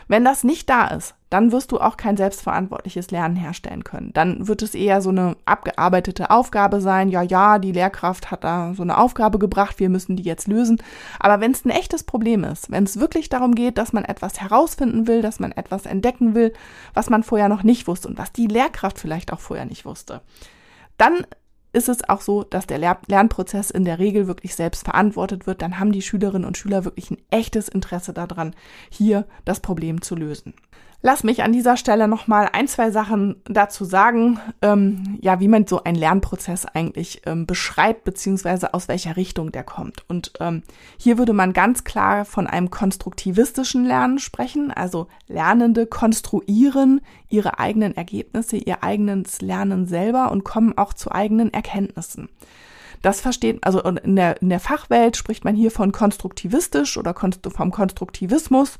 Wenn 0.09 0.25
das 0.25 0.45
nicht 0.45 0.69
da 0.69 0.89
ist, 0.89 1.15
dann 1.31 1.51
wirst 1.51 1.73
du 1.73 1.81
auch 1.81 1.97
kein 1.97 2.19
selbstverantwortliches 2.19 3.11
Lernen 3.11 3.37
herstellen 3.37 3.85
können. 3.85 4.13
Dann 4.13 4.49
wird 4.49 4.61
es 4.61 4.75
eher 4.75 5.01
so 5.01 5.09
eine 5.09 5.37
abgearbeitete 5.47 6.31
Aufgabe 6.31 6.81
sein. 6.83 7.09
Ja, 7.09 7.23
ja, 7.23 7.59
die 7.59 7.73
Lehrkraft 7.73 8.31
hat 8.31 8.45
da 8.45 8.75
so 8.75 8.83
eine 8.83 8.99
Aufgabe 8.99 9.39
gebracht, 9.39 9.81
wir 9.81 9.89
müssen 9.89 10.17
die 10.17 10.25
jetzt 10.25 10.47
lösen. 10.47 10.83
Aber 11.19 11.41
wenn 11.41 11.53
es 11.53 11.65
ein 11.65 11.71
echtes 11.71 12.05
Problem 12.05 12.45
ist, 12.45 12.71
wenn 12.71 12.85
es 12.85 13.01
wirklich 13.01 13.31
darum 13.31 13.55
geht, 13.55 13.79
dass 13.79 13.95
man 13.95 14.05
etwas 14.05 14.41
herausfinden 14.41 15.07
will, 15.07 15.23
dass 15.23 15.41
man 15.41 15.53
etwas 15.53 15.87
entdecken 15.87 16.35
will, 16.35 16.53
was 16.93 17.09
man 17.09 17.23
vorher 17.23 17.49
noch 17.49 17.63
nicht 17.63 17.87
wusste 17.87 18.09
und 18.09 18.19
was 18.19 18.33
die 18.33 18.47
Lehrkraft 18.47 18.99
vielleicht 18.99 19.33
auch 19.33 19.41
vorher 19.41 19.65
nicht 19.65 19.87
wusste, 19.87 20.21
dann 20.99 21.27
ist 21.73 21.89
es 21.89 22.09
auch 22.09 22.21
so, 22.21 22.43
dass 22.43 22.67
der 22.67 22.79
Lernprozess 22.79 23.71
in 23.71 23.85
der 23.85 23.99
Regel 23.99 24.27
wirklich 24.27 24.55
selbst 24.55 24.85
verantwortet 24.85 25.47
wird. 25.47 25.63
Dann 25.63 25.79
haben 25.79 25.93
die 25.93 26.03
Schülerinnen 26.03 26.47
und 26.47 26.59
Schüler 26.59 26.85
wirklich 26.85 27.11
ein 27.11 27.23
echtes 27.31 27.69
Interesse 27.69 28.13
daran, 28.13 28.55
hier 28.91 29.27
das 29.45 29.61
Problem 29.61 30.03
zu 30.03 30.15
lösen. 30.15 30.55
Lass 31.05 31.25
mich 31.25 31.43
an 31.43 31.53
dieser 31.53 31.77
Stelle 31.77 32.07
nochmal 32.07 32.49
ein, 32.53 32.69
zwei 32.69 32.93
Sachen 32.93 33.43
dazu 33.45 33.85
sagen, 33.85 34.39
ähm, 34.63 35.19
ja, 35.21 35.41
wie 35.41 35.49
man 35.49 35.67
so 35.67 35.83
einen 35.83 35.97
Lernprozess 35.97 36.65
eigentlich 36.65 37.23
ähm, 37.27 37.45
beschreibt, 37.45 38.05
beziehungsweise 38.05 38.73
aus 38.73 38.87
welcher 38.87 39.17
Richtung 39.17 39.51
der 39.51 39.65
kommt. 39.65 40.05
Und 40.09 40.33
ähm, 40.39 40.63
hier 40.99 41.19
würde 41.19 41.33
man 41.33 41.53
ganz 41.55 41.83
klar 41.83 42.25
von 42.25 42.47
einem 42.47 42.71
konstruktivistischen 42.71 43.85
Lernen 43.85 44.21
sprechen. 44.21 44.71
Also 44.71 45.09
Lernende 45.27 45.87
konstruieren 45.87 47.01
ihre 47.29 47.59
eigenen 47.59 47.97
Ergebnisse, 47.97 48.57
ihr 48.57 48.85
eigenes 48.85 49.41
Lernen 49.41 49.87
selber 49.87 50.31
und 50.31 50.45
kommen 50.45 50.79
auch 50.79 50.95
zu 50.95 51.11
eigenen 51.11 51.53
Erkenntnissen. 51.53 52.29
Das 53.03 53.21
versteht, 53.21 53.59
also 53.63 53.81
in 53.81 54.15
der, 54.15 54.41
in 54.41 54.49
der 54.49 54.61
Fachwelt 54.61 55.17
spricht 55.17 55.45
man 55.45 55.57
hier 55.57 55.73
von 55.73 55.91
konstruktivistisch 55.91 56.97
oder 56.97 57.15
vom 57.15 57.73
Konstruktivismus. 57.73 58.79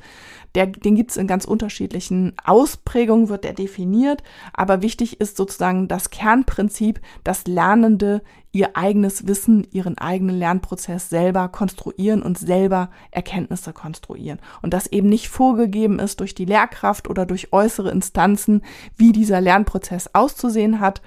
Der, 0.55 0.67
den 0.67 0.95
gibt 0.95 1.11
es 1.11 1.17
in 1.17 1.27
ganz 1.27 1.45
unterschiedlichen 1.45 2.35
Ausprägungen, 2.45 3.29
wird 3.29 3.45
der 3.45 3.55
definiert. 3.55 4.23
Aber 4.53 4.83
wichtig 4.83 5.21
ist 5.21 5.37
sozusagen 5.37 5.89
das 5.89 6.11
Kernprinzip, 6.11 7.01
dass 7.25 7.47
Lernende 7.47 8.23
ihr 8.53 8.77
eigenes 8.77 9.27
Wissen, 9.27 9.67
ihren 9.73 9.97
eigenen 9.97 10.37
Lernprozess 10.39 11.09
selber 11.09 11.49
konstruieren 11.49 12.23
und 12.23 12.39
selber 12.39 12.91
Erkenntnisse 13.11 13.73
konstruieren. 13.73 14.41
Und 14.61 14.75
das 14.75 14.87
eben 14.87 15.09
nicht 15.09 15.29
vorgegeben 15.29 15.99
ist 15.99 16.21
durch 16.21 16.35
die 16.35 16.45
Lehrkraft 16.45 17.09
oder 17.09 17.25
durch 17.25 17.53
äußere 17.53 17.91
Instanzen, 17.91 18.63
wie 18.97 19.13
dieser 19.13 19.41
Lernprozess 19.41 20.11
auszusehen 20.13 20.81
hat 20.81 21.01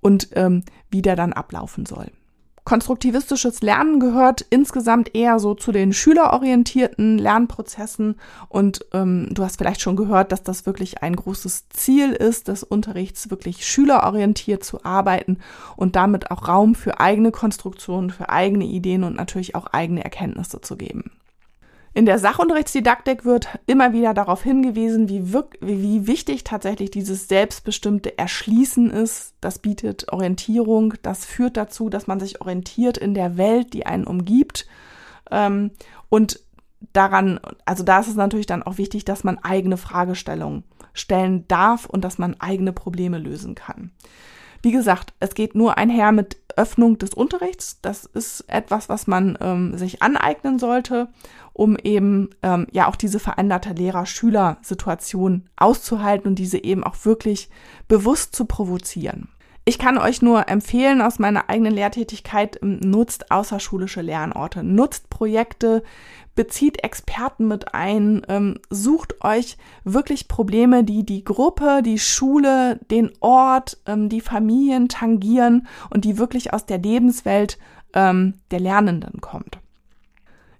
und 0.00 0.28
ähm, 0.34 0.62
wie 0.90 1.02
der 1.02 1.16
dann 1.16 1.32
ablaufen 1.32 1.86
soll. 1.86 2.10
Konstruktivistisches 2.70 3.62
Lernen 3.62 3.98
gehört 3.98 4.46
insgesamt 4.48 5.12
eher 5.16 5.40
so 5.40 5.54
zu 5.54 5.72
den 5.72 5.92
schülerorientierten 5.92 7.18
Lernprozessen 7.18 8.14
und 8.48 8.86
ähm, 8.92 9.26
du 9.32 9.42
hast 9.42 9.58
vielleicht 9.58 9.80
schon 9.80 9.96
gehört, 9.96 10.30
dass 10.30 10.44
das 10.44 10.66
wirklich 10.66 11.02
ein 11.02 11.16
großes 11.16 11.68
Ziel 11.70 12.12
ist, 12.12 12.46
des 12.46 12.62
Unterrichts 12.62 13.28
wirklich 13.28 13.66
schülerorientiert 13.66 14.62
zu 14.62 14.84
arbeiten 14.84 15.38
und 15.74 15.96
damit 15.96 16.30
auch 16.30 16.46
Raum 16.46 16.76
für 16.76 17.00
eigene 17.00 17.32
Konstruktionen, 17.32 18.10
für 18.10 18.28
eigene 18.28 18.66
Ideen 18.66 19.02
und 19.02 19.16
natürlich 19.16 19.56
auch 19.56 19.66
eigene 19.66 20.04
Erkenntnisse 20.04 20.60
zu 20.60 20.76
geben. 20.76 21.10
In 22.00 22.06
der 22.06 22.18
Sachunterrichtsdidaktik 22.18 23.26
wird 23.26 23.46
immer 23.66 23.92
wieder 23.92 24.14
darauf 24.14 24.42
hingewiesen, 24.42 25.10
wie, 25.10 25.34
wie 25.60 26.06
wichtig 26.06 26.44
tatsächlich 26.44 26.90
dieses 26.90 27.28
selbstbestimmte 27.28 28.16
Erschließen 28.16 28.88
ist. 28.88 29.34
Das 29.42 29.58
bietet 29.58 30.10
Orientierung, 30.10 30.94
das 31.02 31.26
führt 31.26 31.58
dazu, 31.58 31.90
dass 31.90 32.06
man 32.06 32.18
sich 32.18 32.40
orientiert 32.40 32.96
in 32.96 33.12
der 33.12 33.36
Welt, 33.36 33.74
die 33.74 33.84
einen 33.84 34.04
umgibt. 34.04 34.66
Ähm, 35.30 35.72
und 36.08 36.40
daran, 36.94 37.38
also 37.66 37.84
da 37.84 38.00
ist 38.00 38.08
es 38.08 38.16
natürlich 38.16 38.46
dann 38.46 38.62
auch 38.62 38.78
wichtig, 38.78 39.04
dass 39.04 39.22
man 39.22 39.36
eigene 39.36 39.76
Fragestellungen 39.76 40.64
stellen 40.94 41.46
darf 41.48 41.84
und 41.84 42.02
dass 42.02 42.16
man 42.16 42.40
eigene 42.40 42.72
Probleme 42.72 43.18
lösen 43.18 43.54
kann. 43.54 43.90
Wie 44.62 44.72
gesagt, 44.72 45.14
es 45.20 45.34
geht 45.34 45.54
nur 45.54 45.78
einher 45.78 46.12
mit 46.12 46.38
Öffnung 46.56 46.98
des 46.98 47.14
Unterrichts. 47.14 47.80
Das 47.80 48.04
ist 48.04 48.44
etwas, 48.48 48.88
was 48.88 49.06
man 49.06 49.38
ähm, 49.40 49.78
sich 49.78 50.02
aneignen 50.02 50.58
sollte, 50.58 51.08
um 51.54 51.76
eben 51.76 52.30
ähm, 52.42 52.66
ja 52.70 52.86
auch 52.86 52.96
diese 52.96 53.18
veränderte 53.18 53.72
Lehrer-Schüler-Situation 53.72 55.48
auszuhalten 55.56 56.28
und 56.28 56.38
diese 56.38 56.62
eben 56.62 56.84
auch 56.84 56.96
wirklich 57.04 57.48
bewusst 57.88 58.36
zu 58.36 58.44
provozieren. 58.44 59.28
Ich 59.64 59.78
kann 59.78 59.98
euch 59.98 60.22
nur 60.22 60.48
empfehlen 60.48 61.02
aus 61.02 61.18
meiner 61.18 61.50
eigenen 61.50 61.74
Lehrtätigkeit, 61.74 62.58
nutzt 62.62 63.30
außerschulische 63.30 64.00
Lernorte, 64.00 64.64
nutzt 64.64 65.10
Projekte, 65.10 65.82
bezieht 66.34 66.82
Experten 66.82 67.48
mit 67.48 67.74
ein, 67.74 68.22
ähm, 68.28 68.58
sucht 68.70 69.22
euch 69.22 69.58
wirklich 69.84 70.28
Probleme, 70.28 70.84
die 70.84 71.04
die 71.04 71.24
Gruppe, 71.24 71.82
die 71.84 71.98
Schule, 71.98 72.80
den 72.90 73.10
Ort, 73.20 73.78
ähm, 73.86 74.08
die 74.08 74.22
Familien 74.22 74.88
tangieren 74.88 75.66
und 75.90 76.04
die 76.04 76.16
wirklich 76.16 76.54
aus 76.54 76.64
der 76.64 76.78
Lebenswelt 76.78 77.58
ähm, 77.92 78.34
der 78.50 78.60
Lernenden 78.60 79.20
kommt. 79.20 79.58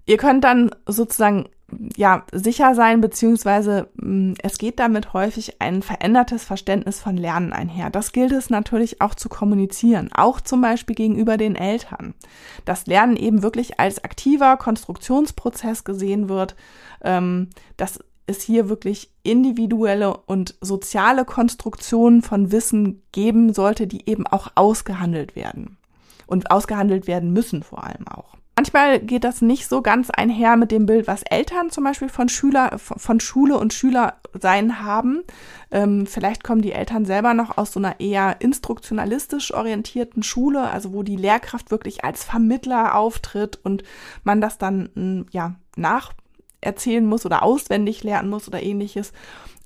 Ihr 0.04 0.18
könnt 0.18 0.44
dann 0.44 0.70
sozusagen 0.86 1.48
ja, 1.96 2.24
sicher 2.32 2.74
sein, 2.74 3.00
beziehungsweise 3.00 3.88
mh, 3.94 4.06
mm, 4.06 4.34
es 4.42 4.58
geht 4.58 4.78
damit 4.78 5.12
häufig 5.12 5.60
ein 5.60 5.82
verändertes 5.82 6.44
Verständnis 6.44 7.00
von 7.00 7.16
Lernen 7.16 7.52
einher. 7.52 7.90
Das 7.90 8.12
gilt 8.12 8.32
es 8.32 8.50
natürlich 8.50 9.00
auch 9.00 9.14
zu 9.14 9.28
kommunizieren, 9.28 10.10
auch 10.12 10.40
zum 10.40 10.60
Beispiel 10.60 10.96
gegenüber 10.96 11.36
den 11.36 11.56
Eltern. 11.56 12.14
Dass 12.64 12.86
Lernen 12.86 13.16
eben 13.16 13.42
wirklich 13.42 13.80
als 13.80 14.02
aktiver 14.04 14.56
Konstruktionsprozess 14.56 15.84
gesehen 15.84 16.28
wird, 16.28 16.56
ähm, 17.02 17.48
dass 17.76 18.00
es 18.26 18.42
hier 18.42 18.68
wirklich 18.68 19.10
individuelle 19.22 20.16
und 20.16 20.54
soziale 20.60 21.24
Konstruktionen 21.24 22.22
von 22.22 22.52
Wissen 22.52 23.02
geben 23.12 23.52
sollte, 23.52 23.86
die 23.86 24.08
eben 24.08 24.26
auch 24.26 24.52
ausgehandelt 24.54 25.36
werden. 25.36 25.76
Und 26.26 26.50
ausgehandelt 26.52 27.08
werden 27.08 27.32
müssen 27.32 27.64
vor 27.64 27.82
allem 27.82 28.06
auch. 28.06 28.36
Manchmal 28.60 29.00
geht 29.00 29.24
das 29.24 29.40
nicht 29.40 29.66
so 29.70 29.80
ganz 29.80 30.10
einher 30.10 30.54
mit 30.58 30.70
dem 30.70 30.84
Bild, 30.84 31.06
was 31.06 31.22
Eltern 31.22 31.70
zum 31.70 31.82
Beispiel 31.82 32.10
von 32.10 32.28
Schüler, 32.28 32.78
von 32.78 33.18
Schule 33.18 33.56
und 33.56 33.72
Schülersein 33.72 34.82
haben. 34.82 35.22
Ähm, 35.70 36.06
vielleicht 36.06 36.44
kommen 36.44 36.60
die 36.60 36.72
Eltern 36.72 37.06
selber 37.06 37.32
noch 37.32 37.56
aus 37.56 37.72
so 37.72 37.80
einer 37.80 38.00
eher 38.00 38.36
instruktionalistisch 38.40 39.54
orientierten 39.54 40.22
Schule, 40.22 40.70
also 40.70 40.92
wo 40.92 41.02
die 41.02 41.16
Lehrkraft 41.16 41.70
wirklich 41.70 42.04
als 42.04 42.22
Vermittler 42.22 42.96
auftritt 42.96 43.58
und 43.62 43.82
man 44.24 44.42
das 44.42 44.58
dann 44.58 44.90
hm, 44.94 45.26
ja 45.30 45.54
nacherzählen 45.76 47.06
muss 47.06 47.24
oder 47.24 47.42
auswendig 47.42 48.04
lernen 48.04 48.28
muss 48.28 48.46
oder 48.46 48.62
ähnliches. 48.62 49.14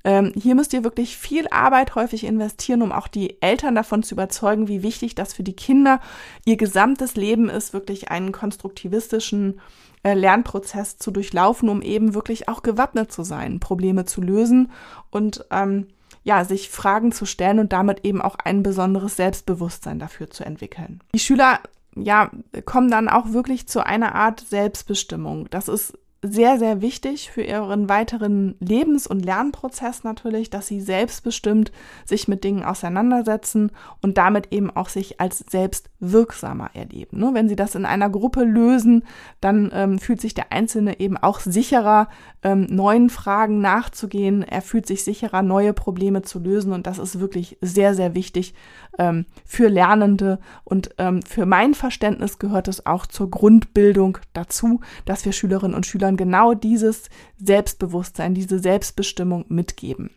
Ähm, 0.05 0.31
hier 0.35 0.53
müsst 0.53 0.71
ihr 0.73 0.83
wirklich 0.83 1.17
viel 1.17 1.47
Arbeit 1.49 1.95
häufig 1.95 2.23
investieren, 2.23 2.83
um 2.83 2.91
auch 2.91 3.07
die 3.07 3.41
Eltern 3.41 3.73
davon 3.73 4.03
zu 4.03 4.13
überzeugen, 4.13 4.67
wie 4.67 4.83
wichtig 4.83 5.15
das 5.15 5.33
für 5.33 5.41
die 5.41 5.55
Kinder 5.55 5.99
ihr 6.45 6.57
gesamtes 6.57 7.15
Leben 7.15 7.49
ist, 7.49 7.73
wirklich 7.73 8.11
einen 8.11 8.31
konstruktivistischen 8.31 9.59
äh, 10.03 10.13
Lernprozess 10.13 10.99
zu 10.99 11.09
durchlaufen, 11.09 11.69
um 11.69 11.81
eben 11.81 12.13
wirklich 12.13 12.47
auch 12.47 12.61
gewappnet 12.61 13.11
zu 13.11 13.23
sein, 13.23 13.59
Probleme 13.59 14.05
zu 14.05 14.21
lösen 14.21 14.71
und 15.09 15.43
ähm, 15.49 15.87
ja, 16.23 16.45
sich 16.45 16.69
Fragen 16.69 17.11
zu 17.11 17.25
stellen 17.25 17.57
und 17.57 17.73
damit 17.73 18.05
eben 18.05 18.21
auch 18.21 18.35
ein 18.43 18.61
besonderes 18.61 19.15
Selbstbewusstsein 19.15 19.97
dafür 19.97 20.29
zu 20.29 20.45
entwickeln. 20.45 21.01
Die 21.15 21.19
Schüler 21.19 21.59
ja, 21.95 22.29
kommen 22.65 22.91
dann 22.91 23.09
auch 23.09 23.31
wirklich 23.31 23.67
zu 23.67 23.83
einer 23.83 24.13
Art 24.13 24.41
Selbstbestimmung. 24.41 25.49
Das 25.49 25.67
ist 25.67 25.97
sehr, 26.21 26.57
sehr 26.57 26.81
wichtig 26.81 27.31
für 27.31 27.43
ihren 27.43 27.87
weiteren 27.87 28.55
Lebens- 28.59 29.07
und 29.07 29.23
Lernprozess 29.23 30.03
natürlich, 30.03 30.49
dass 30.49 30.67
sie 30.67 30.81
selbstbestimmt 30.81 31.71
sich 32.05 32.27
mit 32.27 32.43
Dingen 32.43 32.63
auseinandersetzen 32.63 33.71
und 34.01 34.17
damit 34.17 34.51
eben 34.51 34.71
auch 34.71 34.89
sich 34.89 35.21
als 35.21 35.43
selbstwirksamer 35.49 36.71
erleben. 36.73 37.19
Ne? 37.19 37.31
Wenn 37.33 37.49
sie 37.49 37.55
das 37.55 37.75
in 37.75 37.85
einer 37.85 38.09
Gruppe 38.09 38.43
lösen, 38.43 39.03
dann 39.39 39.69
ähm, 39.73 39.99
fühlt 39.99 40.21
sich 40.21 40.33
der 40.33 40.51
Einzelne 40.51 40.99
eben 40.99 41.17
auch 41.17 41.39
sicherer, 41.39 42.09
ähm, 42.43 42.67
neuen 42.69 43.09
Fragen 43.09 43.61
nachzugehen. 43.61 44.43
Er 44.43 44.61
fühlt 44.61 44.87
sich 44.87 45.03
sicherer, 45.03 45.41
neue 45.41 45.73
Probleme 45.73 46.23
zu 46.23 46.39
lösen 46.39 46.73
und 46.73 46.87
das 46.87 46.97
ist 46.97 47.19
wirklich 47.19 47.57
sehr, 47.61 47.93
sehr 47.93 48.15
wichtig 48.15 48.53
ähm, 48.97 49.25
für 49.45 49.67
Lernende 49.67 50.39
und 50.63 50.89
ähm, 50.97 51.21
für 51.21 51.45
mein 51.45 51.73
Verständnis 51.73 52.39
gehört 52.39 52.67
es 52.67 52.85
auch 52.85 53.05
zur 53.05 53.29
Grundbildung 53.29 54.17
dazu, 54.33 54.81
dass 55.05 55.25
wir 55.25 55.31
Schülerinnen 55.31 55.75
und 55.75 55.85
Schülern 55.85 56.17
genau 56.17 56.53
dieses 56.53 57.09
Selbstbewusstsein, 57.37 58.33
diese 58.33 58.59
Selbstbestimmung 58.59 59.45
mitgeben. 59.49 60.11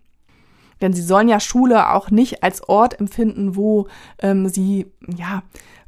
Denn 0.81 0.93
sie 0.93 1.03
sollen 1.03 1.29
ja 1.29 1.41
Schule 1.41 1.91
auch 1.91 2.11
nicht 2.11 2.43
als 2.43 2.69
Ort 2.69 3.01
empfinden, 3.01 3.57
wo 3.57 3.89
ähm, 4.21 4.49
sie 4.49 4.87
ja 5.17 5.43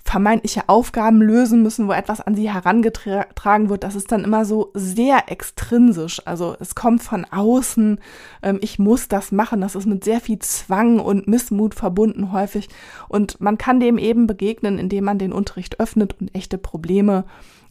vermeintliche 0.05 0.69
Aufgaben 0.69 1.21
lösen 1.21 1.63
müssen, 1.63 1.87
wo 1.87 1.93
etwas 1.93 2.21
an 2.21 2.35
sie 2.35 2.51
herangetragen 2.51 3.69
wird, 3.69 3.85
das 3.85 3.95
ist 3.95 4.11
dann 4.11 4.25
immer 4.25 4.45
so 4.45 4.71
sehr 4.75 5.31
extrinsisch. 5.31 6.27
Also 6.27 6.57
es 6.59 6.75
kommt 6.75 7.03
von 7.03 7.25
außen, 7.25 8.01
ähm, 8.43 8.59
ich 8.63 8.79
muss 8.79 9.09
das 9.09 9.31
machen, 9.33 9.61
das 9.61 9.75
ist 9.75 9.87
mit 9.87 10.05
sehr 10.05 10.21
viel 10.21 10.39
Zwang 10.39 10.99
und 11.01 11.29
Missmut 11.29 11.75
verbunden 11.75 12.33
häufig. 12.33 12.69
Und 13.09 13.41
man 13.41 13.59
kann 13.59 13.81
dem 13.81 13.99
eben 13.99 14.27
begegnen, 14.27 14.79
indem 14.79 15.05
man 15.05 15.19
den 15.19 15.33
Unterricht 15.33 15.81
öffnet 15.81 16.21
und 16.21 16.35
echte 16.35 16.59
Probleme 16.59 17.25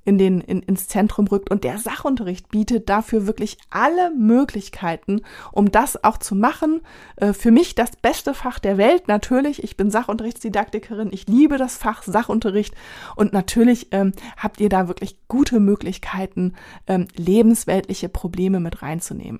in 0.06 0.18
den, 0.18 0.41
in, 0.41 0.62
ins 0.62 0.88
Zentrum 0.88 1.28
rückt. 1.28 1.52
Und 1.52 1.64
der 1.64 1.78
Sachunterricht 1.78 2.50
bietet 2.50 2.89
dafür 2.89 3.28
wirklich 3.28 3.58
alle 3.70 4.12
Möglichkeiten, 4.16 5.22
um 5.52 5.72
das 5.72 6.04
auch 6.04 6.18
zu 6.18 6.36
machen. 6.36 6.82
Äh, 7.18 7.34
für 7.34 7.52
mich 7.52 7.76
das 7.76 7.91
beste 7.95 8.34
Fach 8.34 8.60
der 8.60 8.78
Welt 8.78 9.08
natürlich. 9.08 9.64
Ich 9.64 9.78
bin 9.78 9.91
Sachunterrichtsdidaktikerin. 9.91 11.10
Ich 11.12 11.28
liebe 11.28 11.58
das 11.58 11.78
Fach 11.78 12.04
Sachunterricht. 12.04 12.74
Und 13.16 13.34
natürlich 13.34 13.88
ähm, 13.91 14.14
habt 14.38 14.60
ihr 14.60 14.70
da 14.70 14.88
wirklich 14.88 15.18
gute 15.28 15.60
Möglichkeiten, 15.60 16.54
ähm, 16.88 17.08
lebensweltliche 17.16 18.10
Probleme 18.10 18.60
mit 18.60 18.82
reinzunehmen. 18.82 19.39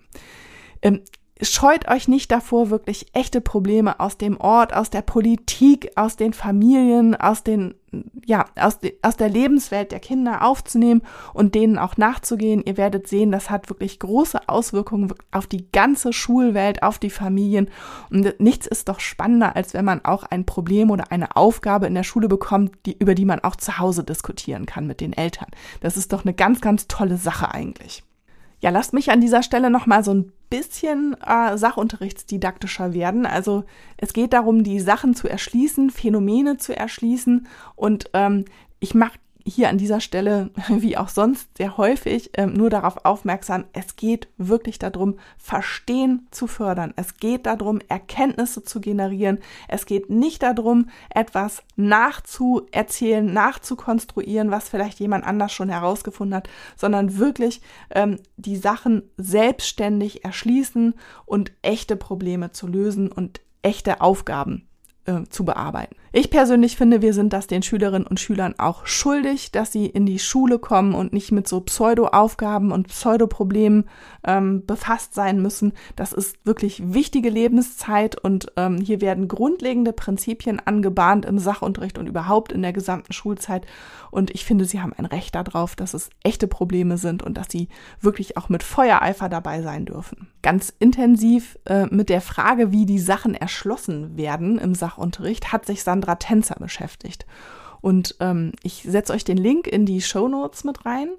Ähm, 0.82 1.02
scheut 1.42 1.88
euch 1.88 2.08
nicht 2.08 2.32
davor, 2.32 2.70
wirklich 2.70 3.08
echte 3.14 3.40
Probleme 3.40 4.00
aus 4.00 4.18
dem 4.18 4.38
Ort, 4.40 4.74
aus 4.74 4.90
der 4.90 5.02
Politik, 5.02 5.92
aus 5.96 6.18
den 6.18 6.34
Familien, 6.34 7.16
aus 7.16 7.44
den, 7.44 7.76
ja, 8.26 8.46
aus, 8.58 8.80
de, 8.80 8.98
aus 9.02 9.16
der 9.16 9.30
Lebenswelt 9.30 9.94
der 9.94 10.02
Kinder 10.02 10.44
aufzunehmen 10.44 11.02
und 11.34 11.56
denen 11.56 11.78
auch 11.78 11.96
nachzugehen. 11.96 12.62
Ihr 12.66 12.76
werdet 12.76 13.08
sehen, 13.08 13.32
das 13.32 13.50
hat 13.50 13.70
wirklich 13.70 14.00
große 14.00 14.50
Auswirkungen 14.50 15.14
auf 15.32 15.48
die 15.48 15.72
ganze 15.72 16.12
Schulwelt, 16.12 16.84
auf 16.84 17.00
die 17.00 17.10
Familien. 17.10 17.70
Und 18.10 18.38
nichts 18.42 18.68
ist 18.68 18.90
doch 18.90 19.00
spannender, 19.00 19.56
als 19.56 19.74
wenn 19.74 19.86
man 19.86 20.04
auch 20.04 20.24
ein 20.24 20.46
Problem 20.46 20.92
oder 20.92 21.10
eine 21.10 21.38
Aufgabe 21.38 21.88
in 21.88 21.96
der 21.96 22.04
Schule 22.04 22.28
bekommt, 22.28 22.76
die, 22.86 22.98
über 23.00 23.16
die 23.16 23.26
man 23.26 23.40
auch 23.40 23.56
zu 23.56 23.80
Hause 23.80 24.04
diskutieren 24.04 24.66
kann 24.66 24.88
mit 24.88 25.00
den 25.00 25.14
Eltern. 25.14 25.48
Das 25.80 25.96
ist 25.96 26.12
doch 26.12 26.26
eine 26.26 26.34
ganz, 26.34 26.60
ganz 26.60 26.88
tolle 26.90 27.18
Sache 27.18 27.54
eigentlich. 27.54 28.04
Ja, 28.62 28.70
lasst 28.72 28.94
mich 28.94 29.12
an 29.12 29.22
dieser 29.22 29.42
Stelle 29.42 29.70
nochmal 29.70 30.04
so 30.04 30.14
ein 30.14 30.34
bisschen 30.50 31.16
äh, 31.26 31.58
sachunterrichtsdidaktischer 31.58 32.94
werden. 32.94 33.26
Also 33.26 33.64
es 33.98 34.14
geht 34.14 34.34
darum, 34.34 34.64
die 34.64 34.80
Sachen 34.80 35.14
zu 35.16 35.28
erschließen, 35.30 35.90
Phänomene 35.90 36.58
zu 36.58 36.76
erschließen. 36.76 37.48
Und 37.76 38.10
ähm, 38.14 38.46
ich 38.80 38.94
mache 38.96 39.20
hier 39.50 39.70
an 39.70 39.78
dieser 39.78 40.00
Stelle, 40.00 40.52
wie 40.70 40.98
auch 40.98 41.10
sonst 41.10 41.50
sehr 41.58 41.78
häufig, 41.78 42.32
ähm, 42.36 42.54
nur 42.54 42.70
darauf 42.70 43.06
aufmerksam, 43.06 43.66
es 43.74 43.96
geht 43.96 44.28
wirklich 44.38 44.80
darum, 44.80 45.18
Verstehen 45.38 46.28
zu 46.32 46.48
fördern. 46.48 46.94
Es 46.96 47.18
geht 47.18 47.46
darum, 47.46 47.80
Erkenntnisse 47.88 48.64
zu 48.64 48.80
generieren. 48.80 49.40
Es 49.68 49.86
geht 49.86 50.10
nicht 50.10 50.44
darum, 50.44 50.90
etwas 51.10 51.64
nachzuerzählen, 51.76 53.26
nachzukonstruieren, 53.32 54.52
was 54.52 54.70
vielleicht 54.70 55.00
jemand 55.00 55.26
anders 55.26 55.52
schon 55.52 55.70
herausgefunden 55.70 56.36
hat, 56.36 56.50
sondern 56.76 57.18
wirklich 57.18 57.62
ähm, 57.90 58.20
die 58.38 58.58
Sachen 58.58 59.04
selbstständig 59.18 60.24
erschließen 60.24 60.94
und 61.26 61.52
echte 61.62 61.96
Probleme 61.96 62.52
zu 62.52 62.68
lösen 62.68 63.12
und 63.12 63.42
echte 63.62 64.02
Aufgaben 64.02 64.68
äh, 65.06 65.24
zu 65.30 65.44
bearbeiten. 65.46 65.96
Ich 66.12 66.32
persönlich 66.32 66.76
finde, 66.76 67.04
wir 67.04 67.14
sind 67.14 67.34
das 67.34 67.46
den 67.46 67.62
Schülerinnen 67.62 68.08
und 68.08 68.20
Schülern 68.20 68.56
auch 68.58 68.88
schuldig, 68.88 69.52
dass 69.52 69.72
sie 69.72 69.86
in 69.86 70.08
die 70.08 70.18
Schule 70.18 70.58
kommen 70.58 70.96
und 70.96 71.14
nicht 71.14 71.32
mit 71.32 71.48
so 71.48 71.62
Pseudo-Aufgaben 71.62 72.72
und 72.72 72.88
Pseudo-Problemen 72.88 73.88
ähm, 74.26 74.66
befasst 74.66 75.14
sein 75.14 75.40
müssen. 75.40 75.74
Das 75.96 76.12
ist 76.12 76.36
wirklich 76.46 76.94
wichtige 76.94 77.30
Lebenszeit 77.30 78.18
und 78.18 78.52
ähm, 78.58 78.78
hier 78.78 79.02
werden 79.02 79.28
grundlegende 79.28 79.94
Prinzipien 79.94 80.60
angebahnt 80.60 81.26
im 81.26 81.38
Sachunterricht 81.38 82.00
und 82.00 82.08
überhaupt 82.08 82.52
in 82.52 82.64
der 82.64 82.74
gesamten 82.74 83.14
Schulzeit. 83.14 83.68
Und 84.10 84.32
ich 84.32 84.46
finde, 84.46 84.66
sie 84.66 84.82
haben 84.82 84.94
ein 84.94 85.06
Recht 85.06 85.36
darauf, 85.36 85.76
dass 85.76 85.94
es 85.94 86.10
echte 86.24 86.48
Probleme 86.48 86.98
sind 86.98 87.22
und 87.22 87.38
dass 87.38 87.48
sie 87.52 87.70
wirklich 88.02 88.36
auch 88.36 88.50
mit 88.50 88.64
Feuereifer 88.64 89.30
dabei 89.30 89.62
sein 89.62 89.86
dürfen. 89.86 90.28
Ganz 90.42 90.74
intensiv 90.80 91.60
äh, 91.66 91.86
mit 91.86 92.10
der 92.10 92.22
Frage, 92.22 92.72
wie 92.72 92.88
die 92.88 92.98
Sachen 92.98 93.36
erschlossen 93.36 94.18
werden 94.18 94.58
im 94.58 94.74
Sachunterricht, 94.74 95.54
hat 95.54 95.68
sich 95.68 95.84
Sandra 95.84 95.99
Tänzer 96.02 96.56
beschäftigt. 96.56 97.26
Und 97.82 98.16
ähm, 98.20 98.52
ich 98.64 98.84
setze 98.84 99.14
euch 99.14 99.24
den 99.24 99.38
Link 99.38 99.68
in 99.68 99.86
die 99.86 100.02
Show 100.02 100.28
Notes 100.28 100.64
mit 100.64 100.86
rein. 100.86 101.10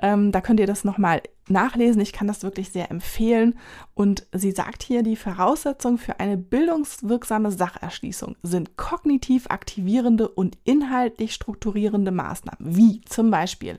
Ähm, 0.00 0.32
da 0.32 0.40
könnt 0.40 0.60
ihr 0.60 0.66
das 0.66 0.84
nochmal 0.84 1.22
nachlesen. 1.48 2.00
Ich 2.00 2.12
kann 2.12 2.26
das 2.26 2.42
wirklich 2.42 2.70
sehr 2.70 2.90
empfehlen. 2.90 3.58
Und 3.94 4.26
sie 4.32 4.52
sagt 4.52 4.82
hier, 4.82 5.02
die 5.02 5.16
Voraussetzungen 5.16 5.98
für 5.98 6.18
eine 6.18 6.36
bildungswirksame 6.36 7.50
Sacherschließung 7.50 8.36
sind 8.42 8.76
kognitiv 8.76 9.46
aktivierende 9.48 10.28
und 10.28 10.56
inhaltlich 10.64 11.34
strukturierende 11.34 12.10
Maßnahmen, 12.10 12.76
wie 12.76 13.02
zum 13.02 13.30
Beispiel 13.30 13.78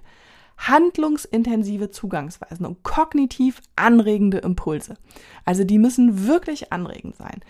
handlungsintensive 0.58 1.92
Zugangsweisen 1.92 2.66
und 2.66 2.84
kognitiv 2.84 3.62
anregende 3.76 4.40
Impulse. 4.40 4.96
Also 5.46 5.64
die 5.64 5.78
müssen 5.78 6.28
wirklich 6.28 6.72
anregend 6.72 7.16
sein. 7.16 7.42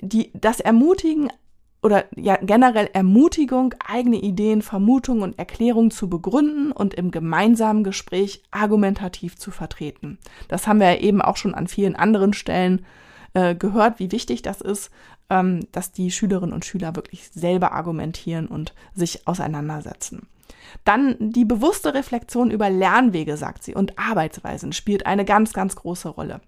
Die, 0.00 0.30
das 0.34 0.60
Ermutigen 0.60 1.30
oder 1.82 2.04
ja 2.16 2.36
generell 2.36 2.88
Ermutigung, 2.92 3.74
eigene 3.86 4.16
Ideen, 4.16 4.62
Vermutungen 4.62 5.22
und 5.22 5.38
Erklärungen 5.38 5.90
zu 5.90 6.08
begründen 6.08 6.72
und 6.72 6.94
im 6.94 7.10
gemeinsamen 7.10 7.84
Gespräch 7.84 8.42
argumentativ 8.50 9.36
zu 9.36 9.50
vertreten. 9.50 10.18
Das 10.48 10.66
haben 10.66 10.80
wir 10.80 10.94
ja 10.94 11.00
eben 11.00 11.22
auch 11.22 11.36
schon 11.36 11.54
an 11.54 11.68
vielen 11.68 11.96
anderen 11.96 12.32
Stellen 12.32 12.84
äh, 13.34 13.54
gehört, 13.54 13.98
wie 13.98 14.12
wichtig 14.12 14.42
das 14.42 14.60
ist, 14.60 14.90
ähm, 15.30 15.66
dass 15.72 15.92
die 15.92 16.10
Schülerinnen 16.10 16.54
und 16.54 16.64
Schüler 16.64 16.96
wirklich 16.96 17.28
selber 17.28 17.72
argumentieren 17.72 18.46
und 18.46 18.74
sich 18.94 19.26
auseinandersetzen. 19.28 20.26
Dann 20.84 21.16
die 21.20 21.44
bewusste 21.44 21.94
Reflexion 21.94 22.50
über 22.50 22.70
Lernwege, 22.70 23.36
sagt 23.36 23.62
sie, 23.62 23.74
und 23.74 23.98
Arbeitsweisen 23.98 24.72
spielt 24.72 25.06
eine 25.06 25.24
ganz, 25.24 25.52
ganz 25.52 25.76
große 25.76 26.08
Rolle 26.08 26.40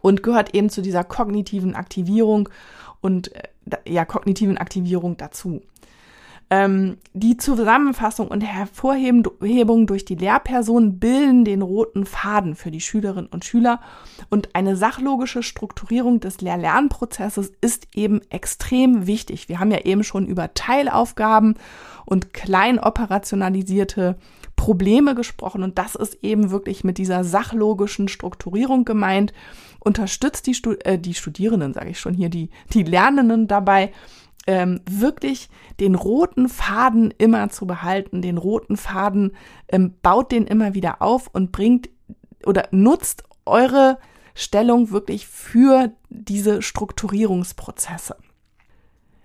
und 0.00 0.22
gehört 0.22 0.54
eben 0.54 0.70
zu 0.70 0.82
dieser 0.82 1.04
kognitiven 1.04 1.74
Aktivierung 1.74 2.48
und 3.00 3.34
äh, 3.34 3.42
ja, 3.86 4.04
kognitiven 4.04 4.58
Aktivierung 4.58 5.16
dazu. 5.16 5.62
Ähm, 6.52 6.96
die 7.12 7.36
Zusammenfassung 7.36 8.26
und 8.26 8.40
Hervorhebung 8.40 9.86
durch 9.86 10.04
die 10.04 10.16
Lehrperson 10.16 10.98
bilden 10.98 11.44
den 11.44 11.62
roten 11.62 12.04
Faden 12.04 12.56
für 12.56 12.72
die 12.72 12.80
Schülerinnen 12.80 13.30
und 13.30 13.44
Schüler 13.44 13.80
und 14.30 14.56
eine 14.56 14.74
sachlogische 14.74 15.44
Strukturierung 15.44 16.18
des 16.18 16.40
Lehr-Lernprozesses 16.40 17.52
ist 17.60 17.86
eben 17.94 18.20
extrem 18.30 19.06
wichtig. 19.06 19.48
Wir 19.48 19.60
haben 19.60 19.70
ja 19.70 19.82
eben 19.84 20.02
schon 20.02 20.26
über 20.26 20.52
Teilaufgaben 20.52 21.54
und 22.04 22.34
klein 22.34 22.80
operationalisierte 22.80 24.16
Probleme 24.60 25.14
gesprochen 25.14 25.62
und 25.62 25.78
das 25.78 25.94
ist 25.94 26.18
eben 26.22 26.50
wirklich 26.50 26.84
mit 26.84 26.98
dieser 26.98 27.24
sachlogischen 27.24 28.08
Strukturierung 28.08 28.84
gemeint. 28.84 29.32
Unterstützt 29.78 30.46
die, 30.46 30.52
Stud 30.52 30.84
äh, 30.84 30.98
die 30.98 31.14
Studierenden, 31.14 31.72
sage 31.72 31.88
ich 31.88 31.98
schon 31.98 32.12
hier, 32.12 32.28
die, 32.28 32.50
die 32.74 32.82
Lernenden 32.82 33.48
dabei, 33.48 33.90
ähm, 34.46 34.82
wirklich 34.84 35.48
den 35.80 35.94
roten 35.94 36.50
Faden 36.50 37.10
immer 37.16 37.48
zu 37.48 37.66
behalten, 37.66 38.20
den 38.20 38.36
roten 38.36 38.76
Faden, 38.76 39.32
ähm, 39.68 39.94
baut 40.02 40.30
den 40.30 40.46
immer 40.46 40.74
wieder 40.74 41.00
auf 41.00 41.28
und 41.32 41.52
bringt 41.52 41.88
oder 42.44 42.68
nutzt 42.70 43.24
eure 43.46 43.96
Stellung 44.34 44.90
wirklich 44.90 45.26
für 45.26 45.90
diese 46.10 46.60
Strukturierungsprozesse. 46.60 48.14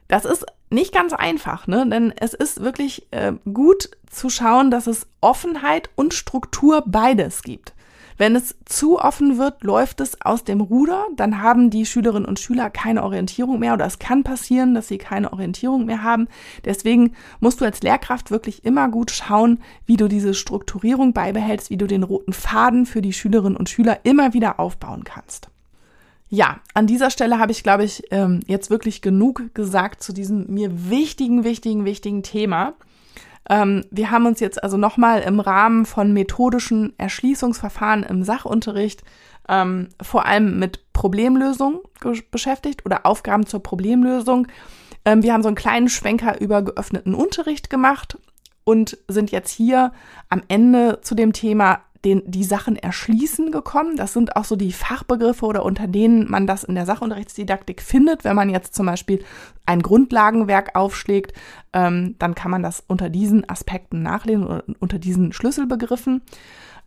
Das 0.07 0.23
ist 0.23 0.45
nicht 0.75 0.93
ganz 0.93 1.13
einfach, 1.13 1.65
ne? 1.65 1.87
denn 1.89 2.13
es 2.15 2.35
ist 2.35 2.61
wirklich 2.61 3.07
äh, 3.11 3.33
gut 3.51 3.89
zu 4.09 4.29
schauen, 4.29 4.69
dass 4.69 4.85
es 4.85 5.07
Offenheit 5.21 5.89
und 5.95 6.13
Struktur 6.13 6.83
beides 6.85 7.41
gibt. 7.41 7.73
Wenn 8.17 8.35
es 8.35 8.55
zu 8.63 8.97
offen 8.97 9.37
wird, 9.37 9.63
läuft 9.63 9.99
es 9.99 10.21
aus 10.21 10.45
dem 10.45 10.61
Ruder, 10.61 11.05
dann 11.17 11.41
haben 11.41 11.69
die 11.69 11.85
Schülerinnen 11.85 12.27
und 12.27 12.39
Schüler 12.39 12.69
keine 12.69 13.03
Orientierung 13.03 13.59
mehr 13.59 13.73
oder 13.73 13.85
es 13.85 13.99
kann 13.99 14.23
passieren, 14.23 14.73
dass 14.73 14.87
sie 14.87 14.97
keine 14.97 15.33
Orientierung 15.33 15.85
mehr 15.85 16.01
haben. 16.01 16.29
Deswegen 16.63 17.13
musst 17.41 17.59
du 17.59 17.65
als 17.65 17.81
Lehrkraft 17.81 18.31
wirklich 18.31 18.63
immer 18.63 18.87
gut 18.87 19.11
schauen, 19.11 19.59
wie 19.85 19.97
du 19.97 20.07
diese 20.07 20.33
Strukturierung 20.33 21.11
beibehältst, 21.11 21.69
wie 21.69 21.77
du 21.77 21.87
den 21.87 22.03
roten 22.03 22.31
Faden 22.31 22.85
für 22.85 23.01
die 23.01 23.13
Schülerinnen 23.13 23.57
und 23.57 23.69
Schüler 23.69 23.99
immer 24.03 24.33
wieder 24.33 24.61
aufbauen 24.61 25.03
kannst. 25.03 25.49
Ja, 26.35 26.59
an 26.73 26.85
dieser 26.85 27.11
Stelle 27.11 27.39
habe 27.39 27.53
ich, 27.53 27.63
glaube 27.63 27.85
ich, 27.85 28.03
ähm, 28.11 28.41
jetzt 28.45 28.69
wirklich 28.69 29.01
genug 29.01 29.53
gesagt 29.53 30.03
zu 30.03 30.11
diesem 30.11 30.47
mir 30.53 30.89
wichtigen, 30.89 31.45
wichtigen, 31.45 31.85
wichtigen 31.85 32.23
Thema. 32.23 32.73
Ähm, 33.49 33.85
wir 33.89 34.11
haben 34.11 34.25
uns 34.25 34.41
jetzt 34.41 34.61
also 34.61 34.75
nochmal 34.75 35.21
im 35.21 35.39
Rahmen 35.39 35.85
von 35.85 36.11
methodischen 36.11 36.91
Erschließungsverfahren 36.97 38.03
im 38.03 38.23
Sachunterricht 38.23 39.03
ähm, 39.47 39.87
vor 40.01 40.25
allem 40.25 40.59
mit 40.59 40.91
Problemlösung 40.91 41.79
beschäftigt 42.31 42.85
oder 42.85 43.05
Aufgaben 43.05 43.45
zur 43.45 43.63
Problemlösung. 43.63 44.47
Wir 45.05 45.33
haben 45.33 45.43
so 45.43 45.49
einen 45.49 45.55
kleinen 45.55 45.87
Schwenker 45.87 46.41
über 46.41 46.63
geöffneten 46.63 47.13
Unterricht 47.13 47.69
gemacht 47.69 48.17
und 48.63 48.97
sind 49.07 49.29
jetzt 49.29 49.51
hier 49.51 49.93
am 50.29 50.41
Ende 50.47 50.99
zu 51.01 51.13
dem 51.13 51.31
Thema 51.31 51.81
den, 52.05 52.21
die 52.25 52.43
Sachen 52.43 52.75
erschließen 52.75 53.51
gekommen. 53.51 53.97
Das 53.97 54.13
sind 54.13 54.35
auch 54.35 54.45
so 54.45 54.55
die 54.55 54.71
Fachbegriffe 54.71 55.45
oder 55.45 55.65
unter 55.65 55.87
denen 55.87 56.29
man 56.29 56.45
das 56.45 56.63
in 56.63 56.75
der 56.75 56.85
Sachunterrichtsdidaktik 56.85 57.81
findet. 57.81 58.23
Wenn 58.23 58.35
man 58.35 58.49
jetzt 58.49 58.75
zum 58.75 58.85
Beispiel 58.85 59.23
ein 59.65 59.81
Grundlagenwerk 59.81 60.75
aufschlägt, 60.75 61.33
ähm, 61.73 62.15
dann 62.19 62.35
kann 62.35 62.51
man 62.51 62.61
das 62.61 62.83
unter 62.87 63.09
diesen 63.09 63.49
Aspekten 63.49 64.03
nachlesen 64.03 64.45
oder 64.45 64.63
unter 64.79 64.99
diesen 64.99 65.33
Schlüsselbegriffen. 65.33 66.21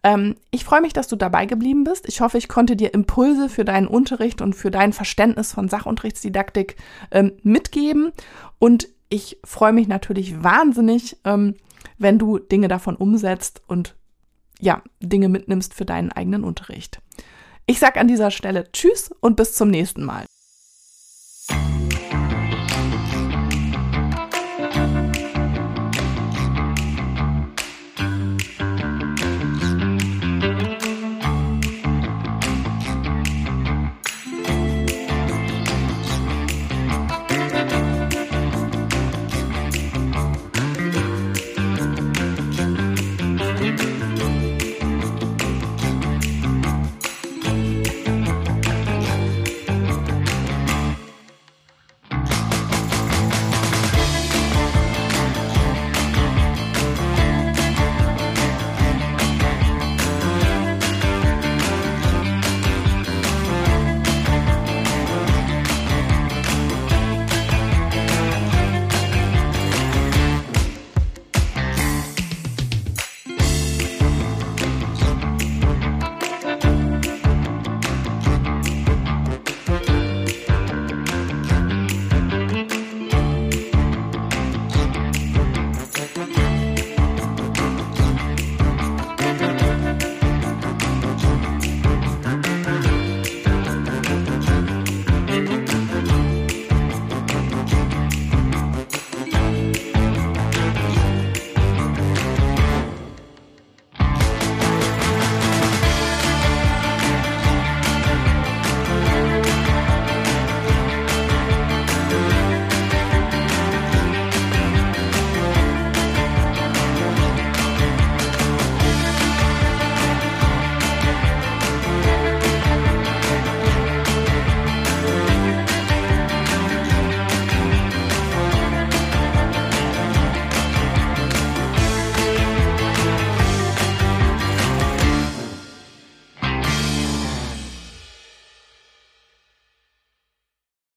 Ähm, 0.05 0.37
ich 0.53 0.64
freue 0.64 0.81
mich, 0.81 0.93
dass 0.93 1.09
du 1.09 1.16
dabei 1.16 1.47
geblieben 1.47 1.83
bist. 1.83 2.09
Ich 2.09 2.21
hoffe, 2.21 2.39
ich 2.39 2.49
konnte 2.49 2.77
dir 2.77 2.95
Impulse 2.95 3.49
für 3.49 3.64
deinen 3.64 3.89
Unterricht 3.89 4.41
und 4.41 4.55
für 4.55 4.71
dein 4.71 4.93
Verständnis 4.93 5.53
von 5.53 5.69
Sachunterrichtsdidaktik 5.69 6.77
ähm, 7.11 7.33
mitgeben. 7.43 8.12
Und 8.61 8.89
ich 9.09 9.39
freue 9.45 9.73
mich 9.73 9.89
natürlich 9.89 10.45
wahnsinnig, 10.45 11.16
ähm, 11.25 11.55
wenn 11.99 12.19
du 12.19 12.39
Dinge 12.39 12.69
davon 12.69 12.95
umsetzt 12.95 13.62
und 13.66 13.97
ja, 14.61 14.83
Dinge 15.01 15.29
mitnimmst 15.29 15.75
für 15.75 15.85
deinen 15.85 16.13
eigenen 16.13 16.45
Unterricht. 16.45 17.01
Ich 17.67 17.79
sage 17.79 18.01
an 18.01 18.09
dieser 18.09 18.31
Stelle 18.31 18.71
Tschüss 18.73 19.11
und 19.21 19.37
bis 19.37 19.55
zum 19.55 19.69
nächsten 19.69 20.05
Mal. 20.05 20.25